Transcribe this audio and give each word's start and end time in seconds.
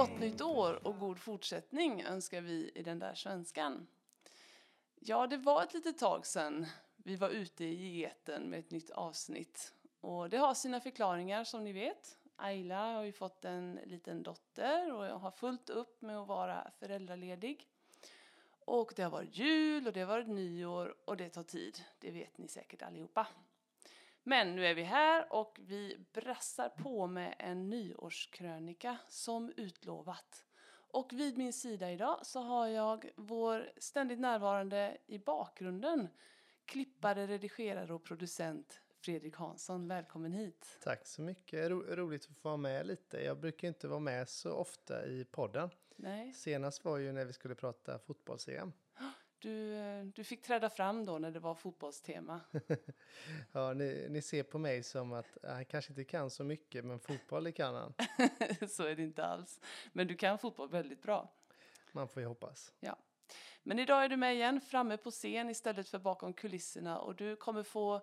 Gott 0.00 0.18
nytt 0.18 0.40
år 0.40 0.86
och 0.86 0.98
god 0.98 1.18
fortsättning 1.18 2.02
önskar 2.02 2.40
vi 2.40 2.70
i 2.74 2.82
den 2.82 2.98
där 2.98 3.14
svenskan. 3.14 3.86
Ja, 4.94 5.26
det 5.26 5.36
var 5.36 5.62
ett 5.62 5.74
litet 5.74 5.98
tag 5.98 6.26
sedan 6.26 6.66
vi 6.96 7.16
var 7.16 7.28
ute 7.28 7.64
i 7.64 7.98
geten 7.98 8.50
med 8.50 8.58
ett 8.60 8.70
nytt 8.70 8.90
avsnitt. 8.90 9.74
Och 10.00 10.30
det 10.30 10.36
har 10.36 10.54
sina 10.54 10.80
förklaringar 10.80 11.44
som 11.44 11.64
ni 11.64 11.72
vet. 11.72 12.18
Ayla 12.36 12.92
har 12.92 13.02
ju 13.02 13.12
fått 13.12 13.44
en 13.44 13.78
liten 13.84 14.22
dotter 14.22 14.92
och 14.92 15.06
jag 15.06 15.18
har 15.18 15.30
fullt 15.30 15.70
upp 15.70 16.02
med 16.02 16.18
att 16.18 16.28
vara 16.28 16.70
föräldraledig. 16.78 17.68
Och 18.64 18.92
det 18.96 19.02
har 19.02 19.10
varit 19.10 19.36
jul 19.36 19.86
och 19.86 19.92
det 19.92 20.00
har 20.00 20.08
varit 20.08 20.28
nyår 20.28 20.94
och 21.04 21.16
det 21.16 21.28
tar 21.28 21.42
tid. 21.42 21.84
Det 21.98 22.10
vet 22.10 22.38
ni 22.38 22.48
säkert 22.48 22.82
allihopa. 22.82 23.26
Men 24.22 24.56
nu 24.56 24.66
är 24.66 24.74
vi 24.74 24.82
här 24.82 25.32
och 25.32 25.58
vi 25.60 26.06
brassar 26.12 26.68
på 26.68 27.06
med 27.06 27.34
en 27.38 27.70
nyårskrönika 27.70 28.96
som 29.08 29.52
utlovat. 29.56 30.46
Och 30.92 31.12
vid 31.12 31.38
min 31.38 31.52
sida 31.52 31.90
idag 31.90 32.26
så 32.26 32.40
har 32.40 32.66
jag 32.66 33.10
vår 33.16 33.72
ständigt 33.76 34.20
närvarande 34.20 34.98
i 35.06 35.18
bakgrunden 35.18 36.08
klippare, 36.64 37.26
redigerare 37.26 37.94
och 37.94 38.04
producent 38.04 38.82
Fredrik 39.00 39.36
Hansson. 39.36 39.88
Välkommen 39.88 40.32
hit. 40.32 40.78
Tack 40.82 41.06
så 41.06 41.22
mycket. 41.22 41.70
Ro 41.70 41.82
roligt 41.82 42.26
att 42.30 42.36
få 42.36 42.48
vara 42.48 42.56
med 42.56 42.86
lite. 42.86 43.24
Jag 43.24 43.40
brukar 43.40 43.68
inte 43.68 43.88
vara 43.88 44.00
med 44.00 44.28
så 44.28 44.52
ofta 44.52 45.06
i 45.06 45.24
podden. 45.24 45.70
Nej. 45.96 46.32
Senast 46.32 46.84
var 46.84 46.98
ju 46.98 47.12
när 47.12 47.24
vi 47.24 47.32
skulle 47.32 47.54
prata 47.54 47.98
fotbolls-EM. 47.98 48.72
Du, 49.40 50.04
du 50.14 50.24
fick 50.24 50.42
träda 50.42 50.70
fram 50.70 51.04
då 51.04 51.18
när 51.18 51.30
det 51.30 51.40
var 51.40 51.54
fotbollstema. 51.54 52.40
ja, 53.52 53.72
ni, 53.72 54.06
ni, 54.10 54.22
ser 54.22 54.42
på 54.42 54.58
mig 54.58 54.82
som 54.82 55.12
att 55.12 55.38
han 55.42 55.64
kanske 55.64 55.92
inte 55.92 56.04
kan 56.04 56.30
så 56.30 56.44
mycket, 56.44 56.84
men 56.84 57.00
fotboll 57.00 57.52
kan 57.52 57.74
han. 57.74 57.94
så 58.68 58.82
är 58.82 58.96
det 58.96 59.02
inte 59.02 59.24
alls. 59.24 59.60
Men 59.92 60.06
du 60.06 60.16
kan 60.16 60.38
fotboll 60.38 60.68
väldigt 60.70 61.02
bra. 61.02 61.32
Man 61.92 62.08
får 62.08 62.22
ju 62.22 62.28
hoppas. 62.28 62.72
Ja. 62.80 62.96
Men 63.62 63.78
idag 63.78 64.04
är 64.04 64.08
du 64.08 64.16
med 64.16 64.34
igen, 64.34 64.60
framme 64.60 64.96
på 64.96 65.10
scen 65.10 65.50
istället 65.50 65.88
för 65.88 65.98
bakom 65.98 66.32
kulisserna 66.32 66.98
och 66.98 67.14
du 67.14 67.36
kommer 67.36 67.62
få 67.62 68.00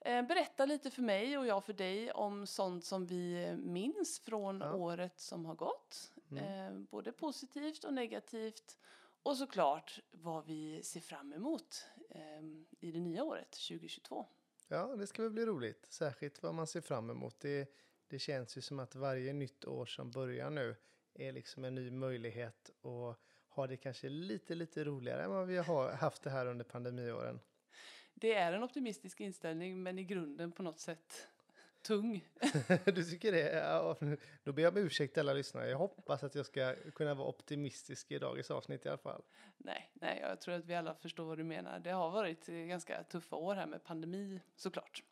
eh, 0.00 0.22
berätta 0.22 0.66
lite 0.66 0.90
för 0.90 1.02
mig 1.02 1.38
och 1.38 1.46
jag 1.46 1.64
för 1.64 1.72
dig 1.72 2.12
om 2.12 2.46
sånt 2.46 2.84
som 2.84 3.06
vi 3.06 3.54
minns 3.56 4.20
från 4.20 4.60
ja. 4.60 4.72
året 4.72 5.20
som 5.20 5.44
har 5.44 5.54
gått. 5.54 6.12
Mm. 6.30 6.44
Eh, 6.44 6.80
både 6.90 7.12
positivt 7.12 7.84
och 7.84 7.94
negativt 7.94 8.78
och 9.26 9.36
såklart 9.36 10.00
vad 10.10 10.46
vi 10.46 10.82
ser 10.82 11.00
fram 11.00 11.32
emot 11.32 11.86
eh, 12.10 12.44
i 12.80 12.92
det 12.92 13.00
nya 13.00 13.24
året 13.24 13.50
2022. 13.50 14.26
Ja, 14.68 14.96
det 14.96 15.06
ska 15.06 15.22
väl 15.22 15.30
bli 15.30 15.46
roligt. 15.46 15.86
Särskilt 15.90 16.42
vad 16.42 16.54
man 16.54 16.66
ser 16.66 16.80
fram 16.80 17.10
emot. 17.10 17.40
Det, 17.40 17.70
det 18.08 18.18
känns 18.18 18.56
ju 18.56 18.60
som 18.60 18.78
att 18.78 18.94
varje 18.94 19.32
nytt 19.32 19.64
år 19.64 19.86
som 19.86 20.10
börjar 20.10 20.50
nu 20.50 20.76
är 21.14 21.32
liksom 21.32 21.64
en 21.64 21.74
ny 21.74 21.90
möjlighet 21.90 22.70
att 22.70 23.18
ha 23.48 23.66
det 23.66 23.76
kanske 23.76 24.08
lite, 24.08 24.54
lite 24.54 24.84
roligare 24.84 25.22
än 25.22 25.30
vad 25.30 25.46
vi 25.46 25.56
har 25.56 25.92
haft 25.92 26.22
det 26.22 26.30
här 26.30 26.46
under 26.46 26.64
pandemiåren. 26.64 27.40
Det 28.14 28.34
är 28.34 28.52
en 28.52 28.62
optimistisk 28.62 29.20
inställning, 29.20 29.82
men 29.82 29.98
i 29.98 30.04
grunden 30.04 30.52
på 30.52 30.62
något 30.62 30.80
sätt 30.80 31.28
tung. 31.86 32.28
du 32.84 33.04
tycker 33.04 33.32
det? 33.32 33.52
Ja, 33.52 33.96
då 34.44 34.52
ber 34.52 34.62
jag 34.62 34.76
om 34.76 34.82
ursäkt 34.82 35.18
alla 35.18 35.32
lyssnare. 35.32 35.68
Jag 35.68 35.78
hoppas 35.78 36.24
att 36.24 36.34
jag 36.34 36.46
ska 36.46 36.74
kunna 36.94 37.14
vara 37.14 37.28
optimistisk 37.28 38.12
i 38.12 38.18
dagens 38.18 38.50
avsnitt 38.50 38.86
i 38.86 38.88
alla 38.88 38.98
fall. 38.98 39.22
Nej, 39.56 39.90
nej, 39.94 40.18
jag 40.20 40.40
tror 40.40 40.54
att 40.54 40.64
vi 40.64 40.74
alla 40.74 40.94
förstår 40.94 41.24
vad 41.24 41.38
du 41.38 41.44
menar. 41.44 41.78
Det 41.78 41.90
har 41.90 42.10
varit 42.10 42.46
ganska 42.46 43.02
tuffa 43.02 43.36
år 43.36 43.54
här 43.54 43.66
med 43.66 43.84
pandemi 43.84 44.40
såklart. 44.56 45.02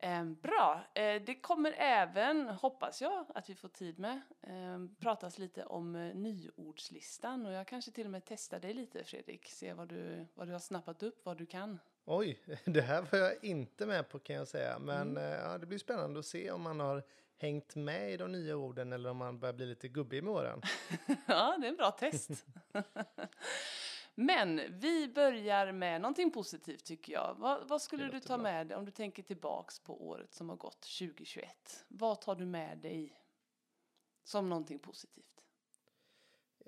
Eh, 0.00 0.24
bra, 0.24 0.84
eh, 0.94 1.22
det 1.22 1.34
kommer 1.34 1.74
även, 1.78 2.48
hoppas 2.48 3.02
jag, 3.02 3.26
att 3.34 3.50
vi 3.50 3.54
får 3.54 3.68
tid 3.68 3.98
med, 3.98 4.20
eh, 4.42 5.00
pratas 5.00 5.38
lite 5.38 5.64
om 5.64 5.96
eh, 5.96 6.14
nyordslistan 6.14 7.46
och 7.46 7.52
jag 7.52 7.66
kanske 7.66 7.90
till 7.90 8.06
och 8.06 8.12
med 8.12 8.22
testar 8.24 8.60
dig 8.60 8.74
lite 8.74 9.04
Fredrik, 9.04 9.48
se 9.48 9.72
vad 9.72 9.88
du, 9.88 10.26
vad 10.34 10.48
du 10.48 10.52
har 10.52 10.58
snappat 10.58 11.02
upp, 11.02 11.24
vad 11.24 11.38
du 11.38 11.46
kan. 11.46 11.78
Oj, 12.10 12.38
det 12.64 12.80
här 12.80 13.02
var 13.12 13.18
jag 13.18 13.44
inte 13.44 13.86
med 13.86 14.08
på 14.08 14.18
kan 14.18 14.36
jag 14.36 14.48
säga. 14.48 14.78
Men 14.78 15.10
mm. 15.10 15.16
Eh, 15.16 15.38
ja, 15.38 15.58
det 15.58 15.66
blir 15.66 15.78
spännande 15.78 16.18
att 16.18 16.26
se 16.26 16.50
om 16.50 16.62
man 16.62 16.80
har 16.80 17.02
hängt 17.36 17.74
med 17.74 18.12
i 18.12 18.16
de 18.16 18.32
nya 18.32 18.56
orden 18.56 18.92
eller 18.92 19.10
om 19.10 19.16
man 19.16 19.38
börjar 19.38 19.52
bli 19.52 19.66
lite 19.66 19.88
gubbig 19.88 20.24
med 20.24 20.32
åren. 20.32 20.62
ja, 21.26 21.56
det 21.60 21.66
är 21.66 21.70
en 21.70 21.76
bra 21.76 21.90
test. 21.90 22.30
men 24.14 24.60
vi 24.80 25.08
börjar 25.08 25.72
med 25.72 26.00
någonting 26.00 26.30
positivt 26.30 26.84
tycker 26.84 27.12
jag. 27.12 27.34
Vad, 27.38 27.68
vad 27.68 27.82
skulle 27.82 28.08
du 28.08 28.20
ta 28.20 28.36
bra. 28.36 28.42
med 28.42 28.66
dig 28.66 28.76
om 28.76 28.84
du 28.84 28.90
tänker 28.90 29.22
tillbaks 29.22 29.80
på 29.80 30.08
året 30.08 30.34
som 30.34 30.48
har 30.48 30.56
gått 30.56 30.80
2021? 30.80 31.84
Vad 31.88 32.20
tar 32.20 32.34
du 32.34 32.46
med 32.46 32.78
dig 32.78 33.20
som 34.24 34.48
någonting 34.48 34.78
positivt? 34.78 35.37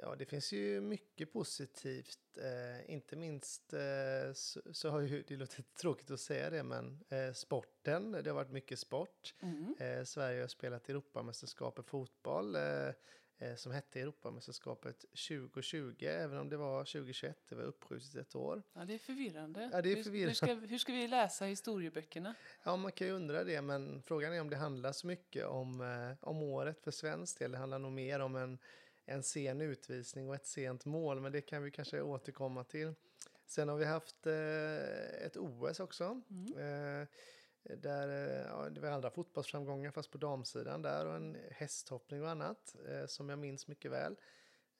Ja, 0.02 0.14
det 0.18 0.24
finns 0.24 0.52
ju 0.52 0.80
mycket 0.80 1.32
positivt. 1.32 2.18
Eh, 2.36 2.94
inte 2.94 3.16
minst 3.16 3.72
eh, 3.72 4.32
så, 4.34 4.60
så, 4.72 4.90
har 4.90 5.00
ju, 5.00 5.24
det 5.28 5.36
låter 5.36 5.62
tråkigt 5.80 6.10
att 6.10 6.20
säga 6.20 6.50
det, 6.50 6.62
men 6.62 7.04
eh, 7.08 7.32
sporten, 7.32 8.12
det 8.12 8.30
har 8.30 8.34
varit 8.34 8.50
mycket 8.50 8.78
sport. 8.78 9.34
Mm. 9.40 9.74
Eh, 9.78 10.04
Sverige 10.04 10.40
har 10.40 10.48
spelat 10.48 10.88
Europamästerskap 10.88 11.78
i 11.78 11.82
fotboll 11.82 12.56
eh, 12.56 12.88
eh, 13.38 13.54
som 13.56 13.72
hette 13.72 14.00
Europamästerskapet 14.00 15.00
2020, 15.00 16.04
även 16.04 16.38
om 16.38 16.48
det 16.48 16.56
var 16.56 16.84
2021, 16.84 17.38
det 17.48 17.54
var 17.54 17.64
uppskjutet 17.64 18.14
ett 18.14 18.34
år. 18.34 18.62
Ja, 18.72 18.84
det 18.84 18.94
är 18.94 18.98
förvirrande. 18.98 19.70
Ja, 19.72 19.82
det 19.82 19.92
är 19.92 20.02
förvirrande. 20.02 20.28
Hur, 20.28 20.34
ska, 20.34 20.66
hur 20.66 20.78
ska 20.78 20.92
vi 20.92 21.08
läsa 21.08 21.44
historieböckerna? 21.44 22.34
Ja, 22.64 22.76
man 22.76 22.92
kan 22.92 23.06
ju 23.06 23.12
undra 23.12 23.44
det, 23.44 23.62
men 23.62 24.02
frågan 24.02 24.32
är 24.32 24.40
om 24.40 24.50
det 24.50 24.56
handlar 24.56 24.92
så 24.92 25.06
mycket 25.06 25.46
om, 25.46 25.80
om 26.20 26.42
året 26.42 26.80
för 26.80 26.90
svensk 26.90 27.38
del. 27.38 27.52
Det 27.52 27.58
handlar 27.58 27.78
nog 27.78 27.92
mer 27.92 28.20
om 28.20 28.36
en 28.36 28.58
en 29.10 29.22
sen 29.22 29.60
utvisning 29.60 30.28
och 30.28 30.34
ett 30.34 30.46
sent 30.46 30.84
mål, 30.84 31.20
men 31.20 31.32
det 31.32 31.40
kan 31.40 31.62
vi 31.62 31.70
kanske 31.70 32.00
återkomma 32.00 32.64
till. 32.64 32.94
Sen 33.46 33.68
har 33.68 33.76
vi 33.76 33.84
haft 33.84 34.26
eh, 34.26 35.24
ett 35.26 35.36
OS 35.36 35.80
också. 35.80 36.20
Mm. 36.30 36.46
Eh, 36.46 37.06
där, 37.62 38.08
eh, 38.08 38.46
ja, 38.46 38.70
det 38.70 38.80
var 38.80 38.88
andra 38.88 39.10
fotbollsframgångar 39.10 39.90
fast 39.90 40.10
på 40.10 40.18
damsidan 40.18 40.82
där 40.82 41.06
och 41.06 41.16
en 41.16 41.36
hästhoppning 41.50 42.22
och 42.22 42.30
annat 42.30 42.76
eh, 42.88 43.06
som 43.06 43.28
jag 43.28 43.38
minns 43.38 43.68
mycket 43.68 43.90
väl. 43.90 44.16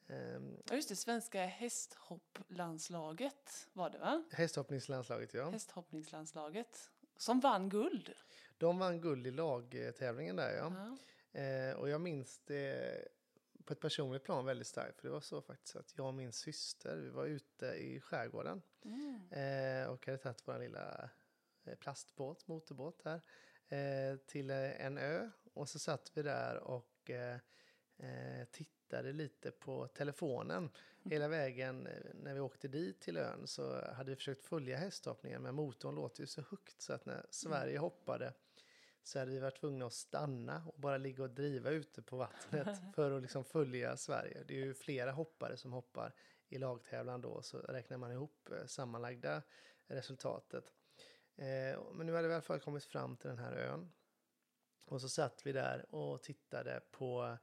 Ehm, 0.07 0.63
ja, 0.69 0.75
just 0.75 0.89
det, 0.89 0.97
svenska 0.97 1.47
hästhopplandslaget 1.47 3.69
var 3.73 3.91
det 3.91 3.99
va? 3.99 4.25
Hästhoppningslandslaget, 4.33 5.35
ja. 5.35 5.51
Hästhoppningslandslaget 5.51 6.91
som 7.17 7.41
vann 7.41 7.69
guld. 7.69 8.13
De 8.59 8.79
vann 8.79 9.01
guld 9.01 9.27
i 9.27 9.31
lagtävlingen 9.31 10.37
där, 10.37 10.57
ja. 10.57 10.73
ja. 10.77 10.97
Eh, 11.41 11.75
och 11.75 11.89
jag 11.89 12.01
minns 12.01 12.41
det 12.45 13.09
på 13.71 13.75
ett 13.75 13.81
personligt 13.81 14.25
plan 14.25 14.45
väldigt 14.45 14.67
starkt. 14.67 15.01
För 15.01 15.09
det 15.09 15.13
var 15.13 15.21
så 15.21 15.43
faktiskt 15.43 15.77
att 15.77 15.93
jag 15.97 16.07
och 16.07 16.15
min 16.15 16.33
syster, 16.33 16.97
vi 16.97 17.09
var 17.09 17.27
ute 17.27 17.67
i 17.67 18.01
skärgården. 18.01 18.63
Mm. 18.85 19.21
Eh, 19.31 19.89
och 19.89 20.07
hade 20.07 20.19
tagit 20.19 20.43
vår 20.45 20.59
lilla 20.59 21.11
eh, 21.65 21.75
plastbåt, 21.75 22.49
motorbåt 22.49 23.03
här. 23.05 23.21
Eh, 23.69 24.17
till 24.17 24.51
eh, 24.51 24.87
en 24.87 24.99
ö. 24.99 25.31
Och 25.55 25.69
så 25.69 25.79
satt 25.79 26.13
vi 26.15 26.23
där 26.23 26.57
och 26.57 27.11
eh, 27.11 27.37
eh 27.97 28.45
tittade 28.51 29.13
lite 29.13 29.51
på 29.51 29.87
telefonen. 29.87 30.59
Mm. 30.59 30.71
Hela 31.11 31.29
vägen 31.29 31.89
när 32.15 32.35
vi 32.35 32.41
åkte 32.41 32.69
dit 32.69 33.01
till 33.01 33.17
ön 33.17 33.47
så 33.47 33.93
hade 33.93 34.11
vi 34.11 34.17
försökt 34.17 34.45
följa 34.45 34.77
hästhoppningen. 34.77 35.43
Men 35.43 35.55
motorn 35.55 35.95
låter 35.95 36.21
ju 36.21 36.27
så 36.27 36.43
högt 36.51 36.83
så 36.83 36.93
att 36.93 37.07
när 37.07 37.27
Sverige 37.31 37.73
mm. 37.73 37.83
hoppade 37.83 38.35
så 39.03 39.19
hade 39.19 39.31
vi 39.31 39.39
varit 39.39 39.61
tvungna 39.61 39.87
att 39.87 39.93
stanna 39.93 40.63
och 40.67 40.81
bara 40.81 40.97
ligga 40.97 41.23
och 41.23 41.31
driva 41.31 41.71
ute 41.71 42.03
på 42.03 42.17
vattnet 42.17 42.69
för 42.95 43.11
att 43.11 43.23
liksom 43.23 43.45
följa 43.45 43.97
Sverige. 43.97 44.45
Det 44.49 44.55
är 44.55 44.65
ju 44.65 44.75
flera 44.75 45.13
hoppare 45.13 45.57
som 45.57 45.73
hoppar 45.73 46.15
i 46.49 46.59
lagtävlan 46.59 47.21
då, 47.21 47.43
så 47.43 47.59
räknar 47.59 47.97
man 47.97 48.13
ihop 48.13 48.51
eh, 48.51 48.67
sammanlagda 48.67 49.43
resultatet. 49.87 50.73
Eh, 51.37 51.83
men 51.93 52.07
nu 52.07 52.15
hade 52.15 52.29
vi 52.29 52.33
i 52.33 52.35
alla 52.35 52.43
fall 52.43 52.61
kommit 52.61 52.85
fram 52.85 53.17
till 53.17 53.31
den 53.31 53.39
här 53.39 53.53
ön. 53.53 53.93
Och 54.85 55.01
så 55.01 55.09
satt 55.09 55.47
vi 55.47 55.53
där 55.53 55.95
och 55.95 56.23
tittade 56.23 56.81
på 56.91 57.39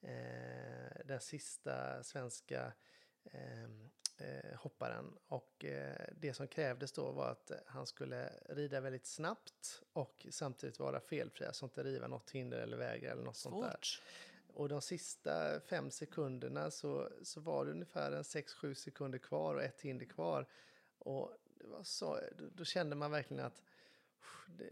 eh, 0.00 1.04
den 1.04 1.20
sista 1.20 2.02
svenska 2.02 2.72
eh, 4.18 4.56
hopparen. 4.58 5.18
Och 5.28 5.64
eh, 5.64 6.06
det 6.16 6.34
som 6.34 6.48
krävdes 6.48 6.92
då 6.92 7.12
var 7.12 7.30
att 7.30 7.52
han 7.66 7.86
skulle 7.86 8.32
rida 8.48 8.80
väldigt 8.80 9.06
snabbt 9.06 9.82
och 9.92 10.26
samtidigt 10.30 10.78
vara 10.78 11.00
felfri, 11.00 11.46
alltså 11.46 11.64
inte 11.64 11.82
riva 11.82 12.08
något 12.08 12.30
hinder 12.30 12.58
eller 12.58 12.76
vägar 12.76 13.12
eller 13.12 13.22
något 13.22 13.36
Svårt. 13.36 13.52
sånt 13.52 13.64
där. 13.64 13.80
Och 14.54 14.68
de 14.68 14.82
sista 14.82 15.60
fem 15.60 15.90
sekunderna 15.90 16.70
så, 16.70 17.08
så 17.22 17.40
var 17.40 17.64
det 17.64 17.70
ungefär 17.70 18.12
en 18.12 18.22
6-7 18.22 18.74
sekunder 18.74 19.18
kvar 19.18 19.54
och 19.54 19.62
ett 19.62 19.80
hinder 19.80 20.06
kvar. 20.06 20.46
Och 20.98 21.32
det 21.54 21.66
var 21.66 21.82
så, 21.82 22.20
då, 22.38 22.44
då 22.54 22.64
kände 22.64 22.96
man 22.96 23.10
verkligen 23.10 23.44
att 23.44 23.62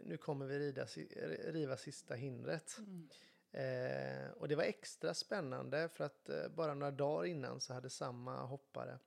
nu 0.03 0.17
kommer 0.17 0.47
vi 0.47 0.59
rida, 0.59 0.87
riva 1.45 1.77
sista 1.77 2.15
hindret. 2.15 2.79
Mm. 2.79 3.09
Eh, 3.57 4.31
och 4.31 4.49
det 4.49 4.57
var 4.57 4.65
extra 4.65 5.15
spännande 5.15 5.89
för 5.89 6.05
att 6.05 6.29
eh, 6.29 6.49
bara 6.49 6.75
några 6.75 6.91
dagar 6.91 7.25
innan 7.25 7.61
så 7.61 7.75
hade 7.75 7.91
samma 7.91 8.43
hoppare 8.43 8.99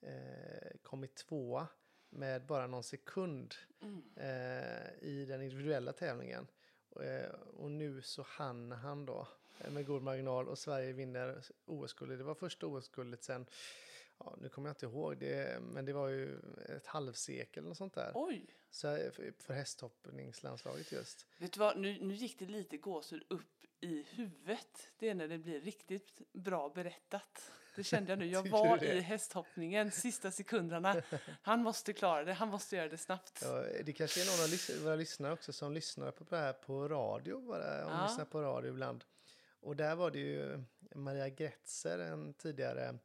eh, 0.00 0.76
kommit 0.82 1.14
tvåa 1.14 1.68
med 2.10 2.46
bara 2.46 2.66
någon 2.66 2.82
sekund 2.82 3.54
mm. 3.82 4.02
eh, 4.16 5.08
i 5.08 5.24
den 5.28 5.42
individuella 5.42 5.92
tävlingen. 5.92 6.46
Och, 6.90 7.04
eh, 7.04 7.30
och 7.56 7.70
nu 7.70 8.02
så 8.02 8.22
hann 8.28 8.72
han 8.72 9.06
då 9.06 9.28
eh, 9.58 9.70
med 9.70 9.86
god 9.86 10.02
marginal 10.02 10.48
och 10.48 10.58
Sverige 10.58 10.92
vinner 10.92 11.42
OS-guldet. 11.64 12.18
Det 12.18 12.24
var 12.24 12.34
första 12.34 12.66
OS-guldet 12.66 13.24
sen, 13.24 13.46
ja, 14.18 14.36
nu 14.40 14.48
kommer 14.48 14.68
jag 14.68 14.72
inte 14.72 14.86
ihåg 14.86 15.18
det, 15.18 15.62
men 15.62 15.84
det 15.84 15.92
var 15.92 16.08
ju 16.08 16.38
ett 16.76 16.86
halvsekel 16.86 17.64
eller 17.64 17.74
sånt 17.74 17.94
där. 17.94 18.12
Oj! 18.14 18.46
Så 18.70 19.10
för, 19.38 19.52
hästhoppningslandslaget 19.52 20.92
just. 20.92 21.26
Vet 21.38 21.52
du 21.52 21.60
vad, 21.60 21.78
nu, 21.78 21.98
nu 22.00 22.14
gick 22.14 22.38
det 22.38 22.46
lite 22.46 22.76
gåshud 22.76 23.24
upp 23.28 23.64
i 23.80 24.02
huvudet. 24.10 24.88
Det 24.98 25.08
är 25.08 25.14
när 25.14 25.28
det 25.28 25.38
blir 25.38 25.60
riktigt 25.60 26.32
bra 26.32 26.68
berättat. 26.68 27.52
Det 27.76 27.84
kände 27.84 28.12
jag 28.12 28.18
nu. 28.18 28.26
Jag 28.26 28.48
var 28.50 28.84
i 28.84 29.00
hästhopningen 29.00 29.90
sista 29.90 30.30
sekunderna. 30.30 31.02
Han 31.42 31.62
måste 31.62 31.92
klara 31.92 32.24
det, 32.24 32.32
han 32.32 32.48
måste 32.48 32.76
göra 32.76 32.88
det 32.88 32.98
snabbt. 32.98 33.40
Ja, 33.42 33.64
det 33.84 33.92
kanske 33.92 34.20
är 34.22 34.24
någon 34.24 34.78
av 34.78 34.84
våra 34.84 34.96
lyssnare 34.96 35.32
också 35.32 35.52
som 35.52 35.72
lyssnar 35.72 36.10
på 36.10 36.24
det 36.24 36.36
här 36.36 36.52
på 36.52 36.88
radio, 36.88 37.40
bara, 37.40 37.86
om 37.86 37.92
Ja. 37.92 38.06
lyssnar 38.06 38.24
på 38.24 38.42
radio 38.42 38.70
ibland. 38.70 39.04
Och 39.60 39.76
där 39.76 39.94
var 39.96 40.10
det 40.10 40.18
ju 40.18 40.62
Maria 40.94 41.28
Gretzer, 41.28 41.98
en 41.98 42.34
tidigare 42.34 42.98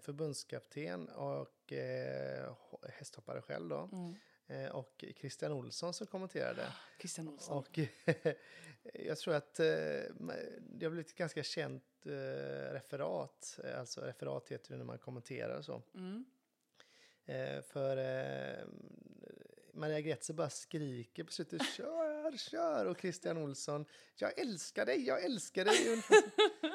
förbundskapten 0.00 1.08
och 1.08 1.72
eh, 1.72 2.54
ho- 2.70 2.90
hästhoppare 2.90 3.42
själv 3.42 3.68
då. 3.68 3.88
Mm. 3.92 4.14
Eh, 4.46 4.70
och 4.70 5.04
Christian 5.16 5.52
Olsson 5.52 5.94
som 5.94 6.06
kommenterade. 6.06 6.66
Christian 6.98 7.28
Olsson. 7.28 7.56
Och 7.58 7.78
jag 8.94 9.18
tror 9.18 9.34
att 9.34 9.60
eh, 9.60 9.66
det 10.60 10.86
har 10.86 10.90
blivit 10.90 11.06
ett 11.08 11.14
ganska 11.14 11.42
känt 11.42 12.06
eh, 12.06 12.72
referat. 12.72 13.58
Eh, 13.64 13.78
Alltså 13.80 14.00
referat 14.00 14.48
heter 14.48 14.70
det 14.70 14.76
när 14.76 14.84
man 14.84 14.98
kommenterar 14.98 15.58
och 15.58 15.64
så. 15.64 15.82
Mm. 15.94 16.24
Eh, 17.24 17.62
för 17.62 17.96
eh, 17.96 18.64
Maria 19.74 20.00
Gretzer 20.00 20.34
bara 20.34 20.50
skriker 20.50 21.24
på 21.24 21.32
slutet 21.32 21.62
kör, 21.76 22.36
kör 22.36 22.86
och 22.86 23.00
Christian 23.00 23.36
Olsson 23.36 23.84
jag 24.16 24.38
älskar 24.38 24.86
dig, 24.86 25.06
jag 25.06 25.24
älskar 25.24 25.64
dig. 25.64 26.02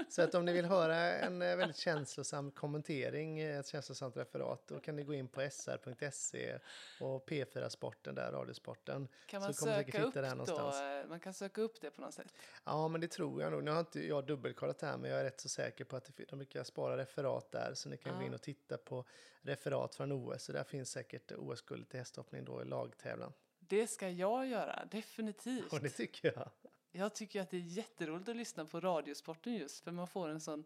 Så 0.10 0.22
att 0.22 0.36
om 0.36 0.46
ni 0.46 0.54
vill 0.54 0.66
höra 0.66 0.96
en 0.96 1.42
eh, 1.42 1.56
väldigt 1.56 1.78
känslosam 1.78 2.52
kommentering, 2.52 3.40
eh, 3.40 3.60
ett 3.60 3.68
känslosamt 3.68 4.18
referat, 4.18 4.68
då 4.68 4.80
kan 4.80 4.96
ni 4.96 5.04
gå 5.04 5.14
in 5.14 5.28
på 5.28 5.42
sr.se 5.42 6.60
och 7.02 7.30
P4 7.30 7.70
Sporten 7.70 8.16
där, 8.16 8.32
Radiosporten. 8.32 9.08
Kan 9.28 9.42
man 9.42 9.54
så 9.54 9.60
kommer 9.66 9.84
söka 9.84 10.04
upp 10.04 10.14
det 10.14 10.22
då? 10.22 10.28
någonstans. 10.28 10.76
eh, 10.82 11.08
Man 11.10 11.20
kan 11.20 11.34
söka 11.34 11.62
upp 11.62 11.82
det 11.82 11.92
på 11.92 12.02
något 12.02 12.14
sätt. 12.14 12.34
Ja, 12.66 12.88
men 12.88 13.02
det 13.02 13.08
tror 13.08 13.42
jag 13.42 13.52
nog. 13.52 13.64
Nu 13.64 13.72
har 13.72 13.80
inte 13.80 14.08
jag 14.08 14.26
dubbelkollat 14.28 14.80
det 14.80 14.88
här, 14.88 14.98
men 14.98 15.12
jag 15.12 15.20
är 15.20 15.24
rätt 15.24 15.40
så 15.42 15.50
säker 15.50 15.86
på 15.86 15.96
att 15.96 16.10
de 16.30 16.38
brukar 16.38 16.64
spara 16.64 16.98
referat 16.98 17.52
där, 17.52 17.74
så 17.74 17.90
ni 17.90 17.98
kan 17.98 18.16
gå 18.16 18.22
Ja. 18.22 18.26
in 18.26 18.34
och 18.34 18.42
titta 18.42 18.78
på 18.78 19.06
referat 19.42 19.96
från 19.96 20.12
OS. 20.12 20.44
Så 20.44 20.52
där 20.52 20.64
finns 20.64 20.90
säkert 20.92 21.32
OS-guldet 21.32 21.94
i 21.96 21.98
hästhoppning 21.98 22.46
då 22.46 22.62
i 22.62 22.66
lagtävlan. 22.88 23.34
Det 23.60 23.88
ska 23.88 24.10
jag 24.10 24.48
göra, 24.48 24.86
definitivt. 24.92 25.74
Och 25.74 25.80
det 25.80 25.90
tycker 25.90 26.32
jag. 26.36 26.50
Jag 26.92 27.14
tycker 27.16 27.42
att 27.42 27.50
det 27.50 27.58
är 27.58 27.62
jätteroligt 27.62 28.30
att 28.30 28.36
lyssna 28.36 28.66
på 28.66 28.80
Radiosporten 28.80 29.54
just 29.54 29.84
för 29.84 29.92
man 29.92 30.08
får 30.08 30.30
en 30.30 30.40
sån, 30.42 30.64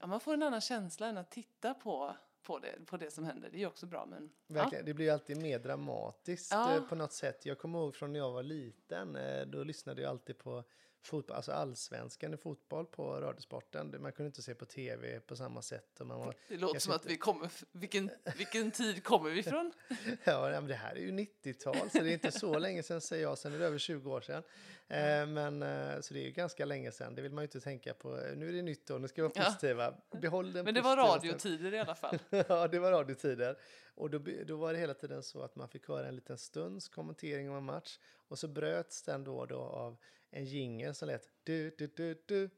ja, 0.00 0.06
man 0.06 0.20
får 0.20 0.34
en 0.34 0.42
annan 0.42 0.60
känsla 0.60 1.06
än 1.06 1.16
att 1.16 1.30
titta 1.30 1.74
på, 1.74 2.16
på, 2.42 2.58
det, 2.58 2.86
på 2.86 2.96
det 2.96 3.10
som 3.10 3.24
händer. 3.24 3.48
Det 3.50 3.56
är 3.56 3.60
ju 3.60 3.66
också 3.66 3.86
bra 3.86 4.06
men 4.06 4.30
ja, 4.46 4.54
Verkligen. 4.54 4.84
Det 4.84 4.94
blir 4.94 5.06
ju 5.06 5.12
alltid 5.12 5.36
mer 5.36 5.58
dramatiskt 5.58 6.52
Ja. 6.52 6.74
eh, 6.74 6.82
på 6.82 6.94
något 6.94 7.12
sätt. 7.12 7.46
Jag 7.46 7.58
kommer 7.58 7.78
ihåg 7.78 7.94
från 7.94 8.12
när 8.12 8.20
jag 8.20 8.32
var 8.32 8.42
liten, 8.42 9.16
eh, 9.16 9.46
då 9.46 9.64
lyssnade 9.64 10.02
jag 10.02 10.10
alltid 10.10 10.38
på 10.38 10.64
fotboll, 11.06 11.36
alltså 11.36 11.52
allsvenskan 11.52 12.34
i 12.34 12.36
fotboll 12.36 12.86
på 12.86 13.20
Radiosporten. 13.20 14.02
Man 14.02 14.12
kunde 14.12 14.26
inte 14.26 14.42
se 14.42 14.54
på 14.54 14.64
tv 14.64 15.20
på 15.20 15.36
samma 15.36 15.62
sätt. 15.62 16.00
Och 16.00 16.06
man 16.06 16.18
var, 16.18 16.34
det 16.48 16.56
låter 16.56 16.80
som 16.80 16.92
att 16.92 17.02
tyckte- 17.02 17.08
vi 17.12 17.16
kommer, 17.18 17.50
vilken, 17.72 18.10
vilken 18.36 18.70
tid 18.70 19.04
kommer 19.04 19.30
vi 19.30 19.38
ifrån? 19.40 19.72
Ja, 20.24 20.50
men 20.50 20.66
det 20.66 20.74
här 20.74 20.94
är 20.96 21.00
ju 21.00 21.10
90-tal, 21.10 21.90
så 21.90 21.98
det 21.98 22.10
är 22.10 22.12
inte 22.12 22.32
så 22.32 22.58
länge 22.58 22.82
sedan 22.82 23.00
säger 23.00 23.22
jag, 23.22 23.38
sen 23.38 23.54
är 23.54 23.58
det 23.58 23.66
över 23.66 23.78
20 23.78 24.12
år 24.12 24.20
sedan. 24.20 24.42
Eh, 24.88 25.26
men, 25.26 25.62
eh, 25.62 26.00
så 26.00 26.14
det 26.14 26.20
är 26.20 26.24
ju 26.24 26.30
ganska 26.30 26.64
länge 26.64 26.92
sedan, 26.92 27.14
det 27.14 27.22
vill 27.22 27.32
man 27.32 27.42
ju 27.42 27.46
inte 27.46 27.60
tänka 27.60 27.94
på. 27.94 28.08
Nu 28.36 28.48
är 28.48 28.52
det 28.52 28.62
nytt 28.62 28.90
år, 28.90 28.98
nu 28.98 29.08
ska 29.08 29.22
vi 29.22 29.28
vara 29.28 29.32
Ja. 29.36 29.44
positiva. 29.44 29.94
Behåll 30.20 30.52
den 30.52 30.64
Men 30.64 30.74
det 30.74 30.80
var 30.80 30.96
radiotider 30.96 31.74
i 31.74 31.78
alla 31.78 31.94
fall. 31.94 32.18
ja, 32.48 32.68
det 32.68 32.78
var 32.78 32.90
radiotider. 32.92 33.58
Och 33.94 34.10
då, 34.10 34.20
då 34.46 34.56
var 34.56 34.72
det 34.72 34.78
hela 34.78 34.94
tiden 34.94 35.22
så 35.22 35.42
att 35.42 35.56
man 35.56 35.68
fick 35.68 35.88
höra 35.88 36.08
en 36.08 36.14
liten 36.16 36.38
stunds 36.38 36.88
kommentering 36.88 37.50
om 37.50 37.56
en 37.56 37.64
match. 37.64 37.98
Och 38.28 38.38
så 38.38 38.48
bröts 38.48 39.02
den 39.02 39.24
då, 39.24 39.36
och 39.38 39.48
då 39.48 39.58
av 39.58 39.96
en 40.30 40.44
jingel 40.44 40.94
som 40.94 41.08
lät 41.08 41.28
du, 41.44 41.74
du, 41.78 41.86
du, 41.86 42.22
du. 42.26 42.50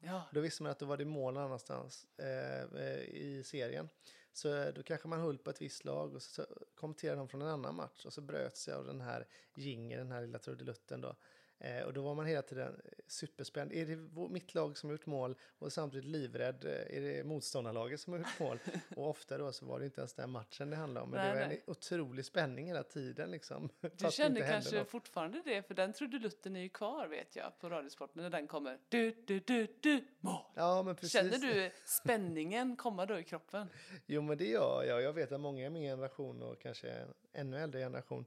Ja, 0.00 0.22
Då 0.32 0.40
visste 0.40 0.62
man 0.62 0.72
att 0.72 0.78
då 0.78 0.86
var 0.86 0.96
det 0.96 1.04
mål 1.04 1.34
någon 1.34 1.42
annanstans 1.42 2.06
eh, 2.18 2.62
eh, 2.82 3.00
i 3.00 3.42
serien. 3.44 3.88
Så 4.32 4.56
eh, 4.56 4.74
då 4.74 4.82
kanske 4.82 5.08
man 5.08 5.20
höll 5.20 5.38
på 5.38 5.50
ett 5.50 5.62
visst 5.62 5.84
lag 5.84 6.14
och 6.14 6.22
så, 6.22 6.30
så 6.30 6.46
kommenterade 6.74 7.20
de 7.20 7.28
från 7.28 7.42
en 7.42 7.48
annan 7.48 7.74
match. 7.74 8.04
Och 8.06 8.12
så 8.12 8.20
bröts 8.20 8.68
jag 8.68 8.78
av 8.78 8.86
den 8.86 9.00
här 9.00 9.26
jingeln, 9.54 9.98
den 9.98 10.12
här 10.12 10.20
lilla 10.20 10.38
trudelutten 10.38 11.00
då. 11.00 11.16
Eh, 11.60 11.82
och 11.82 11.92
då 11.92 12.02
var 12.02 12.14
man 12.14 12.26
hela 12.26 12.42
tiden 12.42 12.80
superspänd. 13.06 13.72
Är 13.72 13.86
det 13.86 13.96
mitt 14.30 14.54
lag 14.54 14.78
som 14.78 14.88
har 14.88 14.94
gjort 14.94 15.06
mål 15.06 15.34
och 15.58 15.72
samtidigt 15.72 16.04
livrädd? 16.10 16.64
eh, 16.64 16.96
Är 16.96 17.00
det 17.00 17.24
motståndarlaget 17.24 18.00
som 18.00 18.12
har 18.12 18.20
gjort 18.20 18.38
mål? 18.40 18.58
och 18.96 19.08
ofta 19.08 19.38
då 19.38 19.52
så 19.52 19.66
var 19.66 19.78
det 19.78 19.84
inte 19.84 20.00
ens 20.00 20.14
den 20.14 20.30
matchen 20.30 20.70
det 20.70 20.76
handlade 20.76 21.04
om. 21.04 21.10
Men 21.10 21.20
Nej, 21.20 21.28
det 21.28 21.34
var 21.34 21.42
en 21.42 21.48
nej. 21.48 21.62
otrolig 21.66 22.24
spänning 22.24 22.66
hela 22.66 22.82
tiden 22.82 23.30
liksom. 23.30 23.68
du 23.80 24.22
hände 24.22 24.40
kanske 24.40 24.78
något. 24.78 24.90
fortfarande 24.90 25.42
det 25.44 25.62
för 25.62 25.74
den 25.74 25.92
trudelutten 25.92 26.56
är 26.56 26.60
ju 26.60 26.68
kvar 26.68 27.06
vet 27.06 27.36
jag 27.36 27.58
på 27.60 27.68
Radiosporten 27.68 28.22
när 28.22 28.30
den 28.30 28.46
kommer. 28.46 28.78
Du, 28.88 29.14
du, 29.26 29.40
du, 29.40 29.66
du, 29.80 30.04
mål. 30.20 30.42
Ja, 30.54 30.82
men 30.82 30.94
precis. 30.94 31.12
Känner 31.12 31.38
du 31.38 31.70
spänningen 31.84 32.76
komma 32.76 33.06
då 33.06 33.18
i 33.18 33.24
kroppen? 33.24 33.68
Jo, 34.06 34.22
men 34.22 34.38
det 34.38 34.46
gör 34.46 34.84
jag. 34.84 35.02
Jag 35.02 35.12
vet 35.12 35.32
att 35.32 35.40
många 35.40 35.66
i 35.66 35.70
min 35.70 35.82
generation 35.82 36.42
och 36.42 36.60
kanske 36.60 36.90
en 36.90 37.14
ännu 37.32 37.58
äldre 37.58 37.80
generation 37.80 38.24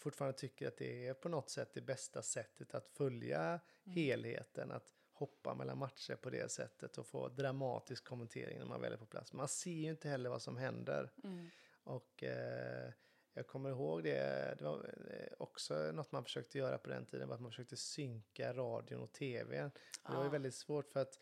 fortfarande 0.00 0.38
tycker 0.38 0.68
att 0.68 0.76
det 0.76 1.06
är 1.06 1.14
på 1.14 1.28
något 1.28 1.50
sätt 1.50 1.74
det 1.74 1.80
bästa 1.80 2.22
sättet 2.22 2.74
att 2.74 2.88
följa 2.88 3.60
helheten. 3.84 4.70
Att 4.72 4.94
hoppa 5.12 5.54
mellan 5.54 5.78
matcher 5.78 6.16
på 6.16 6.30
det 6.30 6.50
sättet 6.50 6.98
och 6.98 7.06
få 7.06 7.28
dramatisk 7.28 8.04
kommentering 8.04 8.58
när 8.58 8.66
man 8.66 8.80
väl 8.80 8.92
är 8.92 8.96
på 8.96 9.06
plats. 9.06 9.32
Man 9.32 9.48
ser 9.48 9.70
ju 9.70 9.90
inte 9.90 10.08
heller 10.08 10.30
vad 10.30 10.42
som 10.42 10.56
händer. 10.56 11.12
Mm. 11.24 11.46
Och 11.84 12.22
eh, 12.24 12.92
jag 13.34 13.46
kommer 13.46 13.70
ihåg 13.70 14.02
det, 14.02 14.54
det 14.58 14.64
var 14.64 14.94
eh, 15.10 15.32
också 15.38 15.92
något 15.92 16.12
man 16.12 16.24
försökte 16.24 16.58
göra 16.58 16.78
på 16.78 16.90
den 16.90 17.06
tiden, 17.06 17.28
var 17.28 17.34
att 17.34 17.40
man 17.40 17.50
försökte 17.50 17.76
synka 17.76 18.52
radion 18.52 19.00
och 19.00 19.12
tvn. 19.12 19.70
Det 20.06 20.12
var 20.12 20.22
ju 20.22 20.28
Ah. 20.28 20.32
väldigt 20.32 20.54
svårt 20.54 20.92
för 20.92 21.00
att 21.00 21.18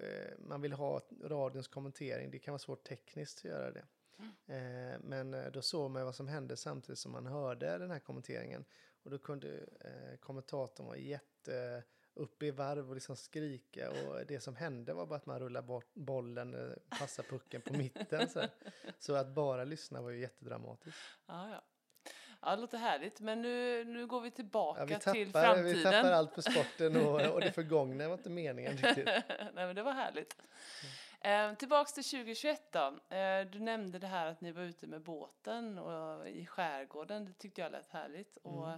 eh, 0.00 0.38
man 0.38 0.60
vill 0.60 0.72
ha 0.72 1.00
radions 1.22 1.68
kommentering, 1.68 2.30
det 2.30 2.38
kan 2.38 2.52
vara 2.52 2.58
svårt 2.58 2.84
tekniskt 2.84 3.38
att 3.38 3.44
göra 3.44 3.70
det. 3.70 3.84
Eh, 4.46 5.00
men 5.00 5.34
eh, 5.34 5.46
då 5.52 5.62
såg 5.62 5.90
man 5.90 6.04
vad 6.04 6.14
som 6.14 6.28
hände 6.28 6.56
samtidigt 6.56 6.98
som 6.98 7.12
man 7.12 7.26
hörde 7.26 7.78
den 7.78 7.90
här 7.90 7.98
kommenteringen. 7.98 8.64
Och 9.02 9.10
då 9.10 9.18
kunde 9.18 9.48
eh, 9.80 10.16
kommentatorn 10.20 10.86
vara 10.86 10.96
jätte 10.96 11.82
upp 12.14 12.42
i 12.42 12.50
varv 12.50 12.88
och 12.88 12.94
liksom 12.94 13.16
skrika 13.16 13.90
och 13.90 14.26
det 14.26 14.40
som 14.40 14.56
hände 14.56 14.92
var 14.94 15.06
bara 15.06 15.16
att 15.16 15.26
man 15.26 15.38
rullade 15.38 15.66
bort 15.66 15.94
bollen, 15.94 16.54
eh, 16.54 16.98
passade 16.98 17.28
pucken 17.28 17.60
på 17.60 17.72
mitten. 17.72 18.28
Så, 18.28 18.42
så 18.98 19.14
att 19.14 19.28
bara 19.28 19.64
lyssna 19.64 20.00
var 20.02 20.10
ju 20.10 20.20
jättedramatiskt. 20.20 20.98
Ja, 21.26 21.50
ja. 21.50 21.62
Ja, 22.44 22.50
det 22.56 22.60
låter 22.60 22.78
härligt. 22.78 23.20
Men 23.20 23.42
nu, 23.42 23.84
nu 23.84 24.06
går 24.06 24.20
vi 24.20 24.30
tillbaka 24.30 24.80
Ja, 24.80 24.86
vi, 24.86 24.94
till 24.94 25.32
tappar, 25.32 25.54
framtiden. 25.54 25.76
vi 25.76 25.82
tappar 25.82 26.12
allt 26.12 26.34
på 26.34 26.42
sporten 26.42 26.96
och, 26.96 27.20
och 27.20 27.40
det 27.40 27.52
förgångna 27.52 28.08
var 28.08 28.14
inte 28.14 28.30
meningen 28.30 28.76
riktigt. 28.76 29.04
Nej, 29.28 29.52
men 29.54 29.76
det 29.76 29.82
var 29.82 29.92
härligt. 29.92 30.36
Eh, 31.24 31.54
tillbaks 31.54 31.92
till 31.92 32.04
2021 32.04 32.72
då. 32.72 33.16
Eh, 33.16 33.46
du 33.46 33.58
nämnde 33.60 33.98
det 33.98 34.06
här 34.06 34.26
att 34.26 34.40
ni 34.40 34.52
var 34.52 34.62
ute 34.62 34.86
med 34.86 35.02
båten 35.02 35.78
och 35.78 36.28
i 36.28 36.46
skärgården. 36.46 37.24
Det 37.24 37.32
tyckte 37.32 37.60
jag 37.60 37.72
lät 37.72 37.88
härligt. 37.88 38.36
Och, 38.36 38.70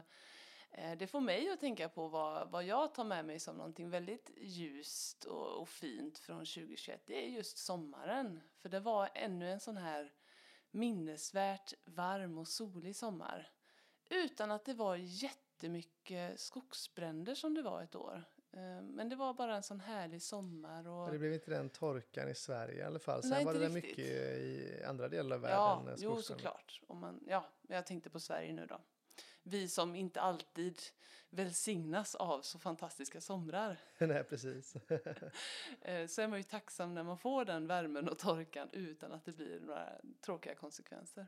eh, 0.70 0.96
det 0.98 1.06
får 1.06 1.20
mig 1.20 1.50
att 1.50 1.60
tänka 1.60 1.88
på 1.88 2.08
vad, 2.08 2.50
vad 2.50 2.64
jag 2.64 2.94
tar 2.94 3.04
med 3.04 3.24
mig 3.24 3.40
som 3.40 3.56
någonting 3.56 3.90
väldigt 3.90 4.30
ljust 4.36 5.24
och, 5.24 5.60
och 5.60 5.68
fint 5.68 6.18
från 6.18 6.38
2021. 6.38 7.02
Det 7.06 7.24
är 7.24 7.28
just 7.28 7.58
sommaren. 7.58 8.40
För 8.58 8.68
det 8.68 8.80
var 8.80 9.08
ännu 9.14 9.50
en 9.50 9.60
sån 9.60 9.76
här 9.76 10.12
minnesvärt 10.70 11.74
varm 11.84 12.38
och 12.38 12.48
solig 12.48 12.96
sommar. 12.96 13.50
Utan 14.10 14.50
att 14.50 14.64
det 14.64 14.74
var 14.74 14.96
jättemycket 14.96 16.40
skogsbränder 16.40 17.34
som 17.34 17.54
det 17.54 17.62
var 17.62 17.82
ett 17.82 17.94
år. 17.94 18.24
Eh, 18.56 18.82
Men 18.82 19.08
det 19.08 19.16
var 19.16 19.34
bara 19.34 19.56
en 19.56 19.62
sån 19.62 19.80
härlig 19.80 20.22
sommar. 20.22 20.88
Och... 20.88 21.02
Men 21.04 21.12
det 21.12 21.18
blev 21.18 21.32
inte 21.32 21.50
den 21.50 21.70
torkan 21.70 22.28
i 22.28 22.34
Sverige 22.34 22.78
i 22.78 22.82
alla 22.82 22.98
fall. 22.98 23.22
Sen 23.22 23.30
Nej, 23.30 23.44
var 23.44 23.54
det 23.54 23.60
riktigt. 23.68 23.74
mycket 23.84 24.06
i 24.38 24.82
andra 24.86 25.08
delar 25.08 25.36
av 25.36 25.42
Ja, 25.44 25.74
världen. 25.84 25.88
eh, 25.88 26.04
jo 26.04 26.22
såklart. 26.22 26.80
Om 26.86 26.98
man, 27.00 27.20
ja, 27.26 27.44
jag 27.68 27.86
tänkte 27.86 28.10
på 28.10 28.20
Sverige 28.20 28.52
nu 28.52 28.66
då. 28.66 28.80
Vi 29.42 29.68
som 29.68 29.94
inte 29.94 30.20
alltid 30.20 30.78
välsignas 31.30 32.14
av 32.14 32.40
så 32.42 32.58
fantastiska 32.58 33.20
somrar. 33.20 33.76
Nej, 33.98 34.24
precis. 34.24 34.74
Eh, 35.80 36.06
Så 36.06 36.22
är 36.22 36.28
man 36.28 36.38
ju 36.38 36.42
tacksam 36.42 36.94
när 36.94 37.02
man 37.02 37.18
får 37.18 37.44
den 37.44 37.66
värmen 37.66 38.08
och 38.08 38.18
torkan 38.18 38.68
utan 38.72 39.12
att 39.12 39.24
det 39.24 39.32
blir 39.32 39.60
några 39.60 39.88
tråkiga 40.20 40.54
konsekvenser. 40.54 41.26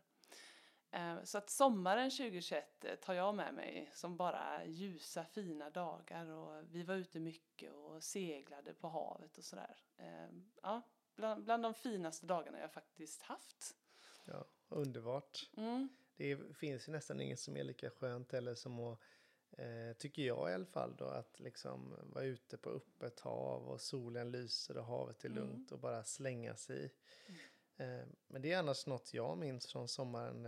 Eh, 0.96 1.24
Så 1.24 1.38
att 1.38 1.50
sommaren 1.50 2.10
2021 2.10 2.84
eh, 2.84 2.94
tar 2.94 3.14
jag 3.14 3.34
med 3.34 3.54
mig 3.54 3.90
som 3.94 4.16
bara 4.16 4.64
ljusa 4.64 5.24
fina 5.24 5.70
dagar 5.70 6.26
och 6.26 6.64
vi 6.70 6.82
var 6.82 6.94
ute 6.94 7.20
mycket 7.20 7.72
och 7.72 8.02
seglade 8.02 8.74
på 8.74 8.88
havet 8.88 9.38
och 9.38 9.44
sådär. 9.44 9.76
Eh, 9.96 10.28
Ja, 10.62 10.82
bland, 11.14 11.44
bland 11.44 11.62
de 11.62 11.74
finaste 11.74 12.26
dagarna 12.26 12.60
jag 12.60 12.72
faktiskt 12.72 13.22
haft. 13.22 13.76
Ja, 14.24 14.44
underbart. 14.68 15.50
Mm. 15.56 15.88
Det 16.16 16.56
finns 16.56 16.88
ju 16.88 16.92
nästan 16.92 17.20
inget 17.20 17.40
som 17.40 17.56
är 17.56 17.64
lika 17.64 17.90
skönt 17.90 18.34
eller 18.34 18.54
som 18.54 18.80
att 18.80 19.00
Eh, 19.58 19.96
tycker 19.98 20.22
jag 20.22 20.50
i 20.50 20.54
alla 20.54 20.66
fall 20.66 20.96
då, 20.96 21.04
att 21.04 21.40
liksom 21.40 21.94
vara 22.02 22.24
ute 22.24 22.56
på 22.56 22.70
öppet 22.70 23.20
hav 23.20 23.68
och 23.68 23.80
solen 23.80 24.30
lyser 24.30 24.76
och 24.76 24.84
havet 24.84 25.24
är 25.24 25.28
lugnt 25.28 25.70
mm. 25.70 25.72
och 25.72 25.78
bara 25.78 26.04
slänga 26.04 26.56
sig 26.56 26.84
i. 26.84 26.90
Mm. 27.82 28.08
Men 28.26 28.42
det 28.42 28.52
är 28.52 28.58
annars 28.58 28.86
något 28.86 29.14
jag 29.14 29.38
minns 29.38 29.66
från 29.66 29.88
sommaren, 29.88 30.46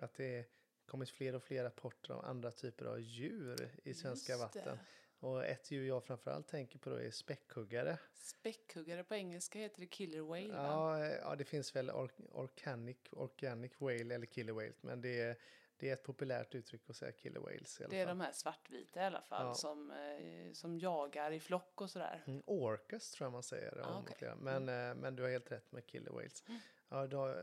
att 0.00 0.14
det 0.14 0.46
kommit 0.86 1.10
fler 1.10 1.34
och 1.34 1.42
fler 1.42 1.64
rapporter 1.64 2.14
om 2.14 2.24
andra 2.24 2.50
typer 2.50 2.84
av 2.84 3.00
djur 3.00 3.70
i 3.84 3.94
svenska 3.94 4.36
vatten. 4.36 4.78
Och 5.20 5.46
ett 5.46 5.70
djur 5.70 5.88
jag 5.88 6.04
framförallt 6.04 6.48
tänker 6.48 6.78
på 6.78 6.90
då 6.90 6.96
är 6.96 7.10
späckhuggare. 7.10 7.98
Späckhuggare 8.12 9.04
på 9.04 9.14
engelska 9.14 9.58
heter 9.58 9.80
det 9.80 9.86
killer 9.86 10.20
whale 10.20 10.54
ja, 10.54 11.06
ja, 11.06 11.36
det 11.36 11.44
finns 11.44 11.76
väl 11.76 11.90
or 11.90 12.10
organic, 12.32 12.96
organic 13.10 13.72
whale 13.78 14.14
eller 14.14 14.26
killer 14.26 14.52
whale. 14.52 14.72
Men 14.80 15.00
det 15.00 15.20
är, 15.20 15.36
det 15.76 15.88
är 15.88 15.92
ett 15.92 16.02
populärt 16.02 16.54
uttryck 16.54 16.90
att 16.90 16.96
säga 16.96 17.12
killer 17.12 17.40
whales. 17.40 17.80
I 17.80 17.84
alla 17.84 17.90
det 17.90 18.00
är 18.00 18.06
fall. 18.06 18.18
de 18.18 18.24
här 18.24 18.32
svartvita 18.32 19.02
i 19.02 19.04
alla 19.04 19.22
fall 19.22 19.46
ja. 19.46 19.54
som, 19.54 19.90
eh, 19.90 20.52
som 20.52 20.78
jagar 20.78 21.32
i 21.32 21.40
flock 21.40 21.80
och 21.80 21.90
sådär. 21.90 22.24
Mm, 22.26 22.42
orcas 22.46 23.10
tror 23.10 23.26
jag 23.26 23.32
man 23.32 23.42
säger. 23.42 23.80
Ah, 23.84 24.00
okay. 24.00 24.34
Men, 24.40 24.62
mm. 24.62 24.90
eh, 24.90 25.02
men 25.02 25.16
du 25.16 25.22
har 25.22 25.30
helt 25.30 25.52
rätt 25.52 25.72
med 25.72 25.86
killer 25.86 26.10
whales. 26.10 26.44
Mm. 26.48 26.60
Ja, 26.88 27.06
de, 27.06 27.34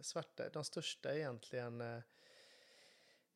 svarta, 0.00 0.48
de 0.48 0.64
största 0.64 1.16
egentligen 1.16 1.80
eh, 1.80 2.00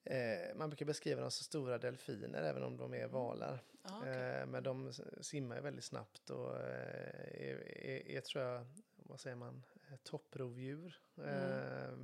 Eh, 0.07 0.55
man 0.55 0.71
brukar 0.71 0.87
beskriva 0.87 1.21
dem 1.21 1.31
som 1.31 1.45
stora 1.45 1.79
delfiner 1.79 2.43
även 2.43 2.63
om 2.63 2.77
de 2.77 2.95
är 2.95 2.99
mm. 2.99 3.11
valar. 3.11 3.63
Ah, 3.83 3.99
okay. 3.99 4.13
eh, 4.13 4.47
men 4.47 4.63
de 4.63 4.93
simmar 5.21 5.61
väldigt 5.61 5.85
snabbt 5.85 6.31
och 6.31 6.57
eh, 6.57 7.49
är, 7.49 7.79
är, 7.87 8.09
är, 8.09 8.21
tror 8.21 8.45
jag, 8.45 8.67
vad 8.97 9.21
säger 9.21 9.37
man, 9.37 9.63
eh, 9.91 9.97
topprovdjur 9.97 11.01
mm. 11.17 11.29
Eh, 11.29 11.99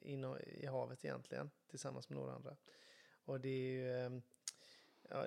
inom, 0.00 0.38
i 0.38 0.66
havet 0.66 1.04
egentligen 1.04 1.50
tillsammans 1.70 2.08
med 2.08 2.18
några 2.18 2.34
andra. 2.34 2.56
Och 3.24 3.40
det 3.40 3.48
är 3.48 3.70
ju, 3.70 3.90
eh, 3.90 4.10
ja, 5.08 5.26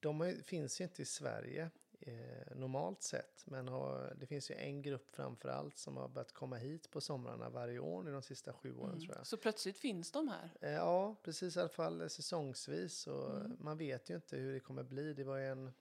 de 0.00 0.42
finns 0.44 0.80
ju 0.80 0.84
inte 0.84 1.02
i 1.02 1.04
Sverige 1.04 1.70
eh, 2.06 2.56
normalt 2.56 3.02
sett. 3.02 3.44
Men 3.46 3.68
har, 3.68 4.14
det 4.16 4.26
finns 4.26 4.50
ju 4.50 4.54
en 4.54 4.82
grupp 4.82 5.10
framför 5.10 5.48
allt 5.48 5.78
som 5.78 5.96
har 5.96 6.08
börjat 6.08 6.32
komma 6.32 6.56
hit 6.56 6.90
på 6.90 7.00
somrarna 7.00 7.48
varje 7.48 7.78
år 7.78 8.02
nu 8.02 8.12
de 8.12 8.22
sista 8.22 8.52
sju 8.52 8.76
åren 8.76 8.90
mm. 8.90 9.00
tror 9.00 9.16
jag. 9.16 9.26
Så 9.26 9.36
plötsligt 9.36 9.78
finns 9.78 10.12
de 10.12 10.28
här? 10.28 10.50
Eh, 10.60 10.70
ja, 10.70 11.16
precis 11.22 11.56
i 11.56 11.60
alla 11.60 11.68
fall 11.68 12.10
säsongsvis. 12.10 13.06
Och 13.06 13.36
mm. 13.36 13.56
Man 13.60 13.78
vet 13.78 14.10
ju 14.10 14.14
inte 14.14 14.36
hur 14.36 14.52
det 14.52 14.60
kommer 14.60 14.82
bli. 14.82 15.14
Det 15.14 15.24
var 15.24 15.38
en, 15.38 15.72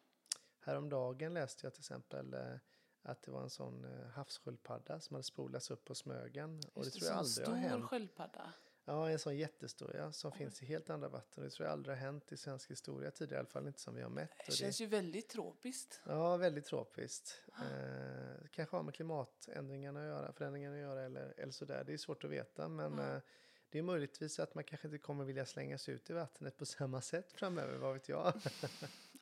häromdagen 0.60 1.34
läste 1.34 1.66
jag 1.66 1.74
till 1.74 1.82
exempel 1.82 2.34
eh, 2.34 2.56
att 3.02 3.22
det 3.22 3.32
var 3.32 3.42
en 3.42 3.50
sån 3.50 3.86
eh, 3.86 4.08
havssköldpadda 4.08 5.00
som 5.00 5.14
hade 5.16 5.24
spolats 5.24 5.72
upp 5.72 5.86
på 5.86 5.96
Smögen. 5.96 6.62
och 6.74 6.86
det, 6.86 6.92
tror 6.92 7.08
jag 7.08 7.18
aldrig 7.18 7.48
har 7.48 7.56
hänt. 7.56 7.86
sköldpadda? 7.86 8.54
Ja, 8.88 9.10
en 9.10 9.20
sån 9.20 9.38
jättestor 9.38 9.96
ja, 9.96 10.12
som 10.12 10.32
Oj. 10.32 10.38
finns 10.38 10.64
i 10.64 10.66
helt 10.66 10.90
andra 10.90 11.10
vatten. 11.10 11.44
Det 11.44 11.50
tror 11.50 11.66
jag 11.66 11.74
aldrig 11.74 11.98
har 11.98 12.02
hänt 12.02 12.32
i 12.32 12.38
svensk 12.38 12.72
historia 12.72 13.12
tidigare, 13.12 13.38
i 13.38 13.40
alla 13.40 13.50
fall 13.50 13.68
inte 13.68 13.80
som 13.80 13.96
vi 13.96 14.02
har 14.02 14.10
mätt. 14.10 14.32
Det 14.46 14.52
känns 14.52 14.78
det... 14.78 14.84
ju 14.84 14.90
väldigt 14.90 15.30
tropiskt. 15.30 16.02
Ja, 16.06 16.38
väldigt 16.38 16.66
tropiskt. 16.66 17.42
Eh, 17.48 18.48
kanske 18.52 18.76
har 18.76 18.84
med 18.84 18.94
klimatändringarna 18.94 20.00
att 20.00 20.08
göra, 20.08 20.34
förändringarna 20.34 20.76
att 20.76 20.82
göra 20.82 21.02
eller, 21.02 21.34
eller 21.38 21.52
sådär. 21.52 21.84
Det 21.84 21.94
är 21.94 21.98
svårt 21.98 22.24
att 22.24 22.30
veta, 22.30 22.68
men 22.68 22.94
mm. 22.94 23.16
eh, 23.16 23.22
det 23.70 23.80
är 23.80 23.84
möjligtvis 23.84 24.40
att 24.40 24.56
man 24.56 24.64
kanske 24.64 24.88
inte 24.88 24.98
kommer 24.98 25.26
vilja 25.26 25.46
slängas 25.46 25.90
ut 25.90 26.10
i 26.10 26.14
vattnet 26.14 26.58
på 26.58 26.66
samma 26.66 27.02
sätt 27.02 27.32
framöver, 27.32 27.78
vad 27.78 27.94
vet 27.94 28.10
jag. 28.10 28.34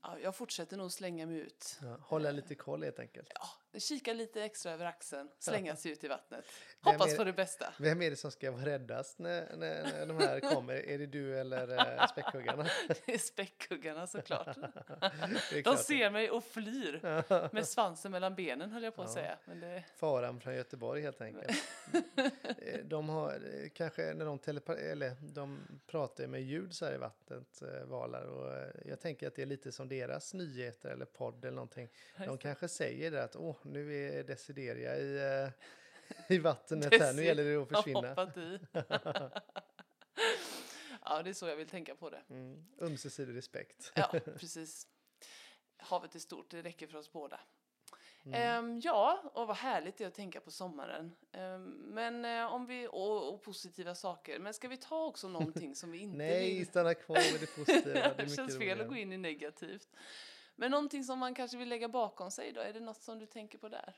ja, 0.01 0.19
jag 0.19 0.35
fortsätter 0.35 0.77
nog 0.77 0.91
slänga 0.91 1.25
mig 1.25 1.37
ut. 1.37 1.79
Ja, 1.81 1.97
hålla 2.01 2.31
lite 2.31 2.55
koll 2.55 2.83
helt 2.83 2.99
enkelt. 2.99 3.27
Ja, 3.33 3.47
kika 3.79 4.13
lite 4.13 4.43
extra 4.43 4.71
över 4.71 4.85
axeln, 4.85 5.29
slänga 5.39 5.75
sig 5.75 5.91
ut 5.91 6.03
i 6.03 6.07
vattnet. 6.07 6.45
Hoppas 6.81 7.17
på 7.17 7.23
det 7.23 7.33
bästa. 7.33 7.73
Vem 7.79 8.01
är 8.01 8.09
det 8.09 8.15
som 8.15 8.31
ska 8.31 8.51
vara 8.51 8.65
räddast 8.65 9.19
när, 9.19 9.55
när, 9.55 9.83
när 9.83 10.05
de 10.05 10.17
här 10.17 10.39
kommer? 10.39 10.73
är 10.73 10.97
det 10.97 11.05
du 11.05 11.39
eller 11.39 11.97
äh, 11.99 12.07
späckhuggarna? 12.11 12.67
det 13.05 13.13
är 13.13 13.17
späckhuggarna 13.17 14.07
såklart. 14.07 14.57
de 15.63 15.77
ser 15.77 16.09
mig 16.09 16.31
och 16.31 16.43
flyr 16.43 17.01
med 17.53 17.67
svansen 17.67 18.11
mellan 18.11 18.35
benen 18.35 18.71
höll 18.71 18.83
jag 18.83 18.95
på 18.95 19.01
att 19.01 19.07
ja. 19.07 19.13
säga. 19.13 19.37
Men 19.45 19.59
det... 19.59 19.83
Faran 19.95 20.39
från 20.39 20.55
Göteborg 20.55 21.01
helt 21.01 21.21
enkelt. 21.21 21.57
Eh, 22.57 22.79
de 22.85 23.09
har 23.09 23.31
eh, 23.31 23.69
kanske 23.73 24.13
när 24.13 24.25
de, 24.25 24.39
eller, 24.77 25.15
de 25.21 25.59
pratar 25.87 26.27
med 26.27 26.41
ljud 26.41 26.73
så 26.73 26.85
här 26.85 26.93
i 26.93 26.97
vattnet, 26.97 27.61
valar. 27.85 28.25
Och 28.25 28.71
jag 28.85 28.99
tänker 28.99 29.27
att 29.27 29.35
det 29.35 29.41
är 29.41 29.45
lite 29.45 29.71
som 29.71 29.87
deras 29.87 30.33
nyheter 30.33 30.89
eller 30.89 31.05
podd 31.05 31.45
eller 31.45 31.55
någonting. 31.55 31.89
De 32.17 32.37
kanske 32.37 32.67
säger 32.67 33.11
det 33.11 33.23
att 33.23 33.35
Åh, 33.35 33.55
nu 33.63 34.07
är 34.07 34.23
Desideria 34.23 34.97
i, 34.97 35.43
uh, 35.45 35.51
i 36.29 36.37
vattnet 36.37 36.99
här, 36.99 37.13
nu 37.13 37.25
gäller 37.25 37.43
det 37.45 37.55
att 37.55 37.69
försvinna. 37.69 38.15
Ja, 41.05 41.23
det 41.23 41.29
är 41.29 41.33
så 41.33 41.47
jag 41.47 41.55
vill 41.55 41.67
tänka 41.67 41.95
på 41.95 42.09
det. 42.09 42.21
Mm. 42.29 42.65
Ömsesidig 42.81 43.35
respekt. 43.35 43.91
ja, 43.95 44.07
precis. 44.39 44.87
Havet 45.77 46.15
är 46.15 46.19
stort, 46.19 46.51
det 46.51 46.61
räcker 46.61 46.87
för 46.87 46.97
oss 46.97 47.11
båda. 47.11 47.39
Mm. 48.25 48.65
Um, 48.65 48.79
ja, 48.83 49.31
och 49.33 49.47
vad 49.47 49.57
härligt 49.57 49.97
det 49.97 50.03
är 50.03 50.07
att 50.07 50.13
tänka 50.13 50.39
på 50.39 50.51
sommaren. 50.51 51.11
Um, 51.31 51.63
men 51.71 52.25
uh, 52.25 52.53
om 52.53 52.65
vi, 52.65 52.87
och, 52.87 53.33
och, 53.33 53.41
positiva 53.41 53.95
saker. 53.95 54.39
Men 54.39 54.53
ska 54.53 54.67
vi 54.67 54.77
ta 54.77 55.05
också 55.05 55.27
någonting 55.27 55.75
som 55.75 55.91
vi 55.91 55.97
inte 56.01 56.17
Nej, 56.17 56.57
vill? 56.57 56.67
stanna 56.67 56.93
kvar 56.93 57.15
med 57.15 57.39
det 57.39 57.55
positiva. 57.55 57.93
Det, 57.93 58.13
det 58.17 58.35
känns 58.35 58.37
fel 58.37 58.61
roligare. 58.61 58.81
att 58.81 58.87
gå 58.87 58.95
in 58.95 59.13
i 59.13 59.17
negativt. 59.17 59.87
Men 60.55 60.71
någonting 60.71 61.03
som 61.03 61.19
man 61.19 61.35
kanske 61.35 61.57
vill 61.57 61.69
lägga 61.69 61.89
bakom 61.89 62.31
sig 62.31 62.51
då? 62.51 62.61
Är 62.61 62.73
det 62.73 62.79
något 62.79 63.01
som 63.01 63.19
du 63.19 63.25
tänker 63.25 63.57
på 63.57 63.69
där? 63.69 63.97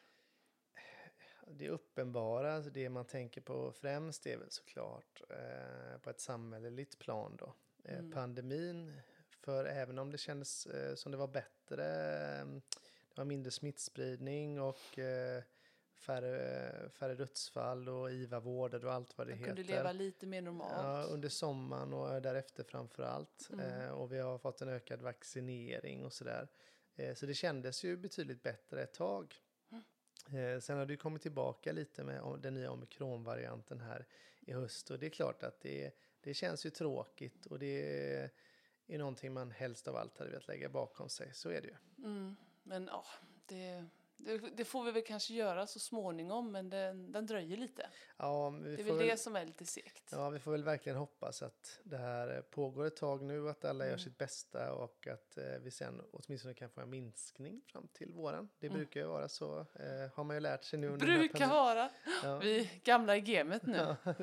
Det 1.47 1.69
uppenbara, 1.69 2.55
alltså 2.55 2.71
det 2.71 2.89
man 2.89 3.05
tänker 3.05 3.41
på 3.41 3.71
främst 3.71 4.25
är 4.27 4.37
väl 4.37 4.51
såklart 4.51 5.21
eh, 5.29 5.97
på 6.01 6.09
ett 6.09 6.19
samhälleligt 6.19 6.99
plan 6.99 7.35
då. 7.37 7.55
Eh, 7.83 7.99
mm. 7.99 8.11
Pandemin, 8.11 9.01
för 9.29 9.65
även 9.65 9.99
om 9.99 10.11
det 10.11 10.17
kändes 10.17 10.65
eh, 10.65 10.95
som 10.95 11.11
det 11.11 11.17
var 11.17 11.27
bättre, 11.27 11.85
eh, 12.39 12.45
det 12.45 13.17
var 13.17 13.25
mindre 13.25 13.51
smittspridning 13.51 14.61
och 14.61 14.99
eh, 14.99 15.43
färre, 15.95 16.89
färre 16.89 17.15
dödsfall 17.15 17.89
och 17.89 18.11
IVA-vårdade 18.11 18.87
och 18.87 18.93
allt 18.93 19.17
vad 19.17 19.27
det 19.27 19.31
Man 19.31 19.39
heter. 19.39 19.55
kunde 19.55 19.73
leva 19.73 19.91
lite 19.91 20.27
mer 20.27 20.41
normalt. 20.41 20.73
Ja, 20.73 21.03
under 21.03 21.29
sommaren 21.29 21.93
och 21.93 22.21
därefter 22.21 22.63
framför 22.63 23.03
allt. 23.03 23.49
Mm. 23.53 23.81
Eh, 23.81 23.89
och 23.89 24.13
vi 24.13 24.19
har 24.19 24.37
fått 24.37 24.61
en 24.61 24.69
ökad 24.69 25.01
vaccinering 25.01 26.05
och 26.05 26.13
sådär. 26.13 26.47
Eh, 26.95 27.13
så 27.15 27.25
det 27.25 27.33
kändes 27.33 27.83
ju 27.83 27.97
betydligt 27.97 28.43
bättre 28.43 28.83
ett 28.83 28.93
tag. 28.93 29.35
Mm. 29.71 30.55
Eh, 30.55 30.59
sen 30.59 30.77
har 30.77 30.85
det 30.85 30.97
kommit 30.97 31.21
tillbaka 31.21 31.71
lite 31.71 32.03
med 32.03 32.39
den 32.39 32.53
nya 32.53 32.71
omikronvarianten 32.71 33.79
här 33.79 34.05
i 34.39 34.53
höst. 34.53 34.91
Och 34.91 34.99
det 34.99 35.05
är 35.05 35.09
klart 35.09 35.43
att 35.43 35.61
det, 35.61 35.91
det 36.21 36.33
känns 36.33 36.65
ju 36.65 36.69
tråkigt 36.69 37.45
och 37.45 37.59
det 37.59 38.31
är 38.87 38.97
någonting 38.97 39.33
man 39.33 39.51
helst 39.51 39.87
av 39.87 39.95
allt 39.95 40.17
hade 40.17 40.29
velat 40.29 40.47
lägga 40.47 40.69
bakom 40.69 41.09
sig. 41.09 41.33
Så 41.33 41.49
är 41.49 41.61
det 41.61 41.67
ju. 41.67 41.75
Mm. 41.97 42.35
Men 42.63 42.85
ja, 42.91 43.05
det 43.45 43.85
det, 44.25 44.37
det, 44.55 44.65
får 44.65 44.83
vi 44.83 44.91
väl 44.91 45.03
kanske 45.03 45.33
göra 45.33 45.67
så 45.67 45.79
småningom, 45.79 46.51
men 46.51 46.69
den, 46.69 47.11
den 47.11 47.25
dröjer 47.25 47.57
lite. 47.57 47.89
Ja, 48.17 48.59
det 48.63 48.81
är 48.81 48.83
väl, 48.83 48.97
det 48.97 49.19
som 49.19 49.35
är 49.35 49.45
lite 49.45 49.65
segt. 49.65 50.09
Ja, 50.11 50.29
vi 50.29 50.39
får 50.39 50.51
väl 50.51 50.63
verkligen 50.63 50.97
hoppas 50.97 51.41
att 51.41 51.79
det 51.83 51.97
här 51.97 52.41
pågår 52.41 52.85
ett 52.85 52.95
tag 52.95 53.23
nu, 53.23 53.49
att 53.49 53.65
alla 53.65 53.83
mm. 53.83 53.91
gör 53.91 53.97
sitt 53.97 54.17
bästa 54.17 54.73
och 54.73 55.07
att 55.07 55.37
eh, 55.37 55.43
vi 55.61 55.71
sen 55.71 56.01
åtminstone 56.11 56.53
kan 56.53 56.69
få 56.69 56.81
en 56.81 56.89
minskning 56.89 57.61
fram 57.67 57.87
till 57.87 58.13
våren. 58.13 58.49
Det 58.59 58.67
mm. 58.67 58.77
brukar 58.77 58.99
ju 58.99 59.05
vara 59.05 59.29
så, 59.29 59.59
eh, 59.59 60.11
har 60.13 60.23
man 60.23 60.35
ju 60.35 60.39
lärt 60.39 60.63
sig 60.63 60.79
nu. 60.79 60.87
Under 60.87 61.05
brukar 61.05 61.47
vara! 61.47 61.89
Ja. 62.23 62.37
Vi 62.37 62.71
gamla 62.83 63.17
i 63.17 63.21
gamet 63.21 63.65
nu. 63.65 63.75
Ja, 64.05 64.13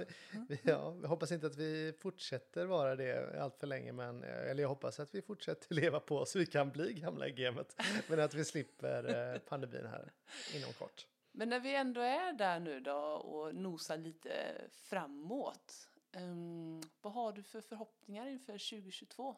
vi, 0.49 0.61
ja, 0.63 0.97
jag 1.03 1.09
hoppas 1.09 1.33
inte 1.33 1.47
att 1.47 1.57
vi 1.57 1.95
fortsätter 2.01 2.67
vara 2.67 2.97
det 2.97 3.41
allt 3.41 3.57
för 3.57 3.67
länge, 3.67 3.93
men, 3.93 4.25
eh, 4.25 4.51
eller 4.51 4.63
jag 4.63 4.69
hoppas 4.69 5.01
att 5.01 5.15
vi 5.15 5.23
fortsätter 5.23 5.75
leva 5.75 6.01
på 6.01 6.27
så 6.27 6.39
vi 6.39 6.47
kan 6.47 6.71
bli 6.71 6.93
gamla 6.93 7.29
i 7.29 7.33
gamet, 7.33 7.83
men 8.09 8.21
att 8.21 8.35
vi 8.35 8.45
slipper 8.45 9.33
eh, 9.35 9.39
pandemin 9.39 9.87
här 9.93 10.13
inom 10.55 10.73
kort. 10.73 11.07
Men 11.33 11.49
när 11.49 11.61
vi 11.61 11.75
ändå 11.75 12.01
är 12.01 12.33
där 12.33 12.61
nu 12.61 12.81
då 12.81 12.99
och 13.03 13.55
nosar 13.55 13.97
lite 13.97 14.61
framåt. 14.71 15.89
Um, 16.17 16.81
vad 17.01 17.13
har 17.13 17.33
du 17.33 17.43
för 17.43 17.61
förhoppningar 17.61 18.27
inför 18.27 18.53
2022? 18.53 19.37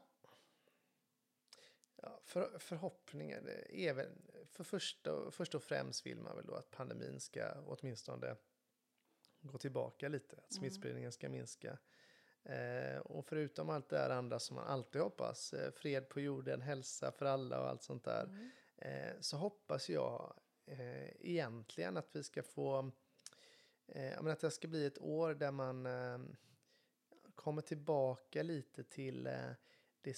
Ja, 1.96 2.20
för, 2.24 2.58
förhoppningar 2.58 3.50
är 3.70 3.94
väl, 3.94 4.12
för 4.50 4.64
första, 4.64 5.30
först 5.30 5.54
och 5.54 5.62
främst 5.62 6.06
vill 6.06 6.20
man 6.20 6.36
väl 6.36 6.46
då 6.46 6.54
att 6.54 6.70
pandemin 6.70 7.20
ska 7.20 7.54
åtminstone 7.66 8.36
gå 9.40 9.58
tillbaka 9.58 10.08
lite, 10.08 10.36
att 10.36 10.50
mm. 10.50 10.60
smittspridningen 10.60 11.12
ska 11.12 11.28
minska. 11.28 11.78
Eh, 12.42 12.98
och 12.98 13.26
förutom 13.26 13.70
allt 13.70 13.88
det 13.88 13.96
där 13.96 14.10
andra 14.10 14.38
som 14.38 14.56
man 14.56 14.66
alltid 14.66 15.00
hoppas, 15.00 15.52
eh, 15.52 15.70
fred 15.72 16.08
på 16.08 16.20
jorden, 16.20 16.60
hälsa 16.60 17.12
för 17.12 17.26
alla 17.26 17.60
och 17.60 17.68
allt 17.68 17.82
sånt 17.82 18.04
där, 18.04 18.24
mm. 18.24 18.50
eh, 18.76 19.20
så 19.20 19.36
hoppas 19.36 19.88
jag 19.88 20.34
eh, 20.66 21.08
egentligen 21.20 21.96
att 21.96 22.08
vi 22.12 22.22
ska 22.22 22.42
få, 22.42 22.90
eh, 23.86 24.18
att 24.18 24.40
det 24.40 24.50
ska 24.50 24.68
bli 24.68 24.86
ett 24.86 24.98
år 24.98 25.34
där 25.34 25.50
man 25.50 25.86
eh, 25.86 26.18
kommer 27.34 27.62
tillbaka 27.62 28.42
lite 28.42 28.84
till 28.84 29.26
eh, 29.26 29.50
det 30.00 30.16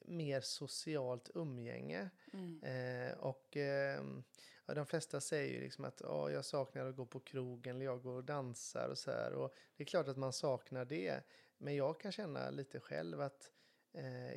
mer 0.00 0.40
socialt 0.40 1.30
umgänge. 1.34 2.10
Mm. 2.32 2.62
Eh, 2.62 3.18
och 3.18 3.56
eh, 3.56 4.04
ja, 4.66 4.74
de 4.74 4.86
flesta 4.86 5.20
säger 5.20 5.54
ju 5.54 5.60
liksom 5.60 5.84
att 5.84 6.02
oh, 6.02 6.32
jag 6.32 6.44
saknar 6.44 6.86
att 6.86 6.96
gå 6.96 7.06
på 7.06 7.20
krogen 7.20 7.76
eller 7.76 7.84
jag 7.84 8.02
går 8.02 8.16
och 8.16 8.24
dansar 8.24 8.88
och 8.88 8.98
så 8.98 9.10
här. 9.10 9.32
Och 9.32 9.54
det 9.76 9.82
är 9.82 9.86
klart 9.86 10.08
att 10.08 10.16
man 10.16 10.32
saknar 10.32 10.84
det. 10.84 11.20
Men 11.58 11.76
jag 11.76 12.00
kan 12.00 12.12
känna 12.12 12.50
lite 12.50 12.80
själv 12.80 13.20
att 13.20 13.50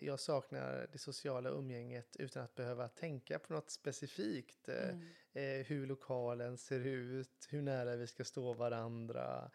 jag 0.01 0.19
saknar 0.19 0.87
det 0.91 0.97
sociala 0.97 1.49
umgänget 1.49 2.15
utan 2.15 2.43
att 2.43 2.55
behöva 2.55 2.87
tänka 2.87 3.39
på 3.39 3.53
något 3.53 3.69
specifikt. 3.69 4.69
Eh, 4.69 4.89
Mm. 4.89 5.01
eh, 5.33 5.65
hur 5.65 5.87
lokalen 5.87 6.57
ser 6.57 6.79
ut, 6.87 7.47
hur 7.49 7.61
nära 7.61 7.95
vi 7.95 8.07
ska 8.07 8.23
stå 8.25 8.53
varandra. 8.53 9.51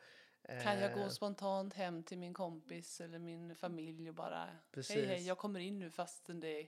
Kan 0.63 0.81
jag 0.81 0.95
gå 0.95 1.01
Eh, 1.01 1.09
spontant 1.09 1.75
hem 1.75 2.03
till 2.03 2.19
min 2.19 2.35
kompis 2.35 3.01
eller 3.01 3.19
min 3.19 3.55
familj 3.57 4.09
och 4.09 4.15
bara 4.15 4.39
hej 4.45 4.55
Precis. 4.71 5.07
hej 5.07 5.27
jag 5.27 5.39
kommer 5.39 5.61
in 5.61 5.79
nu 5.79 5.91
fastän 5.91 6.41
det 6.41 6.67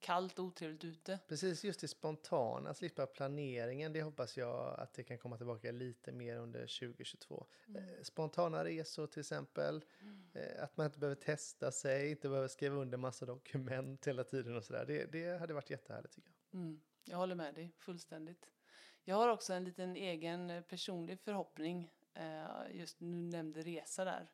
kallt 0.00 0.38
och 0.38 0.44
otrevligt 0.44 0.84
ute. 0.84 1.18
Precis, 1.28 1.64
just 1.64 1.80
det 1.80 1.88
spontana, 1.88 2.74
slippa 2.74 3.06
planeringen, 3.06 3.92
det 3.92 4.02
hoppas 4.02 4.36
jag 4.36 4.80
att 4.80 4.94
det 4.94 5.04
kan 5.04 5.18
komma 5.18 5.36
tillbaka 5.36 5.72
lite 5.72 6.12
mer 6.12 6.36
under 6.36 6.60
2022. 6.60 7.46
Mm. 7.68 7.82
Eh, 7.82 8.02
Spontana 8.02 8.64
resor 8.64 9.06
till 9.06 9.20
exempel, 9.20 9.84
eh, 10.32 10.62
att 10.64 10.76
man 10.76 10.86
inte 10.86 10.98
behöver 10.98 11.20
testa 11.22 11.72
sig, 11.72 12.10
inte 12.10 12.28
behöver 12.28 12.48
skriva 12.48 12.76
under 12.76 12.98
massa 12.98 13.26
dokument 13.26 14.06
hela 14.06 14.24
tiden 14.24 14.56
och 14.56 14.64
sådär. 14.64 14.84
Det, 14.86 15.12
det 15.12 15.38
hade 15.38 15.54
varit 15.54 15.70
jättehärligt 15.70 16.14
tycker 16.14 16.30
jag. 16.50 16.60
Mm, 16.60 16.80
jag 17.04 17.16
håller 17.16 17.34
med 17.34 17.54
dig 17.54 17.72
fullständigt. 17.78 18.50
Jag 19.04 19.16
har 19.16 19.28
också 19.28 19.52
en 19.52 19.64
liten 19.64 19.96
egen 19.96 20.50
eh, 20.50 20.62
personlig 20.62 21.20
förhoppning. 21.20 21.92
Just 22.70 23.00
nu 23.00 23.16
nämnde 23.16 23.62
resa 23.62 24.04
där. 24.04 24.30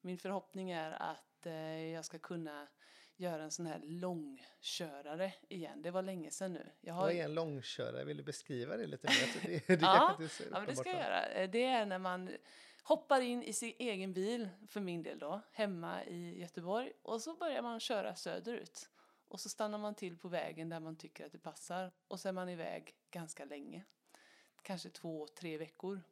Min 0.00 0.18
förhoppning 0.18 0.70
är 0.70 0.90
att 0.90 1.46
jag 1.92 2.04
ska 2.04 2.18
kunna 2.18 2.68
göra 3.16 3.42
en 3.42 3.50
sån 3.50 3.66
här 3.66 3.80
långkörare 3.84 5.32
igen. 5.48 5.82
Det 5.82 5.90
var 5.90 6.02
länge 6.02 6.30
sedan 6.30 6.52
nu. 6.52 6.70
Jag 6.80 6.94
har, 6.94 7.02
Vad 7.02 7.12
är 7.12 7.24
en 7.24 7.34
långkörare? 7.34 8.04
Vill 8.04 8.16
du 8.16 8.22
beskriva 8.22 8.76
det 8.76 8.86
lite 8.86 9.08
mer? 9.08 9.50
Det, 9.66 9.66
det 9.76 9.82
Ja, 9.82 10.16
Ja, 10.18 10.28
men 10.50 10.66
det 10.66 10.76
ska 10.76 10.88
jag 10.88 10.98
göra. 10.98 11.46
Det 11.46 11.64
är 11.64 11.86
när 11.86 11.98
man 11.98 12.30
hoppar 12.82 13.20
in 13.20 13.42
i 13.42 13.52
sin 13.52 13.74
egen 13.78 14.12
bil, 14.12 14.48
för 14.68 14.80
min 14.80 15.02
del 15.02 15.18
då, 15.18 15.40
hemma 15.52 16.04
i 16.04 16.40
Göteborg 16.40 16.92
och 17.02 17.22
så 17.22 17.36
börjar 17.36 17.62
man 17.62 17.80
köra 17.80 18.14
söderut. 18.14 18.88
Och 19.28 19.40
så 19.40 19.48
stannar 19.48 19.78
man 19.78 19.94
till 19.94 20.18
på 20.18 20.28
vägen 20.28 20.68
där 20.68 20.80
man 20.80 20.96
tycker 20.96 21.26
att 21.26 21.32
det 21.32 21.38
passar 21.38 21.92
och 22.08 22.20
så 22.20 22.28
är 22.28 22.32
man 22.32 22.48
iväg 22.48 22.94
ganska 23.10 23.44
länge. 23.44 23.84
Kanske 24.62 24.90
två, 24.90 25.26
tre 25.26 25.58
veckor. 25.58 26.02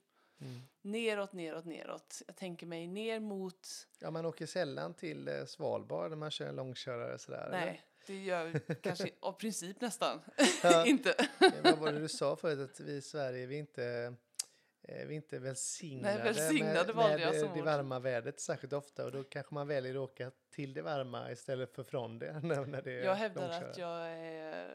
Mm. 0.40 0.60
Neråt, 0.82 1.32
neråt, 1.32 1.64
neråt. 1.64 2.22
Jag 2.26 2.36
tänker 2.36 2.66
mig 2.66 2.86
ner 2.86 3.20
mot... 3.20 3.68
Ja, 4.00 4.10
man 4.10 4.26
åker 4.26 4.46
sällan 4.46 4.94
till 4.94 5.28
eh, 5.28 5.44
Svalbard 5.44 6.10
när 6.10 6.16
man 6.16 6.30
kör 6.30 6.46
en 6.48 6.56
långkörare 6.56 7.18
sådär. 7.18 7.46
eller? 7.46 7.60
Nej, 7.60 7.82
det 8.06 8.14
gör 8.24 8.44
vi 8.44 8.74
kanske 8.74 9.10
av 9.20 9.32
princip 9.32 9.80
nästan 9.80 10.20
inte. 10.86 11.14
Vad 11.64 11.78
var 11.78 11.92
det 11.92 11.98
du 11.98 12.08
sa 12.08 12.36
förut? 12.36 12.70
Att 12.70 12.80
vi 12.80 12.92
i 12.92 13.02
Sverige, 13.02 13.46
vi 13.46 13.56
inte, 13.56 13.84
eh, 14.82 15.06
vi 15.06 15.14
är 15.14 15.16
inte 15.16 15.38
välsignade, 15.38 16.14
Nej, 16.14 16.24
välsignade 16.24 16.94
med, 16.94 17.20
med 17.20 17.26
eh, 17.26 17.30
det 17.32 17.58
ord. 17.58 17.64
varma 17.64 17.98
vädret 17.98 18.40
särskilt 18.40 18.72
ofta. 18.72 19.04
Och 19.04 19.12
då 19.12 19.24
kanske 19.24 19.54
man 19.54 19.68
väljer 19.68 19.94
att 19.94 20.10
åka 20.10 20.30
till 20.50 20.74
det 20.74 20.82
varma 20.82 21.32
istället 21.32 21.74
för 21.74 21.84
från 21.84 22.18
det. 22.18 22.32
När, 22.42 22.66
när 22.66 22.82
det 22.82 22.92
Jag 22.92 23.14
hävdar 23.14 23.50
att 23.50 23.78
jag 23.78 24.08
är, 24.08 24.74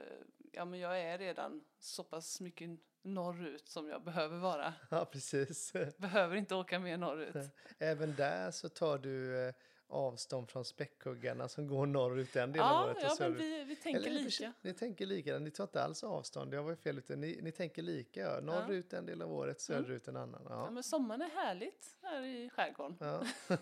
ja, 0.60 0.66
men 0.66 0.80
jag 0.80 1.02
är 1.02 1.18
redan 1.18 1.62
så 1.80 2.04
pass 2.04 2.42
mycket 2.42 2.70
norrut 3.02 3.70
som 3.70 3.90
jag 3.90 4.04
behöver 4.04 4.38
vara. 4.38 4.74
Ja, 4.90 5.06
precis. 5.06 5.74
Behöver 5.98 6.36
inte 6.36 6.56
åka 6.56 6.80
mer 6.80 6.98
norrut. 6.98 7.52
Även 7.80 8.16
där 8.16 8.52
så 8.52 8.70
tar 8.70 8.98
du 8.98 9.48
eh, 9.48 9.54
avstånd 9.88 10.50
från 10.50 10.66
späckhuggarna 10.66 11.48
som 11.50 11.68
går 11.68 11.86
norrut 11.86 12.34
den 12.34 12.52
delen 12.52 12.68
av 12.68 12.74
Ja, 12.74 12.86
året 12.86 12.98
och 12.98 13.04
ja 13.04 13.16
men 13.20 13.38
vi, 13.38 13.64
vi 13.64 13.76
tänker 13.76 14.00
Eller 14.02 14.20
lika. 14.20 14.54
Ni 14.62 14.74
tänker 14.74 15.06
lika, 15.06 15.40
ni 15.40 15.52
tar 15.52 15.64
inte 15.64 15.84
alls 15.84 16.04
avstånd. 16.04 16.54
Jag 16.54 16.64
var 16.64 16.76
fel 16.76 16.98
ute. 16.98 17.16
Ni, 17.16 17.40
ni 17.42 17.52
tänker 17.52 17.82
lika. 17.82 18.20
Ja. 18.22 18.40
Norrut 18.42 18.94
en 18.94 19.06
del 19.06 19.22
av 19.22 19.34
året, 19.34 19.62
söderut 19.62 20.08
en 20.08 20.16
annan. 20.18 20.42
Ja, 20.50 20.66
Ja. 20.66 20.72
men 20.72 20.84
sommaren 20.84 21.22
är 21.22 21.30
härligt 21.30 21.98
här 22.02 22.22
i 22.24 22.50
skärgården. 22.50 22.98
Ja. 23.00 23.24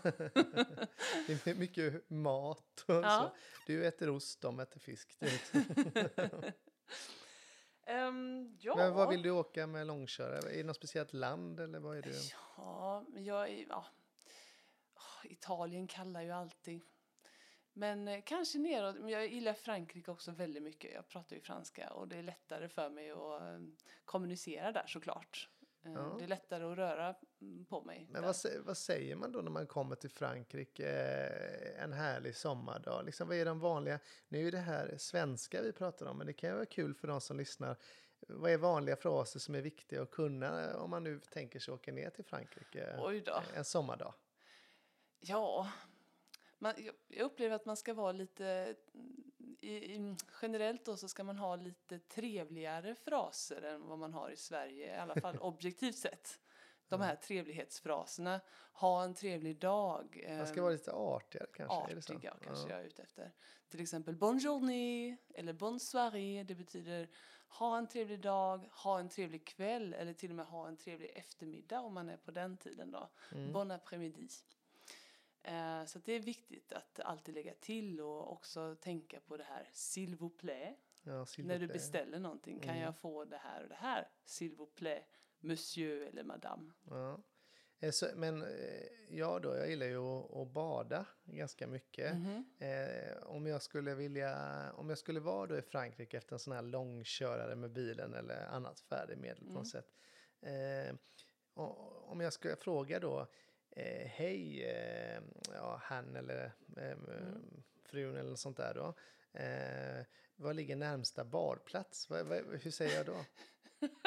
det 1.28 1.48
är 1.48 1.56
mycket 1.56 2.10
mat 2.10 2.84
och 2.88 2.94
Ja. 2.96 3.32
så. 3.36 3.38
Du 3.68 3.86
äter 3.86 4.10
ost, 4.10 4.42
de 4.42 4.60
äter 4.60 4.80
fisk. 4.80 5.18
Ehm, 7.90 8.58
ja. 8.60 8.76
Men 8.76 8.94
vad 8.94 9.10
vill 9.10 9.22
du 9.22 9.32
åka 9.32 9.68
med 9.68 9.88
långkörare? 9.88 10.52
Är 10.52 10.58
det 10.58 10.64
något 10.64 10.76
speciellt 10.76 11.14
land 11.14 11.60
eller 11.60 11.80
vad 11.80 11.98
är 11.98 12.02
det? 12.02 12.16
Ja, 12.58 13.06
jag 13.16 13.50
är... 13.50 13.66
Ja. 13.70 13.86
Åh, 14.96 15.32
Italien 15.32 15.88
kallar 15.88 16.22
ju 16.22 16.32
alltid. 16.32 16.82
Men 17.74 18.08
eh, 18.08 18.22
kanske 18.26 18.58
neråt. 18.58 18.96
Men 18.96 19.10
jag 19.10 19.28
gillar 19.28 19.54
Frankrike 19.54 20.12
också 20.12 20.32
väldigt 20.32 20.64
mycket. 20.64 20.94
Jag 20.94 21.08
pratar 21.08 21.36
ju 21.36 21.42
franska 21.42 21.90
och 21.90 22.08
det 22.08 22.18
är 22.18 22.24
lättare 22.24 22.70
för 22.70 22.90
mig 22.90 23.12
att 23.12 23.42
eh, 23.42 23.60
kommunicera 24.06 24.72
där 24.72 24.88
såklart. 24.88 25.50
Eh, 25.86 25.92
Ja. 25.94 26.16
Det 26.18 26.24
är 26.24 26.28
lättare 26.28 26.64
att 26.64 26.78
röra 26.78 27.16
mm, 27.42 27.66
på 27.66 27.82
mig. 27.82 28.08
Men 28.12 28.24
vad, 28.24 28.36
vad 28.66 28.78
säger 28.78 29.16
man 29.16 29.32
då 29.32 29.42
när 29.42 29.52
man 29.52 29.68
kommer 29.68 29.96
till 29.96 30.10
Frankrike 30.10 30.90
eh, 30.90 31.84
en 31.84 31.94
härlig 31.94 32.36
sommardag? 32.36 33.06
Liksom, 33.06 33.28
vad 33.28 33.38
är 33.38 33.46
de 33.46 33.60
vanliga? 33.60 34.00
Nu 34.28 34.48
är 34.48 34.52
det 34.52 34.58
här 34.58 34.98
svenska 34.98 35.62
vi 35.62 35.72
pratar 35.72 36.06
om, 36.06 36.18
men 36.18 36.28
det 36.28 36.34
kan 36.34 36.50
ju 36.50 36.56
vara 36.56 36.66
kul 36.66 36.94
för 36.94 37.08
de 37.08 37.22
som 37.22 37.38
lyssnar. 37.38 37.78
Vad 38.20 38.52
är 38.52 38.58
vanliga 38.58 38.96
fraser 38.96 39.40
som 39.40 39.56
är 39.56 39.62
viktiga 39.62 40.02
att 40.02 40.12
kunna 40.12 40.78
om 40.78 40.90
man 40.90 41.04
nu 41.04 41.20
tänker 41.20 41.60
sig 41.60 41.74
åka 41.74 41.92
ner 41.92 42.10
till 42.10 42.26
Frankrike 42.26 43.00
en 43.56 43.66
sommardag? 43.66 44.14
Ja, 45.20 45.72
man, 46.60 46.74
jag 47.08 47.26
upplever 47.26 47.56
att 47.56 47.66
man 47.66 47.78
ska 47.78 47.94
vara 47.94 48.12
lite... 48.12 48.76
Generellt 50.42 50.86
då 50.86 50.98
så 50.98 51.08
ska 51.08 51.24
man 51.24 51.38
ha 51.38 51.56
lite 51.56 52.00
trevligare 52.00 52.96
fraser 52.96 53.62
än 53.62 53.88
vad 53.88 54.00
man 54.00 54.14
har 54.14 54.30
i 54.30 54.38
Sverige, 54.38 54.96
i 54.96 55.00
alla 55.00 55.16
fall 55.16 55.38
objektivt 55.42 55.98
sett. 55.98 56.40
De 56.90 57.02
här 57.02 57.16
trevlighetsfraserna. 57.16 58.42
Ha 58.74 59.04
en 59.04 59.14
trevlig 59.14 59.60
dag. 59.60 60.26
Man 60.38 60.48
ska 60.48 60.56
ehm, 60.56 60.64
vara 60.64 60.74
lite 60.74 60.94
artigare 60.94 61.48
kanske? 61.54 61.76
artig, 61.76 62.20
ja, 62.24 62.38
kanske 62.44 62.70
Ja. 62.70 62.70
jag 62.70 62.80
är 62.80 62.86
ute 62.86 63.02
efter. 63.02 63.32
Till 63.70 63.82
exempel 63.82 64.16
bonne 64.16 64.40
journée 64.40 65.18
eller 65.34 65.54
bonne 65.54 65.80
soirée. 65.80 66.44
Det 66.44 66.56
betyder 66.56 67.10
ha 67.48 67.78
en 67.78 67.88
trevlig 67.88 68.22
dag, 68.22 68.70
ha 68.72 69.00
en 69.00 69.10
trevlig 69.10 69.48
kväll 69.48 69.94
eller 69.94 70.14
till 70.14 70.30
och 70.30 70.36
med 70.36 70.46
ha 70.46 70.68
en 70.68 70.78
trevlig 70.78 71.12
eftermiddag 71.16 71.80
om 71.80 71.94
man 71.94 72.10
är 72.10 72.18
på 72.18 72.32
den 72.32 72.58
tiden 72.58 72.92
då. 72.92 73.10
Mm. 73.32 73.54
Bon 73.54 73.72
après-midi. 73.72 74.30
Eh, 75.48 75.86
så 75.86 76.00
det 76.00 76.14
är 76.14 76.20
viktigt 76.20 76.74
att 76.74 77.00
alltid 77.00 77.36
lägga 77.36 77.54
till 77.54 78.02
och 78.02 78.32
också 78.32 78.76
tänka 78.76 79.20
på 79.20 79.38
det 79.38 79.44
här 79.44 79.70
s'il 79.74 80.16
vous 80.16 80.38
plaît. 80.38 80.76
Ja, 81.04 81.26
När 81.38 81.60
du 81.60 81.68
beställer 81.68 82.20
någonting, 82.20 82.60
kan 82.60 82.70
Mm. 82.70 82.84
jag 82.84 82.98
få 82.98 83.26
det 83.26 83.38
här 83.38 83.64
och 83.64 83.70
det 83.70 83.76
här? 83.76 84.08
S'il 84.26 84.56
vous 84.56 84.70
plaît, 84.76 85.04
monsieur 85.40 86.02
eller 86.08 86.24
madame. 86.24 86.74
Ja. 86.90 87.20
Eh, 87.80 87.92
men 88.16 88.42
eh, 88.42 88.48
jag 89.10 89.42
då, 89.42 89.56
jag 89.56 89.70
gillar 89.70 89.86
ju 89.86 89.98
att, 90.42 90.48
bada 90.48 91.06
ganska 91.26 91.68
mycket. 91.68 92.16
Mhm. 92.16 92.46
Eh, 92.60 93.18
om 93.24 93.46
jag 93.48 93.62
skulle 93.62 93.96
vilja, 93.96 94.36
om 94.74 94.90
jag 94.90 94.98
skulle 94.98 95.20
vara 95.20 95.48
då 95.48 95.58
i 95.58 95.62
Frankrike 95.62 96.18
efter 96.18 96.34
en 96.34 96.40
sån 96.40 96.54
här 96.54 96.62
långkörare 96.62 97.56
med 97.56 97.72
bilen 97.72 98.14
eller 98.14 98.46
annat 98.46 98.80
färdmedel 98.80 99.38
på 99.38 99.44
Mm. 99.44 99.54
något 99.56 99.68
sätt. 99.68 99.94
Eh, 100.42 100.96
och, 101.54 102.12
om 102.12 102.22
jag 102.22 102.34
skulle 102.34 102.56
fråga 102.56 103.00
då, 103.00 103.28
eh, 103.80 104.08
hej, 104.08 104.64
eh, 104.64 105.22
ja, 105.54 105.80
han 105.84 106.16
eller 106.16 106.52
eh, 106.78 106.92
Mm. 106.92 107.64
frun 107.84 108.16
eller 108.16 108.36
sånt 108.36 108.58
där 108.58 108.74
då. 108.74 108.94
Eh, 109.40 110.06
var 110.36 110.54
ligger 110.54 110.76
närmsta 110.76 111.24
badplats? 111.26 112.10
Vad, 112.10 112.26
vad, 112.26 112.38
hur 112.62 112.72
säger 112.72 112.96
jag 112.98 113.06
då? 113.06 113.18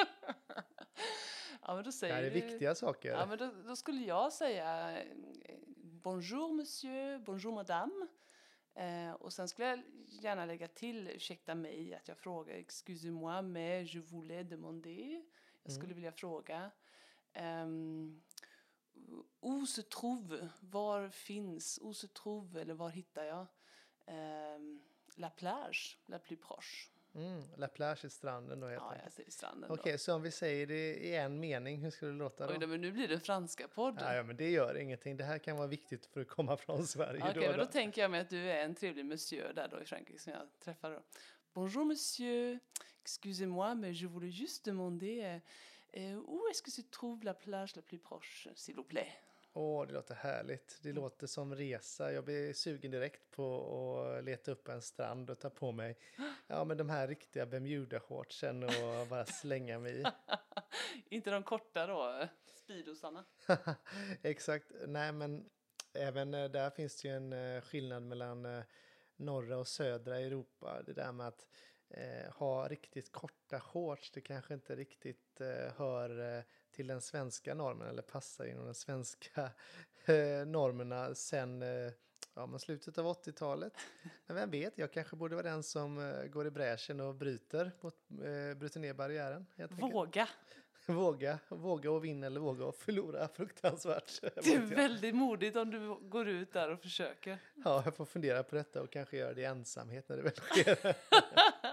Ja, 1.62 1.74
men 1.74 1.76
då 1.76 1.82
Det 1.82 1.92
säger 1.92 2.14
här 2.14 2.22
är 2.22 2.30
du- 2.30 2.40
viktiga 2.40 2.74
saker. 2.74 3.10
Ja, 3.10 3.26
men 3.26 3.38
då, 3.38 3.50
då 3.66 3.76
skulle 3.76 4.00
jag 4.00 4.32
säga 4.32 4.98
eh, 5.02 5.06
bonjour 5.76 6.52
monsieur, 6.52 7.18
bonjour 7.18 7.52
madame. 7.52 8.06
Eh, 8.74 9.12
och 9.12 9.32
sen 9.32 9.48
skulle 9.48 9.68
jag 9.68 9.80
gärna 10.06 10.44
lägga 10.44 10.68
till, 10.68 11.08
ursäkta 11.08 11.54
mig, 11.54 11.94
att 11.94 12.08
jag 12.08 12.18
frågar 12.18 12.54
excusez-moi 12.54 13.42
mais 13.42 13.94
je 13.94 14.00
voulais 14.00 14.48
demander. 14.48 15.22
Jag 15.62 15.72
skulle 15.72 15.94
vilja 15.94 16.12
fråga 16.12 16.70
ehm, 17.32 18.22
où 19.40 19.66
se 19.66 19.82
trouve, 19.82 20.48
var 20.60 21.08
finns, 21.08 21.78
où 21.82 21.92
se 21.94 22.06
trouve 22.08 22.60
eller 22.60 22.74
var 22.74 22.90
hittar 22.90 23.24
jag 23.24 23.46
ehm, 24.06 24.80
la 25.16 25.30
plage, 25.30 25.98
la 26.06 26.18
plus 26.18 26.40
proche. 26.40 26.88
Mm, 27.14 27.42
La 27.56 27.68
plage 27.68 28.04
är 28.04 28.08
stranden 28.08 28.60
då 28.60 28.66
helt 28.66 28.80
Ja, 28.82 28.88
enkelt. 28.88 29.04
jag 29.04 29.12
säger 29.12 29.30
stranden 29.30 29.70
Okej, 29.70 29.98
så 29.98 30.14
om 30.14 30.22
vi 30.22 30.30
säger 30.30 30.66
det 30.66 30.94
i 30.94 31.16
en 31.16 31.40
mening, 31.40 31.80
hur 31.82 31.90
skulle 31.90 32.10
det 32.10 32.16
låta 32.18 32.46
då. 32.46 32.52
då? 32.52 32.60
Oj, 32.60 32.66
men 32.66 32.80
nu 32.80 32.92
blir 32.92 33.08
det 33.08 33.20
franska 33.20 33.68
podd. 33.68 33.98
Ja, 34.00 34.14
ja, 34.14 34.22
men 34.22 34.36
det 34.36 34.50
gör 34.50 34.74
ingenting. 34.76 35.16
Det 35.16 35.24
här 35.24 35.38
kan 35.38 35.56
vara 35.56 35.66
viktigt 35.66 36.06
för 36.06 36.20
att 36.20 36.28
komma 36.28 36.56
från 36.56 36.86
Sverige. 36.86 37.20
Okej, 37.22 37.34
då, 37.34 37.40
men 37.40 37.58
då 37.58 37.64
då. 37.64 37.70
tänker 37.70 38.02
jag 38.02 38.10
mig 38.10 38.20
att 38.20 38.30
du 38.30 38.50
är 38.50 38.64
en 38.64 38.74
trevlig 38.74 39.04
monsieur 39.06 39.52
där 39.52 39.68
då 39.68 39.80
i 39.80 39.84
Frankrike 39.84 40.18
som 40.18 40.32
jag 40.32 40.42
träffar 40.60 40.90
då. 40.90 41.02
Bonjour 41.52 41.84
monsieur, 41.84 42.58
excusez-moi 43.02 43.74
mais 43.74 44.00
je 44.00 44.06
voulais 44.06 44.34
juste 44.40 44.70
demander 44.70 45.40
où 46.26 46.46
est-ce 46.50 46.62
que 46.62 46.70
se 46.70 46.82
trouve 46.82 47.24
la 47.24 47.34
plage 47.34 47.76
la 47.76 47.82
plus 47.82 47.98
proche, 47.98 48.48
s'il 48.54 48.74
vous 48.76 48.84
plaît? 48.88 49.12
Åh, 49.52 49.86
det 49.86 49.92
låter 49.92 50.14
härligt. 50.14 50.78
Det 50.82 50.88
Mm. 50.90 51.02
låter 51.02 51.26
som 51.26 51.54
resa. 51.54 52.12
Jag 52.12 52.24
blir 52.24 52.52
sugen 52.52 52.90
direkt 52.90 53.30
på 53.30 53.44
att 54.18 54.24
leta 54.24 54.50
upp 54.52 54.68
en 54.68 54.82
strand 54.82 55.30
och 55.30 55.38
ta 55.40 55.50
på 55.50 55.72
mig 55.72 55.98
ja, 56.46 56.64
men 56.64 56.76
de 56.76 56.90
här 56.90 57.08
riktiga 57.08 57.46
Bermuda-shortsen 57.46 58.64
och 58.64 59.06
bara 59.08 59.26
slänga 59.26 59.78
mig 59.78 60.00
i. 60.00 60.04
Inte 61.16 61.30
de 61.30 61.42
korta 61.42 61.86
då, 61.86 62.28
speedosarna. 62.54 63.24
Exakt. 64.22 64.72
Nej, 64.86 65.12
men 65.12 65.50
även 65.94 66.34
eh, 66.34 66.44
där 66.50 66.70
finns 66.70 67.02
det 67.02 67.08
ju 67.08 67.14
en 67.14 67.32
eh, 67.32 67.60
skillnad 67.60 68.02
mellan 68.02 68.44
eh, 68.46 68.62
norra 69.16 69.58
och 69.58 69.68
södra 69.68 70.18
Europa. 70.20 70.82
Det 70.82 70.92
där 70.92 71.12
med 71.12 71.26
att 71.26 71.46
eh, 71.90 72.32
ha 72.32 72.68
riktigt 72.68 73.12
korta 73.12 73.60
shorts, 73.60 74.10
det 74.10 74.20
kanske 74.20 74.54
inte 74.54 74.76
riktigt 74.76 75.40
eh, 75.40 75.72
hör 75.76 76.36
eh, 76.36 76.42
till 76.70 76.86
den 76.86 77.00
svenska 77.00 77.54
normen 77.54 77.88
eller 77.88 78.02
passar 78.02 78.44
inom 78.44 78.64
de 78.64 78.74
svenska 78.74 79.50
eh, 80.04 80.46
normerna 80.46 81.14
sen 81.14 81.62
eh, 81.62 81.92
ja, 82.34 82.46
men 82.46 82.58
slutet 82.58 82.98
av 82.98 83.06
80-talet. 83.06 83.72
Men 84.26 84.36
vem 84.36 84.50
vet, 84.50 84.78
jag 84.78 84.92
kanske 84.92 85.16
borde 85.16 85.34
vara 85.36 85.50
den 85.50 85.62
som 85.62 86.14
går 86.32 86.46
i 86.46 86.50
bräschen 86.50 87.00
och 87.00 87.14
bryter, 87.14 87.72
mot, 87.80 88.08
bryter 88.56 88.80
ner 88.80 88.94
barriären. 88.94 89.46
Våga! 89.70 90.28
Våga, 90.86 91.38
våga 91.48 91.90
och 91.90 92.04
vinna 92.04 92.26
eller 92.26 92.40
våga 92.40 92.64
och 92.64 92.76
förlora 92.76 93.28
fruktansvärt. 93.34 94.20
Det 94.20 94.54
är 94.54 94.58
väldigt 94.60 95.14
modigt 95.14 95.56
om 95.56 95.70
du 95.70 95.94
går 96.08 96.28
ut 96.28 96.52
där 96.52 96.70
och 96.70 96.80
försöker. 96.80 97.38
Ja, 97.64 97.82
jag 97.84 97.96
får 97.96 98.04
fundera 98.04 98.42
på 98.42 98.54
detta 98.54 98.82
och 98.82 98.90
kanske 98.90 99.16
göra 99.16 99.34
det 99.34 99.40
i 99.40 99.44
ensamhet 99.44 100.08
när 100.08 100.16
det 100.16 100.22
väl 100.22 100.32
sker. 100.32 100.96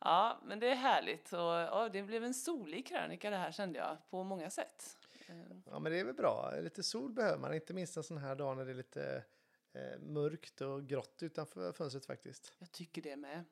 Ja, 0.00 0.40
men 0.44 0.58
det 0.58 0.68
är 0.68 0.74
härligt 0.74 1.32
och 1.32 1.38
ja, 1.38 1.88
det 1.92 2.02
blev 2.02 2.24
en 2.24 2.34
solig 2.34 2.86
krönika 2.86 3.30
det 3.30 3.36
här 3.36 3.52
kände 3.52 3.78
jag 3.78 3.96
på 4.10 4.22
många 4.22 4.50
sätt. 4.50 4.98
Eh, 5.28 5.34
Ja, 5.70 5.78
men 5.78 5.92
det 5.92 6.00
är 6.00 6.04
väl 6.04 6.14
bra. 6.14 6.54
Lite 6.60 6.82
sol 6.82 7.12
behöver 7.12 7.38
man, 7.38 7.54
inte 7.54 7.72
minst 7.74 7.96
en 7.96 8.02
sån 8.02 8.18
här 8.18 8.34
dag 8.34 8.56
när 8.56 8.64
det 8.64 8.70
är 8.70 8.74
lite 8.74 9.24
eh, 9.72 9.98
mörkt 10.00 10.60
och 10.60 10.86
grått 10.86 11.22
utanför 11.22 11.72
fönstret 11.72 12.06
faktiskt. 12.06 12.52
Jag 12.58 12.72
tycker 12.72 13.02
det 13.02 13.16
med. 13.16 13.44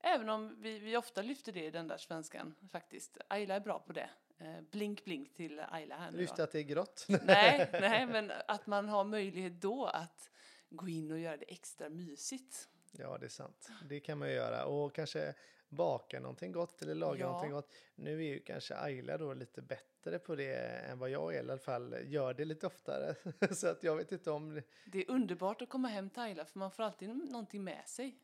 Även 0.00 0.28
om 0.28 0.56
vi, 0.60 0.78
vi 0.78 0.96
ofta 0.96 1.22
lyfter 1.22 1.52
det 1.52 1.64
i 1.64 1.70
den 1.70 1.88
där 1.88 1.98
svenskan 1.98 2.54
faktiskt. 2.72 3.18
Ayla 3.28 3.54
är 3.54 3.60
bra 3.60 3.78
på 3.78 3.92
det. 3.92 4.10
Eh, 4.38 4.60
blink 4.70 5.04
blink 5.04 5.34
till 5.34 5.60
Ayla 5.70 5.96
här 5.96 6.10
nu. 6.10 6.18
Lyfta 6.18 6.42
att 6.42 6.52
det 6.52 6.58
är 6.58 6.62
grått. 6.62 7.06
Nej, 7.24 7.68
nej, 7.72 8.06
men 8.06 8.32
att 8.48 8.66
man 8.66 8.88
har 8.88 9.04
möjlighet 9.04 9.60
då 9.60 9.86
att 9.86 10.30
gå 10.70 10.88
in 10.88 11.10
och 11.10 11.18
göra 11.18 11.36
det 11.36 11.50
extra 11.50 11.88
mysigt. 11.88 12.68
Ja, 12.92 13.18
det 13.18 13.26
är 13.26 13.30
sant. 13.30 13.68
Det 13.88 14.00
kan 14.00 14.18
man 14.18 14.28
ju 14.28 14.34
göra. 14.34 14.64
Och 14.64 14.94
kanske 14.94 15.34
baka 15.68 16.20
någonting 16.20 16.52
gott 16.52 16.82
eller 16.82 16.94
laga 16.94 17.20
Ja. 17.20 17.26
någonting 17.26 17.50
gott. 17.52 17.72
Nu 17.94 18.12
är 18.24 18.26
ju 18.28 18.40
kanske 18.40 18.76
Ayla 18.76 19.18
då 19.18 19.34
lite 19.34 19.62
bättre 19.62 20.18
på 20.18 20.34
det 20.36 20.54
än 20.58 20.98
vad 20.98 21.10
jag 21.10 21.32
är 21.32 21.36
i 21.36 21.40
alla 21.40 21.58
fall. 21.58 21.96
Gör 22.04 22.34
det 22.34 22.44
lite 22.44 22.66
oftare. 22.66 23.14
Så 23.54 23.68
att 23.68 23.82
jag 23.82 23.96
vet 23.96 24.12
inte 24.12 24.30
om... 24.30 24.62
det- 24.86 24.98
är 24.98 25.10
underbart 25.10 25.62
att 25.62 25.68
komma 25.68 25.88
hem 25.88 26.10
till 26.10 26.22
Ayla 26.22 26.44
för 26.44 26.58
man 26.58 26.70
får 26.70 26.82
alltid 26.82 27.08
någonting 27.08 27.64
med 27.64 27.88
sig. 27.88 28.18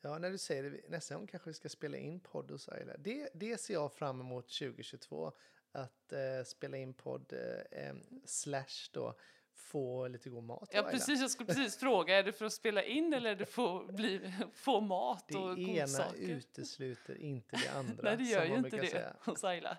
Ja, 0.00 0.18
när 0.18 0.30
du 0.30 0.38
säger 0.38 0.62
det, 0.62 0.88
nästa 0.88 1.14
gång 1.14 1.26
kanske 1.26 1.50
vi 1.50 1.54
ska 1.54 1.68
spela 1.68 1.96
in 1.96 2.20
podd 2.20 2.50
hos 2.50 2.68
Ayla. 2.68 2.96
Det, 2.96 3.30
det 3.34 3.60
ser 3.60 3.74
jag 3.74 3.92
fram 3.92 4.20
emot 4.20 4.44
2022. 4.58 5.32
Att 5.72 6.12
eh, 6.12 6.44
spela 6.46 6.76
in 6.76 6.94
podd 6.94 7.32
eh, 7.70 7.94
slash 8.24 8.90
då 8.92 9.14
få 9.60 10.08
lite 10.08 10.30
god 10.30 10.44
mat 10.44 10.70
Ja, 10.72 10.82
precis. 10.82 11.20
Jag 11.20 11.30
skulle 11.30 11.46
precis 11.46 11.76
fråga, 11.76 12.18
är 12.18 12.22
det 12.22 12.32
för 12.32 12.44
att 12.44 12.52
spela 12.52 12.82
in 12.82 13.12
eller 13.12 13.30
är 13.30 13.36
det 13.36 13.46
för 13.46 13.80
att 13.84 13.94
bli, 13.94 14.32
få 14.54 14.80
mat 14.80 15.24
Det 15.28 15.38
och 15.38 15.58
ena 15.58 15.80
godsaker? 15.80 16.18
utesluter 16.22 17.14
inte 17.14 17.56
det 17.56 17.68
andra. 17.78 18.02
Nej, 18.02 18.16
det 18.16 18.24
gör 18.24 18.44
ju 18.44 18.54
inte 18.56 18.76
det 18.76 18.86
säga. 18.86 19.16
hos 19.24 19.44
Ayla. 19.44 19.78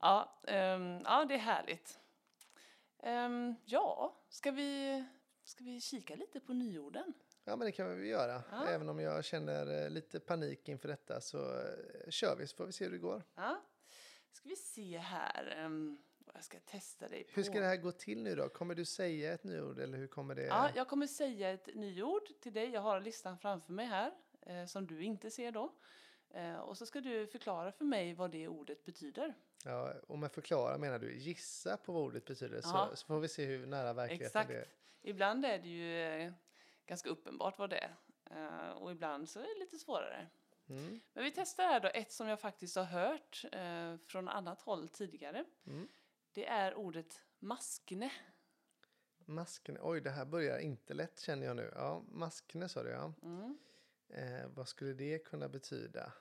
ja, 0.00 0.40
ehm, 0.46 1.00
ja, 1.04 1.24
det 1.24 1.34
är 1.34 1.38
härligt. 1.38 1.98
Ehm, 3.02 3.54
ja, 3.64 4.16
ska 4.28 4.50
vi, 4.50 5.04
ska 5.44 5.64
vi 5.64 5.80
kika 5.80 6.14
lite 6.16 6.40
på 6.40 6.52
nyorden? 6.52 7.12
Ja, 7.44 7.56
men 7.56 7.66
det 7.66 7.72
kan 7.72 7.96
vi 8.00 8.08
göra. 8.08 8.42
Ja. 8.50 8.66
Även 8.68 8.88
om 8.88 8.98
jag 8.98 9.24
känner 9.24 9.82
eh, 9.84 9.90
lite 9.90 10.20
panik 10.20 10.68
inför 10.68 10.88
detta 10.88 11.20
så 11.20 11.38
eh, 11.38 12.10
kör 12.10 12.36
vi 12.36 12.46
så 12.46 12.56
får 12.56 12.66
vi 12.66 12.72
se 12.72 12.84
hur 12.84 12.92
det 12.92 12.98
går. 12.98 13.22
Ja, 13.34 13.62
ska 14.32 14.48
vi 14.48 14.56
se 14.56 14.98
här 14.98 15.64
um, 15.64 15.98
jag 16.34 16.44
ska 16.44 16.58
testa 16.60 17.08
dig 17.08 17.24
på. 17.24 17.30
Hur 17.34 17.42
ska 17.42 17.60
det 17.60 17.66
här 17.66 17.76
gå 17.76 17.92
till 17.92 18.22
nu 18.22 18.34
då? 18.34 18.48
Kommer 18.48 18.74
du 18.74 18.84
säga 18.84 19.32
ett 19.32 19.44
nyord 19.44 19.78
eller 19.78 19.98
hur 19.98 20.06
kommer 20.06 20.34
det? 20.34 20.46
Ja, 20.46 20.70
jag 20.74 20.88
kommer 20.88 21.06
säga 21.06 21.50
ett 21.50 21.74
nyord 21.74 22.28
till 22.40 22.52
dig. 22.52 22.70
Jag 22.70 22.80
har 22.80 23.00
listan 23.00 23.38
framför 23.38 23.72
mig 23.72 23.86
här, 23.86 24.12
eh, 24.46 24.66
som 24.66 24.86
du 24.86 25.02
inte 25.02 25.30
ser 25.30 25.52
då. 25.52 25.74
Eh, 26.30 26.56
och 26.56 26.78
så 26.78 26.86
ska 26.86 27.00
du 27.00 27.26
förklara 27.26 27.72
för 27.72 27.84
mig 27.84 28.14
vad 28.14 28.30
det 28.30 28.48
ordet 28.48 28.84
betyder. 28.84 29.34
Ja, 29.64 29.94
om 30.08 30.22
jag 30.22 30.32
förklarar 30.32 30.78
menar 30.78 30.98
du 30.98 31.16
gissa 31.16 31.76
på 31.76 31.92
vad 31.92 32.02
ordet 32.02 32.24
betyder 32.24 32.60
Ja. 32.62 32.88
så, 32.90 32.96
så 32.96 33.06
får 33.06 33.20
vi 33.20 33.28
se 33.28 33.44
hur 33.44 33.66
nära 33.66 33.92
verkligheten 33.92 34.26
Exakt. 34.26 34.48
det 34.48 34.56
är. 34.56 34.68
Ibland 35.02 35.44
är 35.44 35.58
det 35.58 35.68
ju 35.68 36.02
eh, 36.02 36.32
ganska 36.86 37.08
uppenbart 37.10 37.58
vad 37.58 37.70
det 37.70 37.78
är. 37.78 37.96
Eh, 38.30 38.70
och 38.70 38.92
ibland 38.92 39.28
så 39.28 39.38
är 39.40 39.54
det 39.54 39.60
lite 39.60 39.78
svårare. 39.78 40.26
Mm. 40.68 41.00
Men 41.12 41.24
vi 41.24 41.30
testar 41.30 41.64
här 41.64 41.80
då 41.80 41.88
ett 41.88 42.12
som 42.12 42.28
jag 42.28 42.40
faktiskt 42.40 42.76
har 42.76 42.84
hört 42.84 43.44
eh, 43.52 43.96
från 44.06 44.28
annat 44.28 44.60
håll 44.62 44.88
tidigare. 44.88 45.44
Mm. 45.66 45.88
Det 46.36 46.46
är 46.46 46.74
ordet 46.74 47.22
maskne. 47.38 48.12
Maskne, 49.18 49.78
oj 49.82 50.00
det 50.00 50.10
här 50.10 50.24
börjar 50.24 50.58
inte 50.58 50.94
lätt 50.94 51.20
känner 51.20 51.46
jag 51.46 51.56
nu. 51.56 51.72
Ja, 51.74 52.02
maskne 52.08 52.68
sa 52.68 52.82
du 52.82 52.90
ja. 52.90 53.12
Mm. 53.22 53.58
Eh, 54.08 54.48
vad 54.48 54.68
skulle 54.68 54.92
det 54.92 55.18
kunna 55.18 55.48
betyda? 55.48 56.12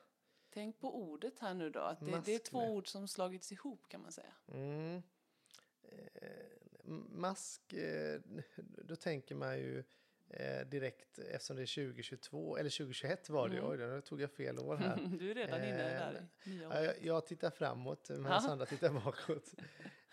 Tänk 0.49 0.79
på 0.79 0.95
ordet 0.95 1.39
här 1.39 1.53
nu 1.53 1.69
då. 1.69 1.79
Att 1.79 1.99
det, 1.99 2.21
det 2.25 2.35
är 2.35 2.39
två 2.39 2.59
ord 2.59 2.87
som 2.87 3.07
slagits 3.07 3.51
ihop 3.51 3.87
kan 3.87 4.01
man 4.01 4.11
säga. 4.11 4.33
Mm. 4.47 5.03
Eh, 5.81 6.85
mask, 7.09 7.73
eh, 7.73 8.21
då 8.83 8.95
tänker 8.95 9.35
man 9.35 9.57
ju 9.57 9.83
eh, 10.29 10.61
direkt 10.67 11.19
eftersom 11.19 11.55
det 11.55 11.61
är 11.61 11.85
2022, 11.85 12.57
eller 12.57 12.69
2021 12.69 13.29
var 13.29 13.49
det 13.49 13.57
Mm. 13.57 13.69
oj 13.69 13.77
då 13.77 14.01
tog 14.01 14.21
jag 14.21 14.31
fel 14.31 14.59
år 14.59 14.75
här. 14.77 14.97
Du 15.19 15.31
är 15.31 15.35
redan 15.35 15.59
inne 15.63 15.93
Eh, 15.93 15.99
där 15.99 16.27
i 16.45 16.49
nya 16.49 16.61
Ja, 16.63 16.67
året. 16.69 16.83
jag, 16.85 17.05
jag 17.05 17.25
tittar 17.27 17.49
framåt 17.51 18.09
medan 18.09 18.25
Ja. 18.43 18.49
andra 18.51 18.65
tittar 18.65 18.89
bakåt. 19.05 19.53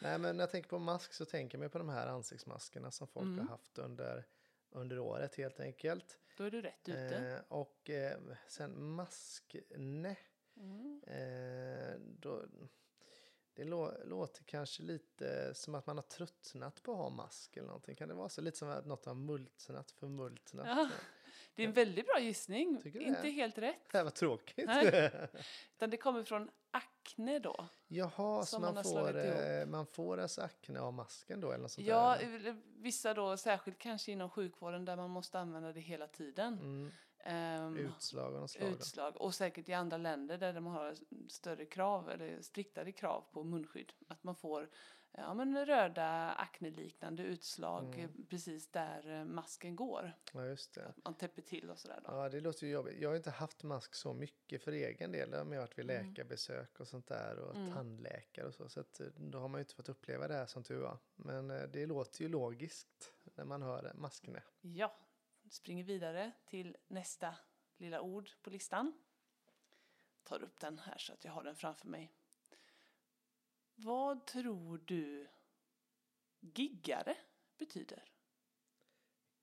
Nej, 0.03 0.19
men 0.19 0.37
när 0.37 0.43
jag 0.43 0.51
tänker 0.51 0.69
på 0.69 0.79
mask 0.79 1.13
så 1.13 1.25
tänker 1.25 1.59
jag 1.59 1.61
mig 1.61 1.69
på 1.69 1.79
de 1.79 1.89
här 1.89 2.07
ansiktsmaskerna 2.07 2.91
som 2.91 3.07
folk 3.07 3.27
Mm. 3.27 3.39
har 3.39 3.47
haft 3.49 3.79
under, 3.79 4.25
under 4.71 4.99
året 4.99 5.35
helt 5.37 5.61
enkelt. 5.61 6.19
Då 6.37 6.45
är 6.45 6.51
du 6.51 6.63
rätt 6.63 6.89
ute. 6.89 7.17
Eh, 7.17 7.41
och 7.49 7.91
eh, 7.91 8.19
sen 8.49 8.83
maskne. 8.85 10.17
Mm. 10.57 11.01
Eh, 11.07 12.01
då, 12.01 12.43
det 13.55 13.65
lå, 13.65 13.93
låter 14.05 14.45
kanske 14.45 14.83
lite 14.83 15.55
som 15.55 15.75
att 15.75 15.87
man 15.87 15.97
har 15.97 16.03
tröttnat 16.03 16.83
på 16.83 16.93
att 16.93 16.99
ha 16.99 17.11
mask 17.11 17.57
eller 17.57 17.67
någonting. 17.67 17.95
Kan 17.95 18.09
det 18.09 18.15
vara 18.15 18.29
så? 18.29 18.41
Lite 18.41 18.59
som 18.59 18.69
att 18.69 18.87
något 18.87 19.07
har 19.07 19.15
multnat, 19.15 19.91
förmultnat. 19.91 20.67
Ja. 20.67 20.89
Det 21.55 21.63
är 21.63 21.67
en 21.67 21.73
väldigt 21.73 22.07
bra 22.07 22.21
gissning. 22.21 22.83
Inte 22.85 23.29
helt 23.29 23.59
rätt. 23.59 23.89
Det 23.93 23.99
här 23.99 24.05
var 24.05 24.11
tråkigt. 24.11 24.67
Nej. 24.67 25.11
Utan 25.77 25.91
det 25.91 25.97
kommer 25.97 26.25
från 26.25 26.51
akne 26.71 27.39
då. 27.39 27.67
Jaha, 27.89 28.45
så 28.45 28.59
man, 28.61 28.75
man 28.75 28.85
får, 28.85 29.19
eh, 29.19 29.67
man 29.67 29.87
får 29.87 30.21
alltså 30.21 30.43
akne 30.43 30.81
av 30.81 30.93
masken 30.93 31.41
då 31.41 31.49
eller 31.53 31.63
något 31.63 31.71
sånt 31.71 31.87
Ja, 31.87 32.17
där? 32.21 32.47
eh, 32.47 32.55
vissa 32.77 33.15
då, 33.15 33.37
särskilt 33.37 33.79
kanske 33.79 34.13
inom 34.13 34.31
sjukvården 34.31 34.85
där 34.85 34.97
man 34.97 35.11
måste 35.11 35.39
använda 35.39 35.73
det 35.73 35.81
hela 35.81 36.07
tiden. 36.07 36.59
Mm, 36.59 36.91
Ehm, 37.25 37.77
utslag 37.77 38.33
något 38.33 38.51
slag. 38.51 38.71
utslag. 38.73 39.17
Och 39.17 39.35
säkert 39.35 39.69
i 39.69 39.73
andra 39.73 39.97
länder 39.97 40.39
där 40.39 40.53
de 40.53 40.67
har 40.67 40.95
större 41.29 41.67
krav 41.67 42.11
eller 42.11 42.43
striktare 42.43 42.93
krav 42.93 43.25
på 43.33 43.45
munskydd. 43.45 43.93
Att 44.09 44.25
man 44.25 44.35
får 44.37 44.71
ja, 45.13 45.35
men 45.35 45.67
röda 45.67 46.33
akneliknande 46.33 47.23
utslag 47.23 47.95
Mm. 47.99 48.27
precis 48.31 48.71
där 48.71 49.19
eh, 49.21 49.25
masken 49.25 49.77
går. 49.77 50.13
Ja, 50.33 50.45
just 50.47 50.75
det. 50.75 50.87
Att 50.87 51.05
man 51.05 51.15
täpper 51.15 51.43
till 51.43 51.71
och 51.71 51.79
sådär 51.79 52.01
då. 52.05 52.11
Ja, 52.13 52.29
det 52.29 52.41
låter 52.41 52.67
ju 52.67 52.73
jobbigt. 52.73 53.01
Jag 53.01 53.09
har 53.09 53.17
inte 53.17 53.31
haft 53.31 53.63
mask 53.63 53.95
så 53.95 54.13
mycket 54.15 54.63
för 54.63 54.73
egen 54.73 55.13
del. 55.13 55.31
Jag 55.31 55.39
har 55.39 55.45
varit 55.45 55.79
vid 55.79 55.91
Mm. 55.91 56.07
läkarbesök 56.09 56.81
och 56.81 56.89
sånt 56.89 57.07
där 57.07 57.39
och 57.39 57.57
Mm. 57.57 57.73
tandläkare 57.73 58.47
och 58.47 58.55
så. 58.55 58.69
Så 58.69 58.81
att, 58.81 59.01
eh, 59.01 59.07
då 59.07 59.39
har 59.39 59.49
man 59.49 59.59
ju 59.59 59.63
inte 59.63 59.75
fått 59.75 59.89
uppleva 59.89 60.29
det 60.29 60.35
här 60.35 60.47
som 60.47 60.63
tur 60.63 60.81
var. 60.81 60.99
Men 61.17 61.51
eh, 61.51 61.63
det 61.63 61.87
låter 61.87 62.23
ju 62.23 62.29
logiskt 62.29 63.13
när 63.35 63.45
man 63.45 63.63
hör 63.63 63.93
maskne. 63.95 64.43
Ja, 64.61 64.97
springer 65.53 65.85
vidare 65.85 66.33
till 66.45 66.77
nästa 66.89 67.35
lilla 67.77 68.01
ord 68.01 68.31
på 68.43 68.51
listan. 68.51 68.93
Tar 70.23 70.43
upp 70.43 70.61
den 70.61 70.79
här 70.79 70.99
så 70.99 71.13
att 71.13 71.25
jag 71.25 71.33
har 71.33 71.45
den 71.45 71.57
framför 71.57 71.89
mig. 71.89 72.13
Vad 73.75 74.27
tror 74.27 74.79
du 74.79 75.29
giggare 76.41 77.17
betyder? 77.59 78.13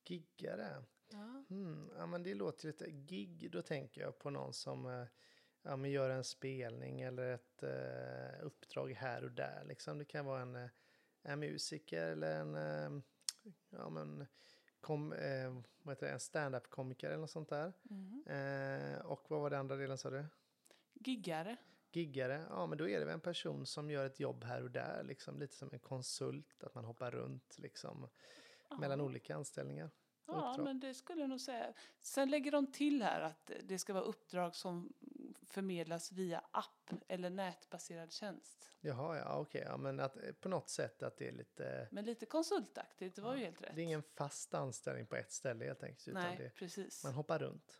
Giggare. 0.06 0.84
Ja. 1.10 1.44
Mm, 1.50 1.92
ja, 1.98 2.06
men 2.06 2.24
det 2.24 2.34
låter 2.34 2.68
lite 2.68 2.92
gig. 2.92 3.52
Då 3.52 3.62
tänker 3.62 4.02
jag 4.02 4.20
på 4.20 4.30
någon 4.30 4.54
som 4.54 4.86
eh, 4.86 5.08
ja, 5.62 5.76
men 5.76 5.92
gör 5.92 6.10
en 6.10 6.24
spelning 6.24 7.02
eller 7.02 7.34
ett 7.34 7.64
eh, 7.64 8.46
uppdrag 8.46 8.92
här 8.92 9.24
och 9.24 9.32
där. 9.32 9.64
Liksom. 9.66 9.98
Det 9.98 10.06
kan 10.06 10.26
vara 10.26 10.42
en, 10.42 10.56
eh, 10.56 10.70
en 11.22 11.40
musiker 11.40 12.08
eller 12.08 12.40
en, 12.40 13.04
ja, 13.70 13.90
men, 13.90 14.28
kom, 14.82 15.14
eh, 15.14 15.54
vad 15.84 15.92
heter 15.96 16.06
det, 16.08 16.14
en 16.14 16.20
stand-up-komiker 16.20 17.08
eller 17.08 17.18
något 17.18 17.30
sånt 17.30 17.50
där. 17.50 17.74
Mhm. 17.84 18.24
Eh, 18.28 19.00
och 19.06 19.26
vad 19.32 19.42
var 19.42 19.50
det 19.50 19.60
andra 19.60 19.76
delen 19.76 19.98
sa 19.98 20.10
du? 20.10 20.26
Giggare. 20.94 21.58
Giggare, 21.92 22.46
ja 22.50 22.66
men 22.68 22.78
då 22.78 22.90
är 22.90 23.00
det 23.00 23.06
väl 23.06 23.14
en 23.14 23.20
person 23.20 23.66
som 23.66 23.92
gör 23.92 24.06
ett 24.06 24.20
jobb 24.20 24.44
här 24.44 24.64
och 24.64 24.72
där, 24.72 25.04
liksom 25.04 25.40
lite 25.40 25.56
som 25.56 25.70
en 25.74 25.80
konsult, 25.80 26.64
att 26.64 26.76
man 26.76 26.86
hoppar 26.86 27.12
runt 27.12 27.60
liksom 27.60 28.08
mellan 28.80 29.00
Ja. 29.00 29.06
olika 29.06 29.36
anställningar. 29.36 29.90
Ja, 30.28 30.34
uppdrag. 30.50 30.64
men 30.66 30.80
det 30.80 30.94
skulle 30.94 31.22
jag 31.22 31.30
nog 31.30 31.42
säga. 31.42 31.74
Sen 32.00 32.30
lägger 32.30 32.52
de 32.52 32.72
till 32.72 33.04
här 33.04 33.22
att 33.22 33.52
det 33.64 33.80
ska 33.80 33.94
vara 33.94 34.04
uppdrag 34.04 34.56
som 34.56 34.94
förmedlas 35.54 36.12
via 36.12 36.44
app 36.52 36.92
eller 37.08 37.30
nätbaserad 37.30 38.12
tjänst. 38.12 38.70
Jaha, 38.82 39.18
ja 39.18 39.40
okej. 39.40 39.64
Ja, 39.66 39.78
men 39.78 40.00
att, 40.00 40.18
eh, 40.18 40.32
på 40.32 40.50
något 40.50 40.70
sätt 40.70 41.04
att 41.04 41.18
det 41.18 41.28
är 41.28 41.32
lite... 41.32 41.88
Men 41.92 42.06
lite 42.06 42.26
konsultaktigt, 42.26 43.16
det 43.16 43.22
var 43.22 43.36
ju 43.36 43.44
helt 43.44 43.62
rätt. 43.62 43.76
Det 43.76 43.82
är 43.82 43.86
ingen 43.86 44.04
fast 44.04 44.54
anställning 44.54 45.06
på 45.06 45.16
ett 45.16 45.32
ställe 45.32 45.66
helt 45.66 45.84
enkelt. 45.84 46.14
Nej, 46.14 46.38
det, 46.38 46.50
precis. 46.50 47.04
man 47.04 47.14
hoppar 47.14 47.40
runt. 47.40 47.80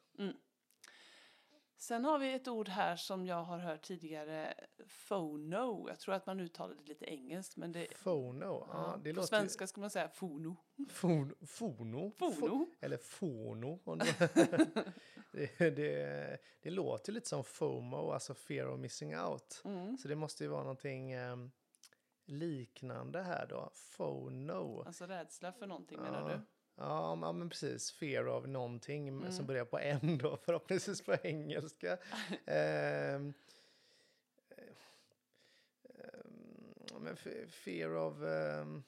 Sen 1.80 2.06
har 2.06 2.20
vi 2.20 2.34
ett 2.34 2.48
ord 2.48 2.70
här 2.70 2.96
som 2.96 3.26
jag 3.26 3.44
har 3.44 3.58
hört 3.58 3.82
tidigare, 3.82 4.54
phono. 5.08 5.90
Jag 5.90 6.00
tror 6.00 6.16
att 6.16 6.26
man 6.26 6.40
uttalar 6.40 6.76
det 6.76 6.84
lite 6.84 7.06
engelskt, 7.06 7.58
men 7.58 7.72
det, 7.72 7.88
Fono, 7.96 8.46
ja, 8.46 8.68
ja, 8.72 9.02
det 9.04 9.10
på 9.10 9.16
låter 9.16 9.28
svenska 9.28 9.68
ska 9.68 9.82
man 9.82 9.90
säga 9.90 10.10
fono. 10.10 10.56
Fon, 10.90 11.36
fono? 11.48 12.12
Fono. 12.20 12.32
Fo, 12.34 12.66
eller 12.80 12.98
fono. 12.98 13.80
det, 15.32 16.40
det, 16.62 16.70
låter 16.70 17.12
lite 17.12 17.30
som 17.30 17.44
FOMO, 17.44 18.12
alltså 18.12 18.34
fear 18.34 18.68
of 18.68 18.80
missing 18.80 19.18
out. 19.18 19.62
Mm. 19.66 19.98
Så 19.98 20.08
det 20.08 20.16
måste 20.16 20.44
ju 20.44 20.50
vara 20.50 20.62
någonting 20.64 21.12
ehm, 21.12 21.52
liknande 22.26 23.22
här 23.22 23.48
då. 23.48 23.70
Fono. 23.74 24.84
Alltså 24.86 25.06
rädsla 25.06 25.52
för 25.54 25.68
någonting 25.68 25.98
Ja. 25.98 26.12
menar 26.12 26.30
du? 26.30 26.42
Ja, 26.76 27.16
men- 27.16 27.50
precis. 27.50 27.92
Fear 27.92 28.28
of 28.28 28.46
någonting 28.46 29.08
Mm. 29.08 29.32
som 29.32 29.46
börjar 29.46 29.66
på 29.66 29.80
N 29.80 30.18
då, 30.22 30.38
förhoppningsvis 30.46 31.02
på 31.06 31.14
engelska. 31.24 31.98
Ehm, 32.46 33.34
men 37.00 37.16
fe- 37.16 37.48
fear 37.48 37.96
of... 37.96 38.22
ehm, 38.24 38.84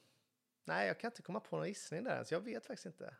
nej, 0.63 0.87
jag 0.87 0.99
kan 0.99 1.11
inte 1.11 1.21
komma 1.21 1.39
på 1.39 1.57
någon 1.57 1.67
gissning 1.67 2.03
där 2.03 2.13
ens. 2.13 2.31
Jag 2.31 2.39
vet 2.41 2.65
faktiskt 2.65 2.85
inte. 2.85 3.15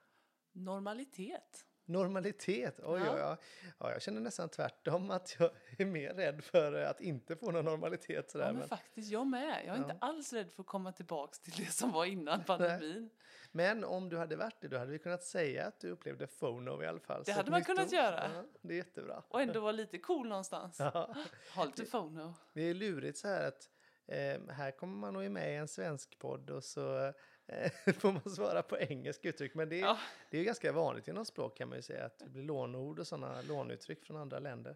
Normalitet. 0.52 1.66
Normalitet, 1.92 2.80
oj, 2.84 3.02
Ja. 3.06 3.32
oj. 3.32 3.38
Ja, 3.80 3.92
jag 3.92 4.02
känner 4.02 4.22
nästan 4.22 4.50
tvärtom 4.50 5.12
att 5.12 5.36
jag 5.40 5.52
är 5.78 5.86
mer 5.86 6.14
rädd 6.14 6.44
för 6.44 6.74
att 6.74 7.02
inte 7.02 7.36
få 7.36 7.52
någon 7.52 7.66
normalitet. 7.66 8.32
Sådär. 8.32 8.46
Ja, 8.46 8.52
men 8.52 8.60
men, 8.60 8.68
faktiskt 8.68 9.12
jag 9.12 9.28
med. 9.28 9.50
Jag 9.66 9.76
är 9.76 9.80
Ja. 9.80 9.92
inte 9.92 9.98
alls 10.02 10.34
rädd 10.34 10.52
för 10.52 10.62
att 10.64 10.68
komma 10.68 10.92
tillbaks 10.92 11.40
till 11.40 11.54
det 11.66 11.72
som 11.72 11.92
var 11.92 12.06
innan 12.06 12.44
pandemin. 12.44 13.10
men 13.52 13.84
om 13.84 14.10
du 14.10 14.18
hade 14.18 14.36
varit 14.36 14.62
det, 14.62 14.68
då 14.68 14.78
hade 14.78 14.92
vi 14.92 15.00
kunnat 15.00 15.24
säga 15.24 15.68
att 15.68 15.80
du 15.80 15.90
upplevde 15.90 16.28
FONO 16.28 16.84
i 16.84 16.88
alla 16.88 17.00
fall. 17.00 17.24
Det 17.26 17.32
Så 17.32 17.38
hade 17.38 17.52
man 17.52 17.64
kunnat 17.64 17.88
ord. 17.88 17.94
göra. 17.94 18.30
Ja, 18.36 18.44
det 18.62 18.74
är 18.74 18.78
jättebra. 18.78 19.24
Och 19.28 19.42
ändå 19.42 19.60
vara 19.60 19.72
lite 19.72 19.98
cool 19.98 20.28
någonstans. 20.28 20.80
Ja. 20.80 21.16
Ha 21.56 21.66
lite 21.66 21.86
phono. 21.86 22.34
Det 22.54 22.62
är 22.62 22.74
lurigt 22.74 23.18
så 23.18 23.28
här 23.28 23.48
att 23.48 23.70
eh, 24.08 24.54
här 24.56 24.72
kommer 24.72 24.98
man 24.98 25.14
nog 25.14 25.32
med 25.32 25.52
i 25.54 25.56
en 25.56 25.68
svensk 25.68 26.20
podd 26.20 26.50
och 26.50 26.64
så 26.64 27.06
eh, 27.06 27.14
får 28.00 28.12
man 28.12 28.30
svara 28.30 28.64
på 28.64 28.78
engelska 28.80 29.30
uttryck. 29.30 29.54
Men 29.56 29.70
det 29.70 29.76
är, 29.76 29.82
Ja. 29.82 29.98
det 30.30 30.38
är 30.38 30.44
ganska 30.44 30.72
vanligt 30.72 31.08
inom 31.08 31.26
språk 31.26 31.58
kan 31.58 31.70
man 31.70 31.78
ju 31.78 31.82
säga 31.82 32.06
att 32.06 32.20
det 32.20 32.30
blir 32.30 32.44
lånord 32.44 33.00
och 33.00 33.08
sådana 33.08 33.42
lånuttryck 33.42 34.06
från 34.06 34.18
andra 34.18 34.40
länder. 34.40 34.76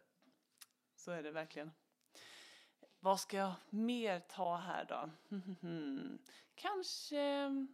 Så 0.95 1.11
är 1.11 1.23
det 1.23 1.31
verkligen. 1.31 1.71
Vad 2.99 3.19
ska 3.19 3.38
jag 3.38 3.53
mer 3.69 4.19
ta 4.19 4.55
här 4.55 4.85
då? 4.85 5.09
Kanske 6.55 7.19
mm, 7.19 7.67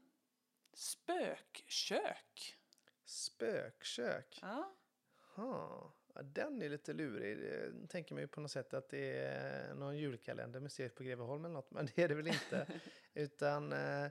spökkök. 0.74 2.56
Spökkök. 3.06 4.40
Ja. 4.42 4.76
Ha. 5.36 5.94
Den 6.24 6.62
är 6.62 6.70
lite 6.70 6.94
lurig. 6.94 7.38
Jag 7.82 7.90
tänker 7.90 8.16
mig 8.16 8.28
på 8.28 8.42
något 8.42 8.52
sätt 8.52 8.74
att 8.74 8.90
det 8.90 9.18
är 9.18 9.74
någon 9.74 9.98
julkalender, 9.98 10.60
Museet 10.60 10.96
på 10.96 11.04
Greveholm 11.04 11.46
eller 11.46 11.54
något, 11.54 11.72
men 11.72 11.86
det 11.96 12.04
är 12.04 12.08
det 12.08 12.16
väl 12.16 12.28
inte. 12.28 12.68
Utan 13.14 13.74
eh, 13.74 14.08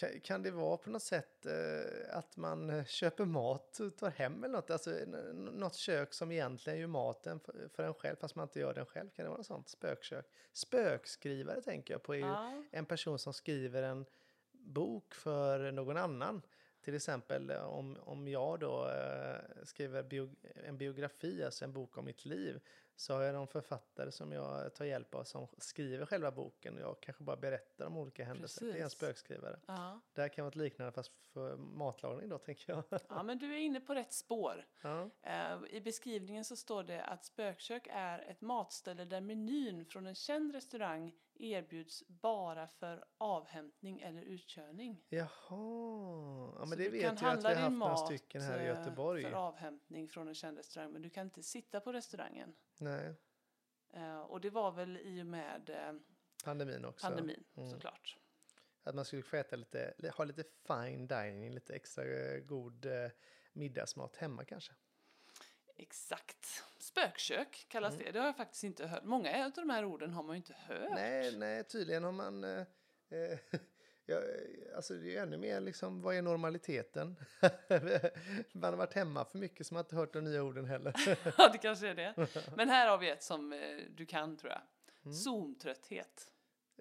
kan, 0.00 0.20
kan 0.20 0.42
det 0.42 0.50
vara 0.50 0.76
på 0.76 0.90
något 0.90 1.02
sätt 1.02 1.46
eh, 1.46 2.18
att 2.18 2.36
man 2.36 2.70
eh, 2.70 2.84
köper 2.84 3.24
mat 3.24 3.80
och 3.80 3.96
tar 3.96 4.10
hem 4.10 4.44
eller 4.44 4.54
något? 4.54 4.70
Alltså 4.70 4.90
något 5.34 5.74
kök 5.74 6.14
som 6.14 6.32
egentligen 6.32 6.78
gör 6.78 6.86
maten 6.86 7.40
för, 7.40 7.68
för 7.74 7.82
en 7.82 7.94
själv 7.94 8.16
fast 8.16 8.34
man 8.34 8.42
inte 8.42 8.60
gör 8.60 8.74
den 8.74 8.86
själv. 8.86 9.10
Kan 9.10 9.24
det 9.24 9.28
vara 9.28 9.36
något 9.36 9.46
sånt? 9.46 9.68
Spökkök. 9.68 10.26
Spökskrivare 10.52 11.60
tänker 11.60 11.94
jag 11.94 12.02
på 12.02 12.14
är 12.14 12.18
ju 12.18 12.24
ja. 12.24 12.62
en 12.70 12.86
person 12.86 13.18
som 13.18 13.32
skriver 13.32 13.82
en 13.82 14.06
bok 14.52 15.14
för 15.14 15.72
någon 15.72 15.96
annan. 15.96 16.42
Till 16.84 16.94
exempel 16.94 17.50
eh, 17.50 17.64
om, 17.64 17.96
om 18.00 18.28
jag 18.28 18.60
då 18.60 18.88
eh, 18.88 19.40
skriver 19.64 20.02
bio, 20.02 20.30
en 20.64 20.78
biografi, 20.78 21.44
alltså 21.44 21.64
en 21.64 21.72
bok 21.72 21.98
om 21.98 22.04
mitt 22.04 22.24
liv, 22.24 22.60
så 22.96 23.14
har 23.14 23.22
jag 23.22 23.34
någon 23.34 23.46
författare 23.48 24.12
som 24.12 24.32
jag 24.32 24.74
tar 24.74 24.84
hjälp 24.84 25.14
av 25.14 25.24
som 25.24 25.46
skriver 25.58 26.06
själva 26.06 26.30
boken 26.30 26.74
och 26.74 26.80
jag 26.80 27.00
kanske 27.00 27.24
bara 27.24 27.36
berättar 27.36 27.86
om 27.86 27.96
olika 27.96 28.24
händelser. 28.24 28.60
Det 28.66 28.66
är 28.66 28.74
en 28.74 28.80
Precis. 28.82 28.92
spökskrivare. 28.98 29.60
Ja. 29.66 30.00
Det 30.14 30.20
här 30.20 30.28
kan 30.28 30.42
vara 30.44 30.48
ett 30.50 30.56
liknande 30.56 30.92
fast 30.92 31.12
för 31.32 31.56
matlagning 31.56 32.28
då 32.28 32.38
tänker 32.38 32.72
jag. 32.72 33.00
ja, 33.08 33.22
men 33.22 33.38
du 33.38 33.54
är 33.54 33.58
inne 33.58 33.80
på 33.80 33.94
rätt 33.94 34.12
spår. 34.12 34.66
ja. 34.82 35.10
Eh, 35.22 35.58
I 35.70 35.80
beskrivningen 35.80 36.44
så 36.44 36.56
står 36.56 36.82
det 36.82 37.04
att 37.04 37.24
spökkök 37.24 37.86
är 37.90 38.18
ett 38.18 38.40
matställe 38.40 39.04
där 39.04 39.20
menyn 39.20 39.84
från 39.84 40.06
en 40.06 40.14
känd 40.14 40.54
restaurang 40.54 41.14
erbjuds 41.40 42.02
bara 42.08 42.68
för 42.68 43.04
avhämtning 43.18 44.00
eller 44.00 44.22
utkörning. 44.22 45.04
Jaha, 45.08 45.28
ja, 46.58 46.64
men 46.68 46.78
det 46.78 46.88
vet 46.88 47.02
jag 47.02 47.12
att 47.12 47.44
vi 47.44 47.48
har 47.48 47.54
haft 47.54 47.76
några 47.76 47.96
stycken 47.96 48.42
här 48.42 48.58
i 48.58 48.62
eh, 48.62 48.66
Göteborg. 48.68 49.22
för 49.22 49.32
avhämtning 49.32 50.08
från 50.08 50.28
en 50.28 50.34
känd 50.34 50.56
restaurang 50.56 50.92
men 50.92 51.02
du 51.02 51.10
kan 51.10 51.26
inte 51.26 51.42
sitta 51.42 51.80
på 51.80 51.92
restaurangen. 51.92 52.54
Nej, 52.80 53.14
Eh, 53.92 54.20
och 54.20 54.40
det 54.40 54.50
var 54.50 54.72
väl 54.72 54.96
i 54.96 55.22
och 55.22 55.26
med 55.26 55.70
eh, 55.70 55.92
pandemin 56.44 56.84
också. 56.84 57.06
pandemin 57.06 57.44
Mm. 57.56 57.70
såklart. 57.70 58.16
Att 58.82 58.94
man 58.94 59.04
skulle 59.04 59.22
få 59.22 59.36
äta 59.36 59.56
lite, 59.56 59.94
ha 60.16 60.24
lite 60.24 60.44
fine 60.66 61.06
dining, 61.06 61.50
lite 61.50 61.74
extra 61.74 62.04
god 62.40 62.86
middagsmat 63.52 64.16
hemma 64.16 64.44
kanske. 64.44 64.72
Exakt. 65.82 66.62
Spökkök 66.78 67.66
kallas 67.68 67.94
Mm. 67.94 68.04
det. 68.06 68.12
Det 68.12 68.18
har 68.18 68.26
jag 68.26 68.36
faktiskt 68.36 68.64
inte 68.64 68.86
hört. 68.86 69.04
Många 69.04 69.44
av 69.44 69.50
de 69.52 69.70
här 69.70 69.84
orden 69.84 70.12
har 70.12 70.22
man 70.22 70.34
ju 70.34 70.36
inte 70.36 70.52
hört. 70.58 70.90
Nej, 70.94 71.36
nej, 71.38 71.64
tydligen 71.64 72.04
har 72.04 72.12
man... 72.12 72.44
Eh, 72.44 72.60
eh, 73.10 73.38
ja, 74.06 74.16
alltså 74.76 74.94
det 74.94 75.16
är 75.16 75.22
ännu 75.22 75.36
mer 75.36 75.60
liksom, 75.60 76.02
vad 76.02 76.14
är 76.16 76.22
normaliteten? 76.22 77.16
man 78.52 78.72
har 78.72 78.76
varit 78.76 78.94
hemma 78.94 79.24
för 79.24 79.38
mycket 79.38 79.66
som 79.66 79.74
man 79.74 79.84
inte 79.84 79.96
hört 79.96 80.12
de 80.12 80.24
nya 80.24 80.42
orden 80.42 80.64
heller. 80.64 80.94
Ja, 81.38 81.48
det 81.52 81.58
kanske 81.58 81.88
är 81.88 81.94
det. 81.94 82.28
Men 82.56 82.68
här 82.68 82.88
har 82.88 82.98
vi 82.98 83.10
ett 83.10 83.22
som 83.22 83.52
eh, 83.52 83.78
du 83.96 84.06
kan 84.06 84.36
tror 84.36 84.52
jag. 84.52 84.62
Mm. 85.04 85.14
Zoom-trötthet. 85.14 86.32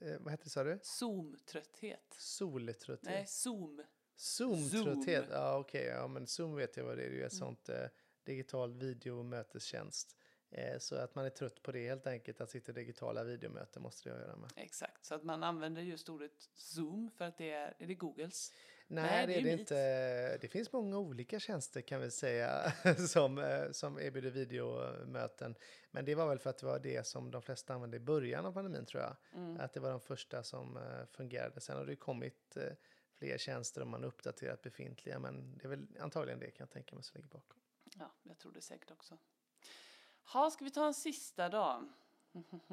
eh, 0.02 0.18
vad 0.20 0.32
hette 0.32 0.44
det, 0.44 0.50
sa 0.50 0.64
du? 0.64 0.80
Zoom-trötthet. 0.84 2.16
Soltrötthet? 2.18 3.06
Nej, 3.14 3.26
Zoom. 3.28 3.84
Zoom-trötthet? 4.18 5.26
Zoom. 5.26 5.32
Ja, 5.42 5.58
okej. 5.58 5.86
Ja, 5.86 6.08
men 6.08 6.28
Zoom 6.28 6.56
vet 6.56 6.78
jag 6.78 6.84
vad 6.84 6.98
det 6.98 7.04
är. 7.06 7.10
Det 7.10 7.22
är 7.22 7.26
ett 7.26 7.34
sånt 7.34 7.70
eh, 7.70 7.86
digital 8.24 8.74
videomötestjänst. 8.74 10.16
Eh, 10.52 10.78
så 10.80 10.96
att 10.96 11.16
man 11.16 11.26
är 11.26 11.30
trött 11.30 11.64
på 11.64 11.72
det 11.72 11.88
helt 11.88 12.08
enkelt, 12.08 12.42
att 12.42 12.50
sitta 12.50 12.72
i 12.72 12.76
digitala 12.76 13.24
videomöten 13.24 13.82
måste 13.82 14.10
det 14.10 14.16
göra 14.16 14.36
med. 14.36 14.52
Exakt. 14.56 15.06
Så 15.06 15.16
att 15.16 15.24
man 15.24 15.44
använder 15.44 15.82
just 15.82 16.10
ordet 16.10 16.50
Zoom 16.56 17.12
för 17.18 17.26
att 17.26 17.38
det 17.38 17.52
är, 17.52 17.76
är 17.80 17.88
det 17.88 17.96
Googles? 17.96 18.54
Nej, 18.88 19.04
Nej, 19.04 19.28
det 19.28 19.36
är 19.36 19.44
det 19.44 19.62
inte. 19.62 20.38
Det 20.38 20.48
finns 20.48 20.72
många 20.72 20.98
olika 20.98 21.40
tjänster 21.40 21.82
kan 21.82 22.02
vi 22.02 22.12
säga 22.12 22.74
som, 23.08 23.38
eh, 23.38 23.72
som 23.72 24.00
erbjuder 24.00 24.30
videomöten. 24.30 25.56
Men 25.92 26.06
det 26.06 26.16
var 26.16 26.28
väl 26.28 26.40
för 26.40 26.50
att 26.50 26.58
det 26.58 26.66
var 26.66 26.80
det 26.80 27.08
som 27.08 27.32
de 27.32 27.42
flesta 27.42 27.74
använde 27.74 27.98
i 27.98 28.00
början 28.00 28.46
av 28.46 28.52
pandemin 28.52 28.86
tror 28.86 29.04
jag. 29.04 29.16
Mm. 29.34 29.60
Att 29.60 29.74
det 29.74 29.80
var 29.80 29.90
de 29.90 30.00
första 30.00 30.44
som 30.44 30.78
eh, 30.78 31.06
fungerade. 31.12 31.62
Sen 31.62 31.78
har 31.78 31.86
det 31.86 31.92
ju 31.92 31.96
kommit 31.96 32.58
fler 33.20 33.38
tjänster 33.38 33.82
och 33.82 33.88
man 33.88 34.02
har 34.02 34.08
uppdaterat 34.08 34.62
befintliga. 34.62 35.20
Men 35.20 35.58
det 35.58 35.66
är 35.66 35.70
väl 35.70 35.88
antagligen 36.00 36.40
det 36.40 36.52
kan 36.52 36.64
jag 36.64 36.70
tänka 36.70 36.96
mig 36.96 37.04
som 37.04 37.16
ligger 37.16 37.30
bakom. 37.30 37.60
Ja, 38.00 38.12
jag 38.24 38.38
tror 38.38 38.52
det 38.52 38.62
säkert 38.62 38.92
också. 38.92 39.18
Ha, 40.34 40.52
ska 40.52 40.66
vi 40.66 40.72
ta 40.72 40.86
en 40.88 40.94
sista 40.94 41.50
då? 41.50 41.90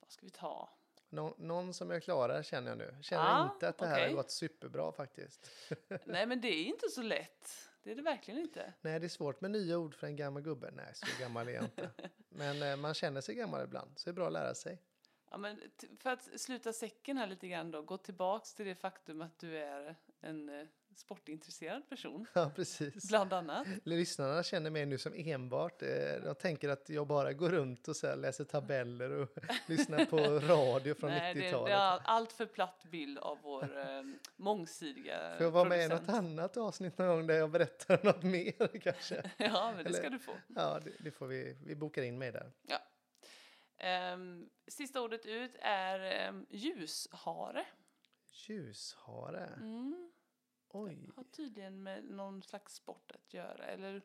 Vad 0.00 0.10
ska 0.10 0.26
vi 0.26 0.30
ta? 0.30 0.70
Nå- 1.08 1.34
någon 1.38 1.74
som 1.74 1.90
jag 1.90 2.02
klarar 2.02 2.42
känner 2.42 2.68
jag 2.68 2.78
nu. 2.78 2.96
Känner 3.02 3.24
Ja, 3.24 3.50
inte 3.52 3.68
att 3.68 3.78
det 3.78 3.86
här 3.86 4.08
har 4.08 4.14
gått 4.14 4.30
superbra 4.30 4.92
faktiskt. 4.92 5.50
Nej, 6.04 6.26
men 6.26 6.40
det 6.40 6.48
är 6.48 6.64
inte 6.64 6.88
så 6.88 7.02
lätt. 7.02 7.70
Det 7.82 7.90
är 7.90 7.94
det 7.94 8.02
verkligen 8.02 8.40
inte. 8.40 8.72
Nej, 8.80 9.00
det 9.00 9.06
är 9.06 9.08
svårt 9.08 9.40
med 9.40 9.50
nya 9.50 9.78
ord 9.78 9.94
för 9.94 10.06
en 10.06 10.16
gammal 10.16 10.42
gubbe. 10.42 10.70
Nej, 10.70 10.90
så 10.94 11.06
gammal 11.20 11.48
är 11.48 11.52
jag 11.52 11.64
inte. 11.64 11.90
Men 12.28 12.62
eh, 12.62 12.76
man 12.76 12.94
känner 12.94 13.20
sig 13.20 13.34
gammal 13.34 13.64
ibland, 13.64 13.98
så 13.98 14.04
det 14.04 14.10
är 14.10 14.14
bra 14.14 14.26
att 14.26 14.32
lära 14.32 14.54
sig. 14.54 14.82
Ja, 15.30 15.36
men 15.38 15.60
t- 15.76 15.86
för 16.00 16.10
att 16.10 16.40
sluta 16.40 16.72
säcken 16.72 17.16
här 17.18 17.26
lite 17.26 17.48
grann 17.48 17.70
då, 17.70 17.82
gå 17.82 17.96
tillbaks 17.98 18.54
till 18.54 18.66
det 18.66 18.74
faktum 18.74 19.22
att 19.22 19.38
du 19.38 19.58
är 19.58 19.96
en 20.20 20.48
eh, 20.48 20.66
sportintresserad 20.98 21.88
person, 21.88 22.26
Ja, 22.34 22.50
precis. 22.56 23.08
bland 23.08 23.32
annat. 23.32 23.66
Lyssnarna 23.84 24.42
känner 24.42 24.70
mig 24.70 24.86
nu 24.86 24.98
som 24.98 25.12
enbart, 25.16 25.82
eh, 25.82 25.88
de 26.24 26.34
tänker 26.34 26.68
att 26.68 26.88
jag 26.88 27.06
bara 27.06 27.32
går 27.32 27.50
runt 27.50 27.88
och 27.88 27.96
så 27.96 28.14
läser 28.14 28.44
tabeller 28.44 29.10
och 29.10 29.28
lyssnar 29.66 30.04
på 30.04 30.16
radio 30.52 30.94
från 30.94 31.10
Nej, 31.10 31.34
det, 31.34 31.40
det 31.40 31.46
90-talet. 31.46 31.72
är 31.74 32.00
allt 32.04 32.32
för 32.32 32.46
platt 32.46 32.84
bild 32.90 33.18
av 33.18 33.38
vår 33.42 33.78
eh, 33.78 34.02
mångsidiga 34.36 35.34
Får 35.36 35.44
jag 35.44 35.50
vara 35.50 35.68
med 35.68 35.84
i 35.84 35.88
något 35.88 36.08
annat 36.08 36.56
avsnitt 36.56 36.98
någon 36.98 37.08
gång 37.08 37.26
där 37.26 37.34
jag 37.34 37.50
berättar 37.50 38.00
något 38.04 38.22
mer 38.22 38.78
kanske? 38.78 39.30
Ja, 39.36 39.72
men 39.76 39.84
det 39.84 39.92
ska 39.92 40.02
Eller- 40.06 40.10
du 40.10 40.18
få. 40.18 40.32
Ja, 40.54 40.80
det, 40.84 40.92
det 40.98 41.10
får 41.10 41.26
vi, 41.26 41.56
vi 41.64 41.74
bokar 41.74 42.02
in 42.02 42.18
mig 42.18 42.32
där. 42.32 42.52
Ehm, 43.78 44.48
sista 44.68 45.00
ordet 45.02 45.26
ut 45.26 45.56
är 45.60 46.00
ehm, 46.00 46.46
ljushare. 46.50 47.66
Ljushare. 48.32 49.46
Mm. 49.56 50.10
Oj. 50.82 51.10
Har 51.16 51.24
tydligen 51.24 51.82
med 51.82 52.04
någon 52.04 52.42
slags 52.42 52.74
sport 52.74 53.12
att 53.14 53.34
göra. 53.34 53.64
Eller 53.64 54.02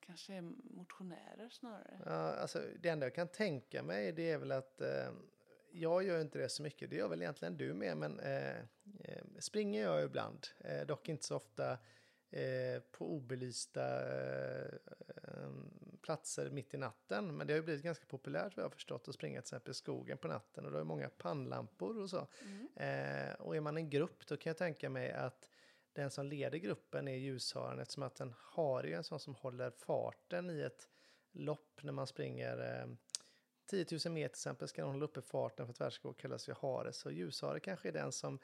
kanske 0.00 0.34
är 0.34 0.42
motionärer 0.76 1.48
snarare. 1.48 2.00
Ja, 2.04 2.34
alltså, 2.34 2.62
det 2.80 2.88
enda 2.88 3.06
jag 3.06 3.14
kan 3.14 3.28
tänka 3.28 3.82
mig 3.82 4.12
det 4.12 4.30
är 4.30 4.38
väl 4.38 4.52
att 4.52 4.80
eh, 4.80 5.10
jag 5.70 6.02
gör 6.02 6.20
inte 6.20 6.38
det 6.38 6.48
så 6.48 6.62
mycket. 6.62 6.90
Det 6.90 6.96
gör 6.96 7.08
väl 7.08 7.22
egentligen 7.22 7.56
du 7.56 7.74
med, 7.74 7.96
men 7.96 8.20
eh, 8.20 8.56
eh 8.58 9.24
springer 9.38 9.82
jag 9.82 10.04
ibland. 10.04 10.46
Eh, 10.58 10.86
dock 10.86 11.08
inte 11.08 11.24
så 11.24 11.36
ofta 11.36 11.72
eh, 12.30 12.80
på 12.90 13.14
obelysta 13.14 13.84
eh, 14.16 14.72
platser 16.02 16.50
mitt 16.50 16.74
i 16.74 16.76
natten. 16.76 17.36
Men 17.36 17.46
det 17.46 17.52
har 17.52 17.56
ju 17.56 17.62
blivit 17.62 17.82
ganska 17.82 18.06
populärt 18.06 18.56
vad 18.56 18.64
jag 18.64 18.68
har 18.68 18.74
förstått 18.74 19.08
att 19.08 19.14
springa 19.14 19.40
till 19.40 19.44
exempel 19.44 19.70
i 19.70 19.74
skogen 19.74 20.18
på 20.18 20.28
natten 20.28 20.66
och 20.66 20.72
då 20.72 20.78
är 20.78 20.84
många 20.84 21.08
pannlampor 21.08 21.98
och 21.98 22.10
så. 22.10 22.26
Mm. 22.42 22.68
Eh, 22.76 23.34
och 23.34 23.56
är 23.56 23.60
man 23.60 23.76
en 23.76 23.90
grupp 23.90 24.26
då 24.26 24.36
kan 24.36 24.50
jag 24.50 24.56
tänka 24.56 24.90
mig 24.90 25.12
att 25.12 25.48
den 25.96 26.10
som 26.10 26.26
leder 26.26 26.58
gruppen 26.58 27.08
är 27.08 27.16
ljusharen 27.16 27.78
eftersom 27.78 28.02
att 28.02 28.20
en 28.20 28.34
hare 28.38 28.90
är 28.90 28.96
en 28.96 29.04
sån 29.04 29.20
som 29.20 29.34
håller 29.34 29.70
farten 29.70 30.50
i 30.50 30.60
ett 30.60 30.88
lopp 31.32 31.80
när 31.82 31.92
man 31.92 32.06
springer 32.06 32.80
eh, 32.80 32.86
10 33.66 33.86
000 33.90 34.14
meter 34.14 34.28
till 34.28 34.38
exempel 34.38 34.68
ska 34.68 34.82
den 34.82 34.90
hålla 34.90 35.04
uppe 35.04 35.22
farten 35.22 35.66
för 35.66 35.72
att 35.72 35.80
världsrekord 35.80 36.18
kallas 36.18 36.44
för 36.44 36.52
hare. 36.52 36.92
Så 36.92 37.10
ljushare 37.10 37.60
kanske 37.60 37.88
är 37.88 37.92
den 37.92 38.12
som 38.12 38.38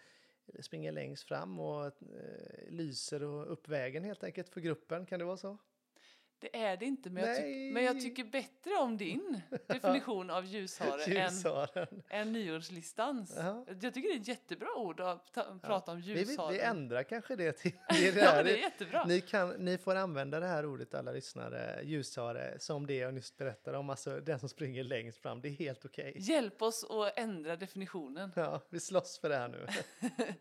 springer 0.61 0.93
längst 0.93 1.25
fram 1.25 1.61
och 1.61 1.87
eh, 1.87 1.93
lyser 2.69 3.23
och 3.23 3.53
upp 3.53 3.69
vägen 3.69 4.05
helt 4.05 4.25
enkelt 4.25 4.49
för 4.49 4.61
gruppen. 4.61 5.07
Kan 5.07 5.19
det 5.19 5.25
vara 5.25 5.37
så? 5.37 5.59
Det 6.43 6.57
är 6.57 6.77
det 6.77 6.85
inte, 6.85 7.11
men, 7.11 7.25
jag, 7.25 7.37
tyck, 7.37 7.73
men 7.73 7.85
jag 7.85 8.01
tycker 8.01 8.25
bättre 8.25 8.77
om 8.81 8.97
din 8.97 9.41
definition 9.67 10.31
av 10.31 10.45
ljushare 10.45 11.03
än, 11.15 12.03
än 12.09 12.33
nyårslistans. 12.33 13.35
Ja. 13.37 13.65
Jag 13.81 13.95
tycker 13.95 14.09
det 14.09 14.15
är 14.15 14.21
ett 14.21 14.29
jättebra 14.29 14.75
ord 14.77 15.01
att 15.01 15.33
ta, 15.33 15.59
prata 15.63 15.93
ja. 15.93 15.93
om 15.93 16.01
ljushare. 16.01 16.53
Vi, 16.53 16.59
vi, 16.59 16.61
ändrar 16.61 17.03
kanske 17.03 17.37
det 17.37 17.53
till 17.53 17.73
det, 17.89 18.11
det 18.11 18.21
ja, 18.21 18.43
det 18.43 18.59
är 18.59 18.63
jättebra. 18.63 19.05
Ni, 19.05 19.21
kan, 19.21 19.51
ni 19.51 19.79
får 19.79 19.95
använda 19.95 20.41
det 20.41 20.47
här 20.47 20.67
ordet, 20.67 20.95
alla 20.95 21.13
lyssnare, 21.13 21.81
ljushare, 21.85 22.59
som 22.59 22.87
det 22.87 22.95
jag 22.95 23.15
nyss 23.15 23.37
berättade 23.37 23.79
om, 23.79 23.91
alltså 23.91 24.21
den 24.21 24.39
som 24.39 24.49
springer 24.49 24.85
längst 24.85 25.19
fram. 25.19 25.41
Det 25.41 25.49
är 25.49 25.53
helt 25.53 25.85
okej. 25.85 26.11
Okay. 26.11 26.23
Hjälp 26.23 26.63
oss 26.63 26.85
att 26.91 27.19
ändra 27.19 27.57
definitionen. 27.57 28.33
Ja, 28.37 28.61
vi 28.69 28.81
slåss 28.81 29.19
för 29.19 29.29
det 29.29 29.37
här 29.37 29.49
nu. 29.49 29.67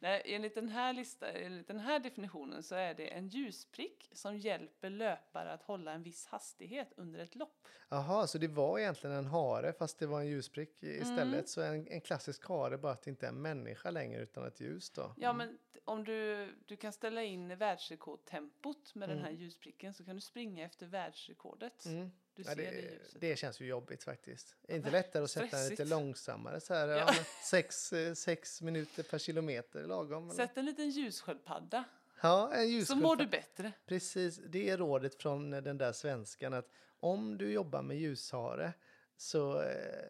Nej, 0.00 0.22
enligt 0.24 0.54
den 0.54 0.68
här 0.68 0.92
listan, 0.92 1.28
enligt 1.34 1.66
den 1.66 1.78
här 1.78 1.98
definitionen 1.98 2.62
så 2.62 2.74
är 2.74 2.94
det 2.94 3.14
en 3.14 3.28
ljusprick 3.28 4.10
som 4.12 4.38
hjälper 4.38 4.90
löpare 4.90 5.52
att 5.52 5.62
hålla 5.62 5.92
en 5.92 6.02
viss 6.02 6.26
hastighet 6.26 6.92
under 6.96 7.20
ett 7.20 7.34
lopp. 7.34 7.68
Jaha, 7.88 8.26
så 8.26 8.38
det 8.38 8.48
var 8.48 8.78
egentligen 8.78 9.16
en 9.16 9.26
hare 9.26 9.72
fast 9.72 9.98
det 9.98 10.06
var 10.06 10.20
en 10.20 10.26
ljusprick 10.26 10.82
istället. 10.82 11.22
Mm. 11.22 11.46
Så 11.46 11.60
en, 11.60 11.88
en 11.88 12.00
klassisk 12.00 12.48
hare 12.48 12.78
bara 12.78 12.92
att 12.92 13.02
det 13.02 13.10
inte 13.10 13.26
är 13.26 13.30
en 13.30 13.42
människa 13.42 13.90
längre 13.90 14.22
utan 14.22 14.46
ett 14.46 14.60
ljus 14.60 14.90
då. 14.90 15.14
Ja, 15.16 15.30
mm. 15.30 15.36
men 15.36 15.58
om 15.88 16.04
du, 16.04 16.48
du 16.66 16.76
kan 16.76 16.92
ställa 16.92 17.22
in 17.22 17.56
världsrekordtempot 17.56 18.94
med 18.94 19.10
mm. 19.10 19.16
den 19.16 19.26
här 19.26 19.32
ljuspricken 19.32 19.94
så 19.94 20.04
kan 20.04 20.14
du 20.14 20.20
springa 20.20 20.64
efter 20.64 20.86
världsrekordet. 20.86 21.86
Mm. 21.86 22.10
Du 22.34 22.42
ja, 22.42 22.54
det, 22.54 22.62
det, 22.62 23.18
det, 23.20 23.36
känns 23.36 23.60
ju 23.60 23.66
jobbigt 23.66 24.04
faktiskt. 24.04 24.56
Är 24.68 24.76
inte 24.76 24.90
lättare 24.90 25.24
att 25.24 25.30
sätta 25.30 25.56
den 25.56 25.68
lite 25.68 25.84
långsammare 25.84 26.60
så 26.60 26.74
här, 26.74 26.88
ja. 26.88 27.14
sex, 27.44 27.92
eh, 27.92 28.14
sex 28.14 28.62
minuter 28.62 29.02
per 29.02 29.18
kilometer 29.18 29.84
lagom? 29.84 30.30
Sätt 30.30 30.56
en 30.56 30.64
liten 30.64 30.90
ljussköldpadda. 30.90 31.84
Ja, 32.20 32.52
en 32.52 32.68
ljussköldpadda. 32.68 33.00
Så 33.00 33.08
mår 33.08 33.16
du 33.16 33.26
bättre. 33.26 33.72
Precis, 33.86 34.40
det 34.46 34.70
är 34.70 34.78
rådet 34.78 35.14
från 35.14 35.50
den 35.50 35.78
där 35.78 35.92
svenskan 35.92 36.54
att 36.54 36.70
om 37.00 37.38
du 37.38 37.52
jobbar 37.52 37.82
med 37.82 37.96
ljushare 37.96 38.72
så 39.16 39.62
eh, 39.62 40.08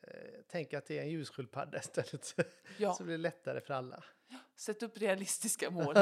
tänk 0.49 0.75
att 0.75 0.87
det 0.87 0.99
är 0.99 1.03
en 1.03 1.11
ljussköldpadda 1.11 1.79
istället. 1.79 2.35
Ja. 2.79 2.95
så 2.95 3.05
blir 3.05 3.17
det 3.17 3.23
lättare 3.23 3.61
för 3.61 3.75
alla. 3.75 4.05
Sätt 4.59 4.83
upp 4.83 4.99
realistiska 4.99 5.71
mål. 5.71 5.95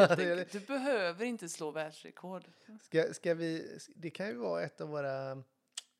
du 0.52 0.60
behöver 0.66 1.24
inte 1.24 1.48
slå 1.48 1.70
världsrekord. 1.70 2.44
Ska, 2.80 3.14
ska 3.14 3.34
vi, 3.34 3.78
det 3.94 4.10
kan 4.10 4.26
ju 4.26 4.36
vara 4.36 4.62
ett 4.62 4.80
av 4.80 4.88
våra 4.88 5.42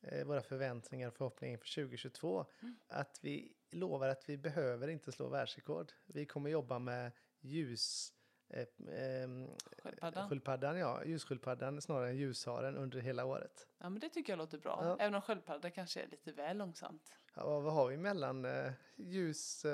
eh, 0.01 0.25
våra 0.25 0.41
förväntningar 0.41 1.07
och 1.07 1.13
förhoppningar 1.13 1.53
inför 1.53 1.75
2022. 1.75 2.45
Mm. 2.61 2.75
Att 2.87 3.19
vi 3.21 3.53
lovar 3.71 4.07
att 4.07 4.29
vi 4.29 4.37
behöver 4.37 4.87
inte 4.87 5.11
slå 5.11 5.27
världsrekord. 5.29 5.91
Vi 6.05 6.25
kommer 6.25 6.49
jobba 6.49 6.79
med 6.79 7.11
ljus... 7.39 8.13
Eh, 8.49 8.59
eh, 8.93 10.27
sköldpaddan. 10.29 10.77
ja. 10.77 11.05
Ljussköldpaddan 11.05 11.81
snarare 11.81 12.09
än 12.09 12.17
ljusharen 12.17 12.77
under 12.77 12.99
hela 12.99 13.25
året. 13.25 13.67
Ja, 13.77 13.89
men 13.89 13.99
det 13.99 14.09
tycker 14.09 14.33
jag 14.33 14.37
låter 14.37 14.57
bra. 14.57 14.79
Ja. 14.83 14.97
Även 14.99 15.15
om 15.15 15.21
sköldpadda 15.21 15.69
kanske 15.69 16.01
är 16.01 16.07
lite 16.07 16.31
väl 16.31 16.57
långsamt. 16.57 17.13
Ja, 17.35 17.59
vad 17.59 17.73
har 17.73 17.87
vi 17.87 17.97
mellan 17.97 18.45
eh, 18.45 18.71
ljus... 18.95 19.65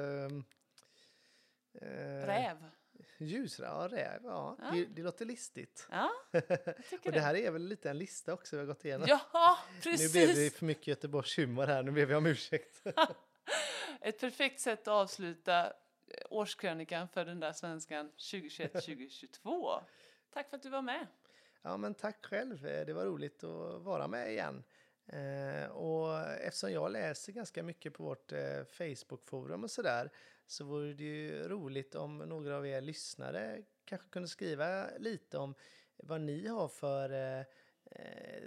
Eh, 1.81 2.25
Räv. 2.25 2.57
Ljusräv, 3.17 3.69
ja, 3.69 4.19
ja. 4.23 4.57
ja. 4.59 4.71
Det, 4.71 4.85
det, 4.85 5.01
låter 5.01 5.25
listigt. 5.25 5.87
Ja, 5.91 6.11
och 7.05 7.11
det 7.11 7.19
här 7.19 7.35
är 7.35 7.51
väl 7.51 7.67
lite 7.67 7.89
en 7.89 7.97
lista 7.97 8.33
också 8.33 8.55
vi 8.55 8.59
har 8.59 8.67
gått 8.67 8.85
igenom. 8.85 9.07
Ja, 9.09 9.57
precis. 9.83 10.15
Nu 10.15 10.25
blev 10.25 10.35
det 10.35 10.53
för 10.53 10.65
mycket 10.65 10.87
Göteborgs 10.87 11.37
humor 11.37 11.65
här, 11.65 11.83
nu 11.83 11.91
ber 11.91 12.05
vi 12.05 12.15
om 12.15 12.25
ursäkt. 12.25 12.81
Ett 14.01 14.19
perfekt 14.19 14.59
sätt 14.59 14.79
att 14.79 14.87
avsluta 14.87 15.65
eh, 15.65 15.71
årskrönikan 16.29 17.07
för 17.07 17.25
den 17.25 17.39
där 17.39 17.53
svenskan 17.53 18.11
2021-2022. 18.17 19.81
tack 20.33 20.49
för 20.49 20.57
att 20.57 20.63
du 20.63 20.69
var 20.69 20.81
med. 20.81 21.07
Ja, 21.61 21.77
men 21.77 21.93
tack 21.93 22.25
själv. 22.25 22.65
Eh, 22.65 22.85
det 22.85 22.93
var 22.93 23.05
roligt 23.05 23.43
att 23.43 23.81
vara 23.81 24.07
med 24.07 24.31
igen. 24.31 24.63
Eh, 25.07 25.69
och 25.69 26.21
eftersom 26.21 26.71
jag 26.71 26.91
läser 26.91 27.31
ganska 27.31 27.63
mycket 27.63 27.93
på 27.93 28.03
vårt 28.03 28.31
eh, 28.31 28.63
Facebookforum 28.63 29.63
och 29.63 29.71
sådär 29.71 30.11
så 30.47 30.63
vore 30.65 30.93
det 30.93 31.03
ju 31.03 31.47
roligt 31.47 31.95
om 31.95 32.17
några 32.17 32.57
av 32.57 32.67
er 32.67 32.81
lyssnare 32.81 33.63
kanske 33.85 34.09
kunde 34.09 34.27
skriva 34.27 34.87
lite 34.97 35.37
om 35.37 35.55
vad 35.97 36.21
ni 36.21 36.47
har 36.47 36.67
för 36.67 37.09
eh, 37.09 37.45
eh 37.85 38.43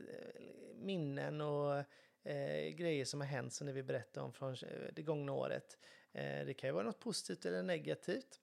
minnen 0.75 1.41
och 1.41 1.85
eh, 2.23 2.69
grejer 2.75 3.05
som 3.05 3.21
har 3.21 3.27
hänt 3.29 3.53
som 3.53 3.67
ni 3.67 3.73
vill 3.73 3.85
berätta 3.85 4.23
om 4.23 4.33
från 4.33 4.53
eh, 4.53 4.93
det 4.93 5.03
gångna 5.03 5.33
året. 5.33 5.79
Eh, 6.13 6.47
det 6.47 6.55
kan 6.55 6.69
ju 6.69 6.75
vara 6.75 6.85
något 6.85 7.01
positivt 7.01 7.47
eller 7.47 7.63
negativt. 7.63 8.41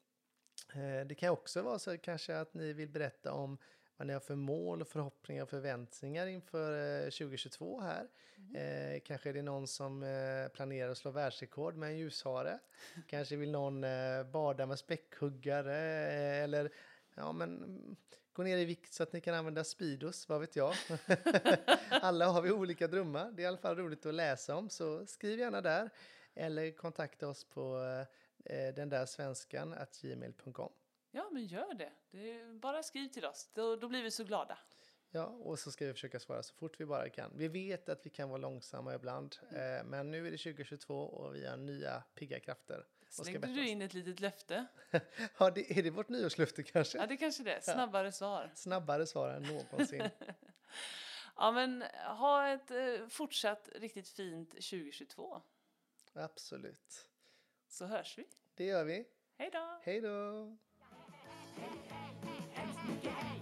Eh, 0.73 1.07
det 1.07 1.15
kan 1.15 1.29
också 1.29 1.61
vara 1.61 1.79
så 1.79 1.97
kanske 1.97 2.37
att 2.37 2.53
ni 2.53 2.73
vill 2.73 2.89
berätta 2.89 3.33
om 3.33 3.57
vad 4.03 4.07
ni 4.07 4.13
har 4.13 4.19
för 4.19 4.35
mål 4.35 4.85
förhoppningar 4.85 5.43
och 5.43 5.49
förväntningar 5.49 6.27
inför 6.27 7.03
2022 7.03 7.79
eh, 7.79 7.85
här. 7.85 8.07
Mm. 8.37 8.55
Eh, 8.95 9.01
kanske 9.05 9.29
är 9.29 9.33
det 9.33 9.41
någon 9.41 9.67
som 9.67 10.03
eh, 10.03 10.47
planerar 10.53 10.89
att 10.91 10.97
slå 10.97 11.11
världsrekord 11.11 11.75
med 11.75 11.89
en 11.89 11.97
ljushare. 11.97 12.59
kanske 13.07 13.35
vill 13.35 13.51
någon 13.51 13.83
eh, 13.83 14.23
bada 14.23 14.65
med 14.65 14.79
späckhuggare 14.79 16.07
eh, 16.07 16.43
eller 16.43 16.71
ja, 17.15 17.31
men, 17.31 17.95
gå 18.33 18.43
ner 18.43 18.57
i 18.57 18.65
vikt 18.65 18.93
så 18.93 19.03
att 19.03 19.13
ni 19.13 19.21
kan 19.21 19.35
använda 19.35 19.63
Speedos, 19.63 20.29
vad 20.29 20.41
vet 20.41 20.55
jag. 20.55 20.73
Alla 21.89 22.27
har 22.27 22.41
vi 22.41 22.51
olika 22.51 22.87
drömmar. 22.87 23.31
Det 23.31 23.41
är 23.41 23.43
i 23.43 23.47
alla 23.47 23.57
fall 23.57 23.77
roligt 23.77 24.05
att 24.05 24.13
läsa 24.13 24.55
om, 24.55 24.69
så 24.69 25.05
skriv 25.05 25.39
gärna 25.39 25.61
där. 25.61 25.89
Eller 26.35 26.71
kontakta 26.71 27.27
oss 27.27 27.43
på 27.43 27.77
eh, 28.45 28.73
den 28.73 28.89
där 28.89 29.05
svenskan 29.05 29.75
gmail.com. 30.01 30.71
Ja, 31.15 31.29
men 31.31 31.45
gör 31.45 31.73
det. 31.73 31.91
det 32.11 32.43
bara 32.53 32.83
skriv 32.83 33.07
till 33.07 33.25
oss, 33.25 33.49
då, 33.53 33.75
då 33.75 33.87
blir 33.87 34.03
vi 34.03 34.11
så 34.11 34.23
glada. 34.23 34.57
Ja, 35.09 35.25
och 35.25 35.59
så 35.59 35.71
ska 35.71 35.85
vi 35.85 35.93
försöka 35.93 36.19
svara 36.19 36.43
så 36.43 36.53
fort 36.53 36.79
vi 36.79 36.85
bara 36.85 37.09
kan. 37.09 37.31
Vi 37.35 37.47
vet 37.47 37.89
att 37.89 38.05
vi 38.05 38.09
kan 38.09 38.29
vara 38.29 38.37
långsamma 38.37 38.95
ibland, 38.95 39.35
mm. 39.49 39.77
eh, 39.77 39.83
men 39.83 40.11
nu 40.11 40.27
är 40.27 40.31
det 40.31 40.37
2022 40.37 40.95
och 40.95 41.35
vi 41.35 41.45
har 41.45 41.57
nya 41.57 42.03
pigga 42.15 42.39
krafter. 42.39 42.85
Slängde 43.09 43.47
du 43.47 43.67
in 43.67 43.81
ett 43.81 43.93
litet 43.93 44.19
löfte? 44.19 44.65
ja, 45.39 45.51
det, 45.51 45.77
är 45.77 45.83
det 45.83 45.89
vårt 45.89 46.09
nyårslöfte 46.09 46.63
kanske? 46.63 46.97
Ja, 46.97 47.07
det 47.07 47.17
kanske 47.17 47.43
det. 47.43 47.63
Snabbare 47.63 48.11
svar. 48.11 48.51
Snabbare 48.55 49.05
svar 49.05 49.29
än 49.29 49.43
någonsin. 49.43 50.09
ja, 51.35 51.51
men 51.51 51.83
ha 52.17 52.47
ett 52.47 52.71
eh, 52.71 53.07
fortsatt 53.09 53.69
riktigt 53.75 54.07
fint 54.07 54.49
2022. 54.49 55.41
Absolut. 56.13 57.09
Så 57.67 57.85
hörs 57.85 58.17
vi. 58.17 58.27
Det 58.55 58.65
gör 58.65 58.83
vi. 58.83 59.05
Hej 59.37 59.49
då! 59.53 59.79
Hej 59.83 60.01
då! 60.01 60.57
Hey, 61.57 61.67
hey, 61.89 62.65
hey, 63.03 63.09
hey. 63.09 63.32